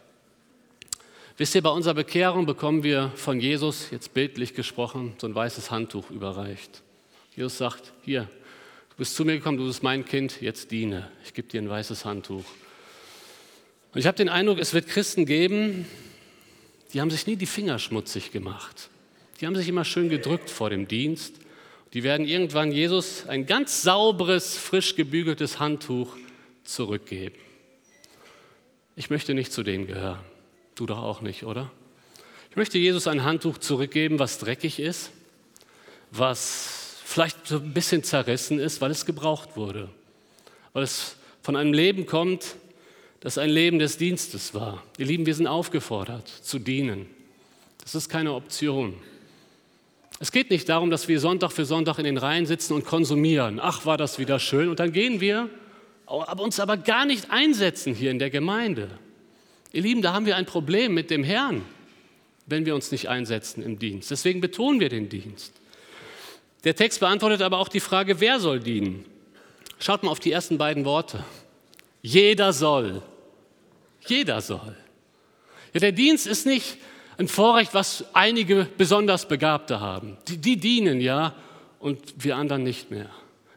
Wisst 1.37 1.55
ihr, 1.55 1.61
bei 1.61 1.69
unserer 1.69 1.93
Bekehrung 1.93 2.45
bekommen 2.45 2.83
wir 2.83 3.11
von 3.15 3.39
Jesus, 3.39 3.91
jetzt 3.91 4.13
bildlich 4.13 4.53
gesprochen, 4.53 5.13
so 5.17 5.27
ein 5.27 5.33
weißes 5.33 5.71
Handtuch 5.71 6.09
überreicht. 6.09 6.83
Jesus 7.35 7.57
sagt, 7.57 7.93
hier, 8.03 8.23
du 8.89 8.95
bist 8.97 9.15
zu 9.15 9.23
mir 9.23 9.37
gekommen, 9.37 9.57
du 9.57 9.65
bist 9.65 9.81
mein 9.81 10.03
Kind, 10.03 10.41
jetzt 10.41 10.71
diene. 10.71 11.09
Ich 11.23 11.33
gebe 11.33 11.47
dir 11.47 11.61
ein 11.61 11.69
weißes 11.69 12.03
Handtuch. 12.03 12.43
Und 13.93 13.99
ich 13.99 14.05
habe 14.05 14.17
den 14.17 14.29
Eindruck, 14.29 14.59
es 14.59 14.73
wird 14.73 14.87
Christen 14.87 15.25
geben, 15.25 15.85
die 16.93 17.01
haben 17.01 17.09
sich 17.09 17.25
nie 17.25 17.37
die 17.37 17.45
Finger 17.45 17.79
schmutzig 17.79 18.31
gemacht. 18.31 18.89
Die 19.39 19.47
haben 19.47 19.55
sich 19.55 19.69
immer 19.69 19.85
schön 19.85 20.09
gedrückt 20.09 20.49
vor 20.49 20.69
dem 20.69 20.87
Dienst. 20.87 21.35
Die 21.93 22.03
werden 22.03 22.27
irgendwann 22.27 22.71
Jesus 22.71 23.25
ein 23.27 23.45
ganz 23.45 23.81
sauberes, 23.81 24.57
frisch 24.57 24.95
gebügeltes 24.95 25.59
Handtuch 25.59 26.15
zurückgeben. 26.63 27.35
Ich 28.95 29.09
möchte 29.09 29.33
nicht 29.33 29.53
zu 29.53 29.63
denen 29.63 29.87
gehören. 29.87 30.19
Du 30.75 30.85
doch 30.85 30.99
auch 30.99 31.21
nicht, 31.21 31.43
oder? 31.43 31.71
Ich 32.49 32.57
möchte 32.57 32.77
Jesus 32.77 33.07
ein 33.07 33.23
Handtuch 33.23 33.57
zurückgeben, 33.57 34.19
was 34.19 34.39
dreckig 34.39 34.79
ist, 34.79 35.11
was 36.11 36.97
vielleicht 37.05 37.47
so 37.47 37.57
ein 37.57 37.73
bisschen 37.73 38.03
zerrissen 38.03 38.59
ist, 38.59 38.81
weil 38.81 38.91
es 38.91 39.05
gebraucht 39.05 39.55
wurde. 39.55 39.89
Weil 40.73 40.83
es 40.83 41.15
von 41.41 41.55
einem 41.55 41.73
Leben 41.73 42.05
kommt, 42.05 42.55
das 43.21 43.37
ein 43.37 43.49
Leben 43.49 43.79
des 43.79 43.97
Dienstes 43.97 44.53
war. 44.53 44.83
Ihr 44.97 45.05
Lieben, 45.05 45.25
wir 45.25 45.35
sind 45.35 45.47
aufgefordert 45.47 46.27
zu 46.27 46.59
dienen. 46.59 47.07
Das 47.81 47.95
ist 47.95 48.09
keine 48.09 48.33
Option. 48.33 48.95
Es 50.19 50.33
geht 50.33 50.49
nicht 50.49 50.67
darum, 50.67 50.89
dass 50.89 51.07
wir 51.07 51.19
Sonntag 51.19 51.51
für 51.51 51.63
Sonntag 51.63 51.97
in 51.97 52.03
den 52.03 52.17
Reihen 52.17 52.45
sitzen 52.45 52.73
und 52.73 52.85
konsumieren. 52.85 53.59
Ach, 53.61 53.85
war 53.85 53.97
das 53.97 54.19
wieder 54.19 54.37
schön. 54.37 54.67
Und 54.67 54.79
dann 54.79 54.91
gehen 54.91 55.21
wir, 55.21 55.49
uns 56.05 56.59
aber 56.59 56.75
gar 56.75 57.05
nicht 57.05 57.31
einsetzen 57.31 57.95
hier 57.95 58.11
in 58.11 58.19
der 58.19 58.29
Gemeinde. 58.29 58.89
Ihr 59.71 59.83
Lieben, 59.83 60.01
da 60.01 60.11
haben 60.13 60.25
wir 60.25 60.35
ein 60.35 60.45
Problem 60.45 60.93
mit 60.93 61.09
dem 61.09 61.23
Herrn, 61.23 61.61
wenn 62.47 62.65
wir 62.65 62.75
uns 62.75 62.91
nicht 62.91 63.07
einsetzen 63.07 63.63
im 63.63 63.79
Dienst. 63.79 64.11
Deswegen 64.11 64.41
betonen 64.41 64.81
wir 64.81 64.89
den 64.89 65.07
Dienst. 65.07 65.53
Der 66.65 66.75
Text 66.75 66.99
beantwortet 66.99 67.41
aber 67.41 67.57
auch 67.57 67.69
die 67.69 67.79
Frage, 67.79 68.19
wer 68.19 68.41
soll 68.41 68.59
dienen? 68.59 69.05
Schaut 69.79 70.03
mal 70.03 70.09
auf 70.09 70.19
die 70.19 70.33
ersten 70.33 70.57
beiden 70.57 70.83
Worte. 70.83 71.23
Jeder 72.01 72.51
soll. 72.51 73.01
Jeder 74.05 74.41
soll. 74.41 74.75
Ja, 75.73 75.79
der 75.79 75.91
Dienst 75.93 76.27
ist 76.27 76.45
nicht 76.45 76.77
ein 77.19 77.27
Vorrecht, 77.27 77.73
was 77.73 78.05
einige 78.13 78.67
besonders 78.77 79.27
Begabte 79.27 79.81
haben. 79.81 80.17
Die, 80.27 80.37
die 80.37 80.57
dienen 80.57 81.01
ja 81.01 81.35
und 81.79 81.99
wir 82.17 82.37
anderen 82.37 82.63
nicht 82.63 82.89
mehr. 82.91 83.09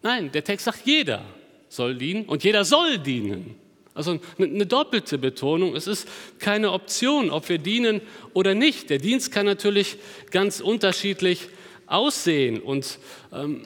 Nein, 0.02 0.32
der 0.32 0.42
Text 0.42 0.64
sagt, 0.64 0.80
jeder 0.84 1.22
soll 1.68 1.94
dienen 1.94 2.24
und 2.24 2.42
jeder 2.42 2.64
soll 2.64 2.98
dienen. 2.98 3.54
Also 3.94 4.18
eine 4.38 4.66
doppelte 4.66 5.16
Betonung. 5.16 5.76
Es 5.76 5.86
ist 5.86 6.08
keine 6.38 6.72
Option, 6.72 7.30
ob 7.30 7.48
wir 7.48 7.58
dienen 7.58 8.00
oder 8.32 8.54
nicht. 8.54 8.90
Der 8.90 8.98
Dienst 8.98 9.30
kann 9.30 9.46
natürlich 9.46 9.96
ganz 10.30 10.60
unterschiedlich 10.60 11.48
aussehen. 11.86 12.58
Und, 12.60 12.98
ähm, 13.32 13.62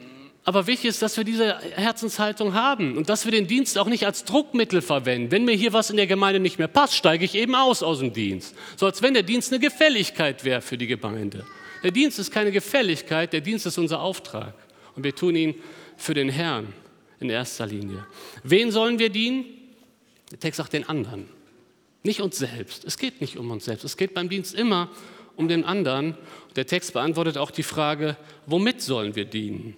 aber 0.46 0.68
wichtig 0.68 0.90
ist, 0.90 1.02
dass 1.02 1.16
wir 1.16 1.24
diese 1.24 1.58
Herzenshaltung 1.58 2.54
haben 2.54 2.96
und 2.96 3.08
dass 3.08 3.24
wir 3.24 3.32
den 3.32 3.48
Dienst 3.48 3.76
auch 3.78 3.88
nicht 3.88 4.06
als 4.06 4.24
Druckmittel 4.24 4.80
verwenden. 4.80 5.32
Wenn 5.32 5.44
mir 5.44 5.56
hier 5.56 5.72
was 5.72 5.90
in 5.90 5.96
der 5.96 6.06
Gemeinde 6.06 6.38
nicht 6.38 6.58
mehr 6.58 6.68
passt, 6.68 6.94
steige 6.94 7.24
ich 7.24 7.34
eben 7.34 7.56
aus 7.56 7.82
aus 7.82 7.98
dem 7.98 8.12
Dienst. 8.12 8.54
So 8.76 8.86
als 8.86 9.02
wenn 9.02 9.12
der 9.12 9.24
Dienst 9.24 9.52
eine 9.52 9.58
Gefälligkeit 9.58 10.44
wäre 10.44 10.60
für 10.60 10.78
die 10.78 10.86
Gemeinde. 10.86 11.44
Der 11.82 11.90
Dienst 11.90 12.20
ist 12.20 12.30
keine 12.30 12.52
Gefälligkeit, 12.52 13.32
der 13.32 13.40
Dienst 13.40 13.66
ist 13.66 13.76
unser 13.76 14.00
Auftrag. 14.00 14.54
Und 14.94 15.02
wir 15.02 15.16
tun 15.16 15.34
ihn 15.34 15.56
für 15.96 16.14
den 16.14 16.28
Herrn 16.28 16.72
in 17.18 17.28
erster 17.28 17.66
Linie. 17.66 18.06
Wen 18.44 18.70
sollen 18.70 19.00
wir 19.00 19.10
dienen? 19.10 19.46
Der 20.30 20.38
Text 20.38 20.58
sagt 20.58 20.74
den 20.74 20.88
anderen, 20.88 21.28
nicht 22.04 22.20
uns 22.20 22.38
selbst. 22.38 22.84
Es 22.84 22.98
geht 22.98 23.20
nicht 23.20 23.36
um 23.36 23.50
uns 23.50 23.64
selbst. 23.64 23.84
Es 23.84 23.96
geht 23.96 24.14
beim 24.14 24.28
Dienst 24.28 24.54
immer 24.54 24.90
um 25.34 25.48
den 25.48 25.64
anderen. 25.64 26.16
Der 26.54 26.68
Text 26.68 26.92
beantwortet 26.92 27.36
auch 27.36 27.50
die 27.50 27.64
Frage, 27.64 28.16
womit 28.46 28.80
sollen 28.80 29.16
wir 29.16 29.24
dienen? 29.24 29.76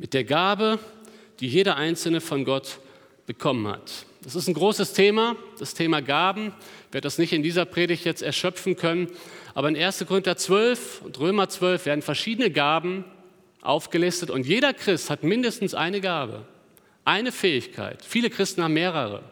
Mit 0.00 0.14
der 0.14 0.24
Gabe, 0.24 0.78
die 1.40 1.46
jeder 1.46 1.76
Einzelne 1.76 2.22
von 2.22 2.46
Gott 2.46 2.78
bekommen 3.26 3.68
hat. 3.68 4.06
Das 4.22 4.34
ist 4.34 4.48
ein 4.48 4.54
großes 4.54 4.94
Thema, 4.94 5.36
das 5.58 5.74
Thema 5.74 6.00
Gaben. 6.00 6.54
Ich 6.88 6.94
werde 6.94 7.04
das 7.04 7.18
nicht 7.18 7.34
in 7.34 7.42
dieser 7.42 7.66
Predigt 7.66 8.06
jetzt 8.06 8.22
erschöpfen 8.22 8.76
können, 8.76 9.08
aber 9.52 9.68
in 9.68 9.76
1. 9.76 10.06
Korinther 10.08 10.38
12 10.38 11.02
und 11.02 11.20
Römer 11.20 11.50
12 11.50 11.84
werden 11.84 12.00
verschiedene 12.00 12.50
Gaben 12.50 13.04
aufgelistet 13.60 14.30
und 14.30 14.46
jeder 14.46 14.72
Christ 14.72 15.10
hat 15.10 15.22
mindestens 15.22 15.74
eine 15.74 16.00
Gabe, 16.00 16.46
eine 17.04 17.30
Fähigkeit. 17.30 18.02
Viele 18.02 18.30
Christen 18.30 18.62
haben 18.62 18.72
mehrere. 18.72 19.22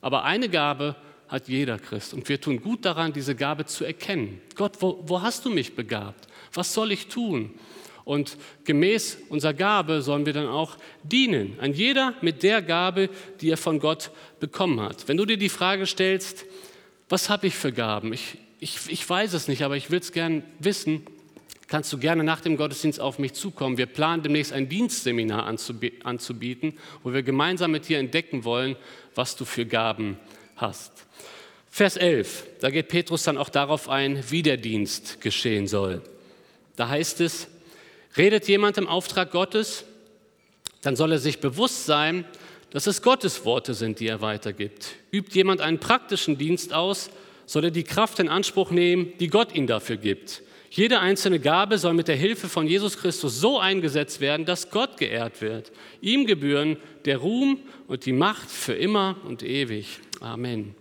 Aber 0.00 0.24
eine 0.24 0.48
Gabe 0.48 0.96
hat 1.28 1.46
jeder 1.46 1.78
Christ. 1.78 2.14
Und 2.14 2.26
wir 2.30 2.40
tun 2.40 2.62
gut 2.62 2.86
daran, 2.86 3.12
diese 3.12 3.34
Gabe 3.34 3.66
zu 3.66 3.84
erkennen. 3.84 4.40
Gott, 4.54 4.80
wo, 4.80 4.98
wo 5.02 5.20
hast 5.20 5.44
du 5.44 5.50
mich 5.50 5.74
begabt? 5.74 6.26
Was 6.54 6.72
soll 6.72 6.90
ich 6.92 7.08
tun? 7.08 7.52
Und 8.06 8.38
gemäß 8.62 9.18
unserer 9.30 9.52
Gabe 9.52 10.00
sollen 10.00 10.26
wir 10.26 10.32
dann 10.32 10.46
auch 10.46 10.76
dienen. 11.02 11.58
An 11.60 11.72
jeder 11.72 12.14
mit 12.20 12.44
der 12.44 12.62
Gabe, 12.62 13.10
die 13.40 13.50
er 13.50 13.56
von 13.56 13.80
Gott 13.80 14.12
bekommen 14.38 14.80
hat. 14.80 15.08
Wenn 15.08 15.16
du 15.16 15.24
dir 15.26 15.36
die 15.36 15.48
Frage 15.48 15.86
stellst, 15.86 16.46
was 17.08 17.28
habe 17.28 17.48
ich 17.48 17.56
für 17.56 17.72
Gaben? 17.72 18.12
Ich, 18.12 18.38
ich, 18.60 18.78
ich 18.88 19.10
weiß 19.10 19.32
es 19.32 19.48
nicht, 19.48 19.62
aber 19.64 19.76
ich 19.76 19.90
will 19.90 19.98
es 19.98 20.12
gern 20.12 20.44
wissen. 20.60 21.04
Kannst 21.66 21.92
du 21.92 21.98
gerne 21.98 22.22
nach 22.22 22.40
dem 22.40 22.56
Gottesdienst 22.56 23.00
auf 23.00 23.18
mich 23.18 23.32
zukommen. 23.32 23.76
Wir 23.76 23.86
planen 23.86 24.22
demnächst 24.22 24.52
ein 24.52 24.68
Dienstseminar 24.68 25.44
anzubieten, 25.44 26.78
wo 27.02 27.12
wir 27.12 27.24
gemeinsam 27.24 27.72
mit 27.72 27.88
dir 27.88 27.98
entdecken 27.98 28.44
wollen, 28.44 28.76
was 29.16 29.34
du 29.34 29.44
für 29.44 29.66
Gaben 29.66 30.16
hast. 30.54 30.92
Vers 31.68 31.96
11, 31.96 32.46
da 32.60 32.70
geht 32.70 32.86
Petrus 32.86 33.24
dann 33.24 33.36
auch 33.36 33.48
darauf 33.48 33.88
ein, 33.88 34.22
wie 34.30 34.42
der 34.42 34.58
Dienst 34.58 35.20
geschehen 35.20 35.66
soll. 35.66 36.02
Da 36.76 36.88
heißt 36.88 37.20
es, 37.20 37.48
redet 38.16 38.48
jemand 38.48 38.78
im 38.78 38.88
Auftrag 38.88 39.30
Gottes, 39.30 39.84
dann 40.82 40.96
soll 40.96 41.12
er 41.12 41.18
sich 41.18 41.40
bewusst 41.40 41.86
sein, 41.86 42.24
dass 42.70 42.86
es 42.86 43.02
Gottes 43.02 43.44
Worte 43.44 43.74
sind, 43.74 44.00
die 44.00 44.08
er 44.08 44.20
weitergibt. 44.20 44.94
Übt 45.10 45.34
jemand 45.34 45.60
einen 45.60 45.78
praktischen 45.78 46.36
Dienst 46.38 46.72
aus, 46.72 47.10
soll 47.46 47.64
er 47.64 47.70
die 47.70 47.84
Kraft 47.84 48.18
in 48.18 48.28
Anspruch 48.28 48.70
nehmen, 48.70 49.12
die 49.20 49.28
Gott 49.28 49.54
ihm 49.54 49.66
dafür 49.66 49.96
gibt. 49.96 50.42
Jede 50.68 51.00
einzelne 51.00 51.40
Gabe 51.40 51.78
soll 51.78 51.94
mit 51.94 52.08
der 52.08 52.16
Hilfe 52.16 52.48
von 52.48 52.66
Jesus 52.66 52.98
Christus 52.98 53.40
so 53.40 53.58
eingesetzt 53.58 54.20
werden, 54.20 54.44
dass 54.44 54.70
Gott 54.70 54.98
geehrt 54.98 55.40
wird. 55.40 55.72
Ihm 56.00 56.26
gebühren 56.26 56.76
der 57.04 57.18
Ruhm 57.18 57.60
und 57.86 58.04
die 58.04 58.12
Macht 58.12 58.50
für 58.50 58.74
immer 58.74 59.16
und 59.24 59.42
ewig. 59.42 60.00
Amen. 60.20 60.74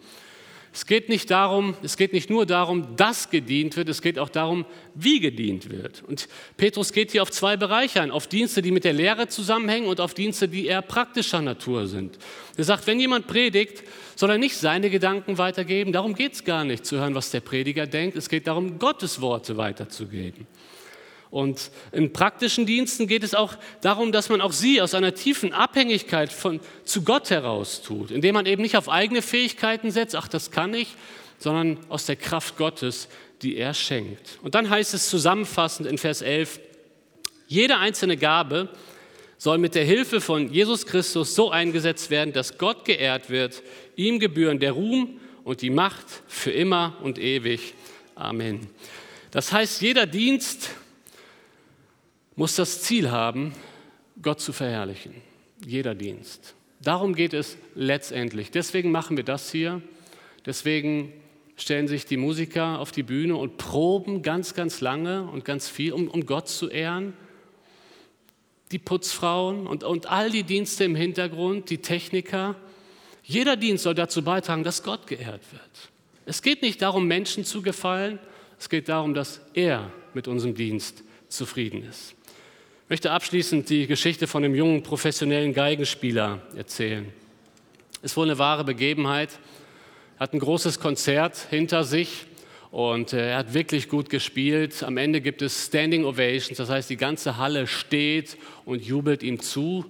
Es 0.75 0.85
geht 0.85 1.07
nicht 1.07 1.31
darum, 1.31 1.73
es 1.83 1.95
geht 1.95 2.11
nicht 2.11 2.29
nur 2.29 2.45
darum, 2.45 2.97
dass 2.97 3.29
gedient 3.29 3.77
wird, 3.77 3.87
es 3.87 4.01
geht 4.01 4.19
auch 4.19 4.27
darum, 4.27 4.65
wie 4.93 5.21
gedient 5.21 5.69
wird. 5.69 6.03
Und 6.03 6.27
Petrus 6.57 6.91
geht 6.91 7.11
hier 7.13 7.21
auf 7.21 7.31
zwei 7.31 7.55
Bereiche 7.55 8.01
ein, 8.01 8.11
auf 8.11 8.27
Dienste, 8.27 8.61
die 8.61 8.71
mit 8.71 8.83
der 8.83 8.91
Lehre 8.91 9.29
zusammenhängen 9.29 9.87
und 9.87 10.01
auf 10.01 10.13
Dienste, 10.13 10.49
die 10.49 10.65
eher 10.65 10.81
praktischer 10.81 11.41
Natur 11.41 11.87
sind. 11.87 12.17
Er 12.57 12.65
sagt, 12.65 12.87
wenn 12.87 12.99
jemand 12.99 13.25
predigt, 13.27 13.83
soll 14.17 14.31
er 14.31 14.37
nicht 14.37 14.57
seine 14.57 14.89
Gedanken 14.89 15.37
weitergeben. 15.37 15.93
Darum 15.93 16.13
geht 16.13 16.33
es 16.33 16.43
gar 16.43 16.65
nicht, 16.65 16.85
zu 16.85 16.97
hören, 16.97 17.15
was 17.15 17.31
der 17.31 17.39
Prediger 17.39 17.87
denkt. 17.87 18.17
Es 18.17 18.27
geht 18.27 18.45
darum, 18.45 18.77
Gottes 18.77 19.21
Worte 19.21 19.55
weiterzugeben. 19.55 20.45
Und 21.35 21.69
in 21.91 22.13
praktischen 22.13 22.65
Diensten 22.65 23.07
geht 23.07 23.21
es 23.21 23.35
auch 23.35 23.55
darum, 23.81 24.13
dass 24.13 24.29
man 24.29 24.39
auch 24.39 24.53
sie 24.53 24.81
aus 24.81 24.93
einer 24.93 25.13
tiefen 25.13 25.51
Abhängigkeit 25.51 26.31
von, 26.31 26.61
zu 26.85 27.03
Gott 27.03 27.29
heraus 27.29 27.81
tut, 27.81 28.09
indem 28.09 28.35
man 28.35 28.45
eben 28.45 28.61
nicht 28.61 28.77
auf 28.77 28.87
eigene 28.87 29.21
Fähigkeiten 29.21 29.91
setzt, 29.91 30.15
ach, 30.15 30.29
das 30.29 30.49
kann 30.49 30.73
ich, 30.73 30.95
sondern 31.37 31.77
aus 31.89 32.05
der 32.05 32.15
Kraft 32.15 32.55
Gottes, 32.55 33.09
die 33.41 33.57
er 33.57 33.73
schenkt. 33.73 34.39
Und 34.43 34.55
dann 34.55 34.69
heißt 34.69 34.93
es 34.93 35.09
zusammenfassend 35.09 35.89
in 35.89 35.97
Vers 35.97 36.21
11, 36.21 36.61
jede 37.49 37.79
einzelne 37.79 38.15
Gabe 38.15 38.69
soll 39.37 39.57
mit 39.57 39.75
der 39.75 39.83
Hilfe 39.83 40.21
von 40.21 40.53
Jesus 40.53 40.85
Christus 40.85 41.35
so 41.35 41.51
eingesetzt 41.51 42.11
werden, 42.11 42.31
dass 42.31 42.57
Gott 42.57 42.85
geehrt 42.85 43.29
wird, 43.29 43.61
ihm 43.97 44.21
gebühren 44.21 44.61
der 44.61 44.71
Ruhm 44.71 45.19
und 45.43 45.61
die 45.61 45.69
Macht 45.69 46.05
für 46.29 46.51
immer 46.51 46.95
und 47.03 47.19
ewig. 47.19 47.73
Amen. 48.15 48.69
Das 49.31 49.51
heißt, 49.51 49.81
jeder 49.81 50.05
Dienst, 50.05 50.69
muss 52.35 52.55
das 52.55 52.81
Ziel 52.81 53.11
haben, 53.11 53.53
Gott 54.21 54.39
zu 54.39 54.53
verherrlichen. 54.53 55.13
Jeder 55.65 55.95
Dienst. 55.95 56.55
Darum 56.81 57.15
geht 57.15 57.33
es 57.33 57.57
letztendlich. 57.73 58.51
Deswegen 58.51 58.91
machen 58.91 59.17
wir 59.17 59.23
das 59.23 59.51
hier. 59.51 59.81
Deswegen 60.45 61.13
stellen 61.55 61.87
sich 61.87 62.05
die 62.05 62.17
Musiker 62.17 62.79
auf 62.79 62.91
die 62.91 63.03
Bühne 63.03 63.37
und 63.37 63.57
proben 63.57 64.21
ganz, 64.21 64.53
ganz 64.53 64.81
lange 64.81 65.23
und 65.23 65.45
ganz 65.45 65.69
viel, 65.69 65.93
um, 65.93 66.07
um 66.09 66.25
Gott 66.25 66.49
zu 66.49 66.69
ehren. 66.69 67.13
Die 68.71 68.79
Putzfrauen 68.79 69.67
und, 69.67 69.83
und 69.83 70.07
all 70.07 70.29
die 70.29 70.43
Dienste 70.43 70.83
im 70.83 70.95
Hintergrund, 70.95 71.69
die 71.69 71.77
Techniker. 71.77 72.55
Jeder 73.23 73.55
Dienst 73.55 73.83
soll 73.83 73.95
dazu 73.95 74.23
beitragen, 74.23 74.63
dass 74.63 74.83
Gott 74.83 75.07
geehrt 75.07 75.41
wird. 75.51 75.91
Es 76.25 76.41
geht 76.41 76.61
nicht 76.61 76.81
darum, 76.81 77.07
Menschen 77.07 77.45
zu 77.45 77.61
gefallen. 77.61 78.19
Es 78.59 78.69
geht 78.69 78.89
darum, 78.89 79.13
dass 79.13 79.41
er 79.53 79.91
mit 80.13 80.27
unserem 80.27 80.55
Dienst 80.55 81.03
zufrieden 81.29 81.83
ist. 81.83 82.14
Ich 82.85 82.89
möchte 82.91 83.09
abschließend 83.09 83.67
die 83.71 83.87
Geschichte 83.87 84.27
von 84.27 84.43
einem 84.43 84.53
jungen 84.53 84.83
professionellen 84.83 85.53
Geigenspieler 85.53 86.43
erzählen. 86.55 87.11
Es 88.03 88.15
wurde 88.15 88.29
eine 88.29 88.37
wahre 88.37 88.63
Begebenheit. 88.63 89.39
Er 90.17 90.19
hat 90.19 90.33
ein 90.33 90.39
großes 90.39 90.79
Konzert 90.79 91.47
hinter 91.49 91.83
sich 91.83 92.27
und 92.69 93.11
äh, 93.11 93.31
er 93.31 93.37
hat 93.37 93.55
wirklich 93.55 93.89
gut 93.89 94.11
gespielt. 94.11 94.83
Am 94.83 94.97
Ende 94.97 95.19
gibt 95.19 95.41
es 95.41 95.65
Standing 95.65 96.05
Ovations, 96.05 96.59
das 96.59 96.69
heißt, 96.69 96.87
die 96.87 96.95
ganze 96.95 97.37
Halle 97.37 97.65
steht 97.65 98.37
und 98.65 98.83
jubelt 98.83 99.23
ihm 99.23 99.39
zu. 99.39 99.85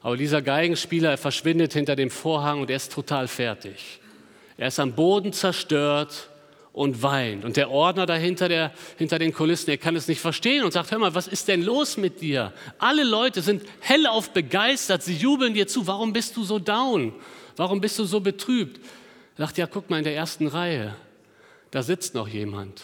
Aber 0.00 0.16
dieser 0.16 0.40
Geigenspieler 0.40 1.18
verschwindet 1.18 1.74
hinter 1.74 1.94
dem 1.94 2.08
Vorhang 2.08 2.62
und 2.62 2.70
er 2.70 2.76
ist 2.76 2.90
total 2.90 3.28
fertig. 3.28 4.00
Er 4.56 4.68
ist 4.68 4.80
am 4.80 4.94
Boden 4.94 5.34
zerstört 5.34 6.30
und 6.72 7.02
weint. 7.02 7.44
Und 7.44 7.56
der 7.56 7.70
Ordner 7.70 8.06
dahinter, 8.06 8.48
der, 8.48 8.72
hinter 8.96 9.18
den 9.18 9.32
Kulissen, 9.32 9.66
der 9.66 9.78
kann 9.78 9.96
es 9.96 10.08
nicht 10.08 10.20
verstehen 10.20 10.64
und 10.64 10.72
sagt, 10.72 10.90
hör 10.90 10.98
mal, 10.98 11.14
was 11.14 11.26
ist 11.26 11.48
denn 11.48 11.62
los 11.62 11.96
mit 11.96 12.20
dir? 12.20 12.52
Alle 12.78 13.04
Leute 13.04 13.42
sind 13.42 13.62
hellauf 13.80 14.30
begeistert, 14.30 15.02
sie 15.02 15.16
jubeln 15.16 15.54
dir 15.54 15.66
zu. 15.66 15.86
Warum 15.86 16.12
bist 16.12 16.36
du 16.36 16.44
so 16.44 16.58
down? 16.58 17.12
Warum 17.56 17.80
bist 17.80 17.98
du 17.98 18.04
so 18.04 18.20
betrübt? 18.20 18.80
Er 19.36 19.46
sagt, 19.46 19.58
ja, 19.58 19.66
guck 19.66 19.90
mal 19.90 19.98
in 19.98 20.04
der 20.04 20.14
ersten 20.14 20.46
Reihe, 20.46 20.94
da 21.70 21.82
sitzt 21.82 22.14
noch 22.14 22.28
jemand. 22.28 22.82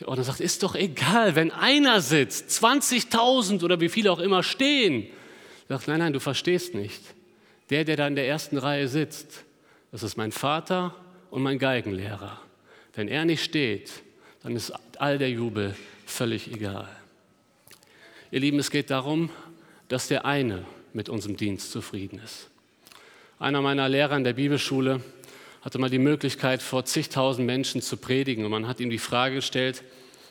Der 0.00 0.08
Ordner 0.08 0.24
sagt, 0.24 0.40
ist 0.40 0.62
doch 0.62 0.74
egal, 0.74 1.36
wenn 1.36 1.50
einer 1.50 2.00
sitzt, 2.00 2.50
20.000 2.64 3.62
oder 3.62 3.80
wie 3.80 3.88
viele 3.88 4.10
auch 4.10 4.18
immer 4.18 4.42
stehen. 4.42 5.06
Er 5.68 5.76
sagt, 5.76 5.88
nein, 5.88 5.98
nein, 5.98 6.12
du 6.12 6.20
verstehst 6.20 6.74
nicht. 6.74 7.02
Der, 7.68 7.84
der 7.84 7.96
da 7.96 8.08
in 8.08 8.16
der 8.16 8.26
ersten 8.26 8.56
Reihe 8.56 8.88
sitzt, 8.88 9.44
das 9.92 10.02
ist 10.02 10.16
mein 10.16 10.32
Vater 10.32 10.94
und 11.30 11.42
mein 11.42 11.58
Geigenlehrer. 11.58 12.40
Wenn 12.94 13.08
er 13.08 13.24
nicht 13.24 13.42
steht, 13.42 13.92
dann 14.42 14.56
ist 14.56 14.72
all 14.98 15.18
der 15.18 15.30
Jubel 15.30 15.76
völlig 16.06 16.52
egal. 16.52 16.88
Ihr 18.30 18.40
Lieben, 18.40 18.58
es 18.58 18.70
geht 18.70 18.90
darum, 18.90 19.30
dass 19.88 20.08
der 20.08 20.24
eine 20.24 20.64
mit 20.92 21.08
unserem 21.08 21.36
Dienst 21.36 21.72
zufrieden 21.72 22.20
ist. 22.24 22.48
Einer 23.38 23.62
meiner 23.62 23.88
Lehrer 23.88 24.16
in 24.16 24.24
der 24.24 24.34
Bibelschule 24.34 25.02
hatte 25.62 25.78
mal 25.78 25.90
die 25.90 25.98
Möglichkeit, 25.98 26.62
vor 26.62 26.84
zigtausend 26.84 27.46
Menschen 27.46 27.82
zu 27.82 27.96
predigen. 27.96 28.44
Und 28.44 28.50
man 28.50 28.66
hat 28.66 28.80
ihm 28.80 28.90
die 28.90 28.98
Frage 28.98 29.36
gestellt, 29.36 29.82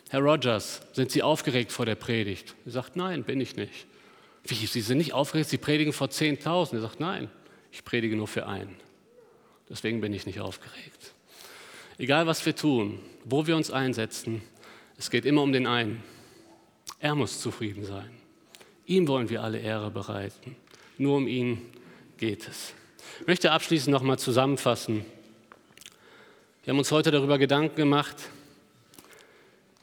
Herr 0.10 0.22
Rogers, 0.22 0.82
sind 0.94 1.12
Sie 1.12 1.22
aufgeregt 1.22 1.72
vor 1.72 1.86
der 1.86 1.96
Predigt? 1.96 2.56
Er 2.66 2.72
sagt, 2.72 2.96
nein, 2.96 3.24
bin 3.24 3.40
ich 3.40 3.56
nicht. 3.56 3.86
Wie, 4.44 4.56
Sie 4.56 4.82
sind 4.82 4.98
nicht 4.98 5.14
aufgeregt, 5.14 5.50
Sie 5.50 5.58
predigen 5.58 5.94
vor 5.94 6.10
zehntausend? 6.10 6.80
Er 6.80 6.82
sagt, 6.82 7.00
nein, 7.00 7.30
ich 7.72 7.84
predige 7.86 8.16
nur 8.16 8.28
für 8.28 8.48
einen. 8.48 8.76
Deswegen 9.70 10.02
bin 10.02 10.14
ich 10.14 10.26
nicht 10.26 10.40
aufgeregt. 10.40 11.14
Egal 12.00 12.26
was 12.28 12.46
wir 12.46 12.56
tun, 12.56 12.98
wo 13.26 13.46
wir 13.46 13.58
uns 13.58 13.72
einsetzen, 13.72 14.42
es 14.98 15.10
geht 15.12 15.26
immer 15.26 15.44
um 15.44 15.52
den 15.52 15.68
einen. 15.68 16.02
Er 17.00 17.14
muss 17.14 17.42
zufrieden 17.42 17.84
sein. 17.84 18.10
Ihm 18.86 19.06
wollen 19.10 19.30
wir 19.30 19.44
alle 19.44 19.60
Ehre 19.60 19.92
bereiten. 19.92 20.56
Nur 20.98 21.18
um 21.18 21.28
ihn 21.28 21.62
geht 22.18 22.48
es. 22.48 22.74
Ich 23.20 23.28
möchte 23.28 23.52
abschließend 23.52 23.92
nochmal 23.92 24.18
zusammenfassen. 24.18 25.06
Wir 26.64 26.72
haben 26.72 26.80
uns 26.80 26.92
heute 26.92 27.12
darüber 27.12 27.38
Gedanken 27.38 27.76
gemacht, 27.76 28.16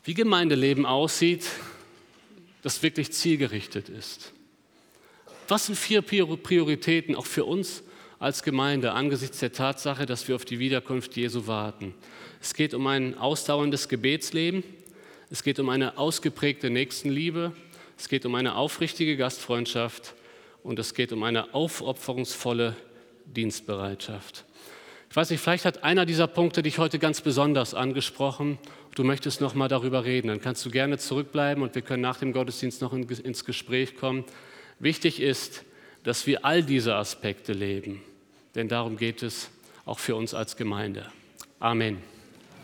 wie 0.04 0.14
Gemeindeleben 0.14 0.86
aussieht, 0.86 1.46
das 2.62 2.82
wirklich 2.82 3.12
zielgerichtet 3.12 3.90
ist. 3.90 4.32
Was 5.48 5.66
sind 5.66 5.76
vier 5.76 6.00
Prioritäten 6.00 7.14
auch 7.14 7.26
für 7.26 7.44
uns 7.44 7.82
als 8.18 8.42
Gemeinde 8.42 8.92
angesichts 8.92 9.40
der 9.40 9.52
Tatsache, 9.52 10.06
dass 10.06 10.26
wir 10.28 10.34
auf 10.34 10.44
die 10.44 10.58
Wiederkunft 10.58 11.16
Jesu 11.16 11.46
warten? 11.46 11.94
Es 12.40 12.54
geht 12.54 12.74
um 12.74 12.86
ein 12.86 13.18
ausdauerndes 13.18 13.88
Gebetsleben, 13.88 14.64
es 15.30 15.42
geht 15.42 15.58
um 15.58 15.68
eine 15.68 15.98
ausgeprägte 15.98 16.70
Nächstenliebe, 16.70 17.52
es 17.98 18.08
geht 18.08 18.26
um 18.26 18.34
eine 18.34 18.56
aufrichtige 18.56 19.16
Gastfreundschaft 19.16 20.14
und 20.62 20.78
es 20.78 20.94
geht 20.94 21.12
um 21.12 21.22
eine 21.22 21.54
aufopferungsvolle 21.54 22.76
Dienstbereitschaft. 23.24 24.44
Ich 25.10 25.16
weiß 25.16 25.30
nicht, 25.30 25.40
vielleicht 25.40 25.64
hat 25.64 25.82
einer 25.82 26.04
dieser 26.04 26.26
Punkte 26.26 26.62
dich 26.62 26.78
heute 26.78 26.98
ganz 26.98 27.20
besonders 27.20 27.74
angesprochen. 27.74 28.58
Du 28.94 29.04
möchtest 29.04 29.40
noch 29.40 29.54
mal 29.54 29.68
darüber 29.68 30.04
reden. 30.04 30.28
Dann 30.28 30.40
kannst 30.40 30.66
du 30.66 30.70
gerne 30.70 30.98
zurückbleiben 30.98 31.62
und 31.62 31.74
wir 31.74 31.82
können 31.82 32.02
nach 32.02 32.18
dem 32.18 32.32
Gottesdienst 32.32 32.82
noch 32.82 32.92
ins 32.92 33.44
Gespräch 33.44 33.96
kommen. 33.96 34.24
Wichtig 34.78 35.20
ist, 35.20 35.64
dass 36.07 36.24
wir 36.28 36.44
all 36.44 36.62
diese 36.62 36.94
Aspekte 36.94 37.52
leben, 37.52 38.00
denn 38.54 38.68
darum 38.68 38.96
geht 38.96 39.24
es 39.24 39.50
auch 39.84 39.98
für 39.98 40.14
uns 40.14 40.34
als 40.34 40.57
Gemeinde. 40.57 41.11
Amen. 41.59 42.00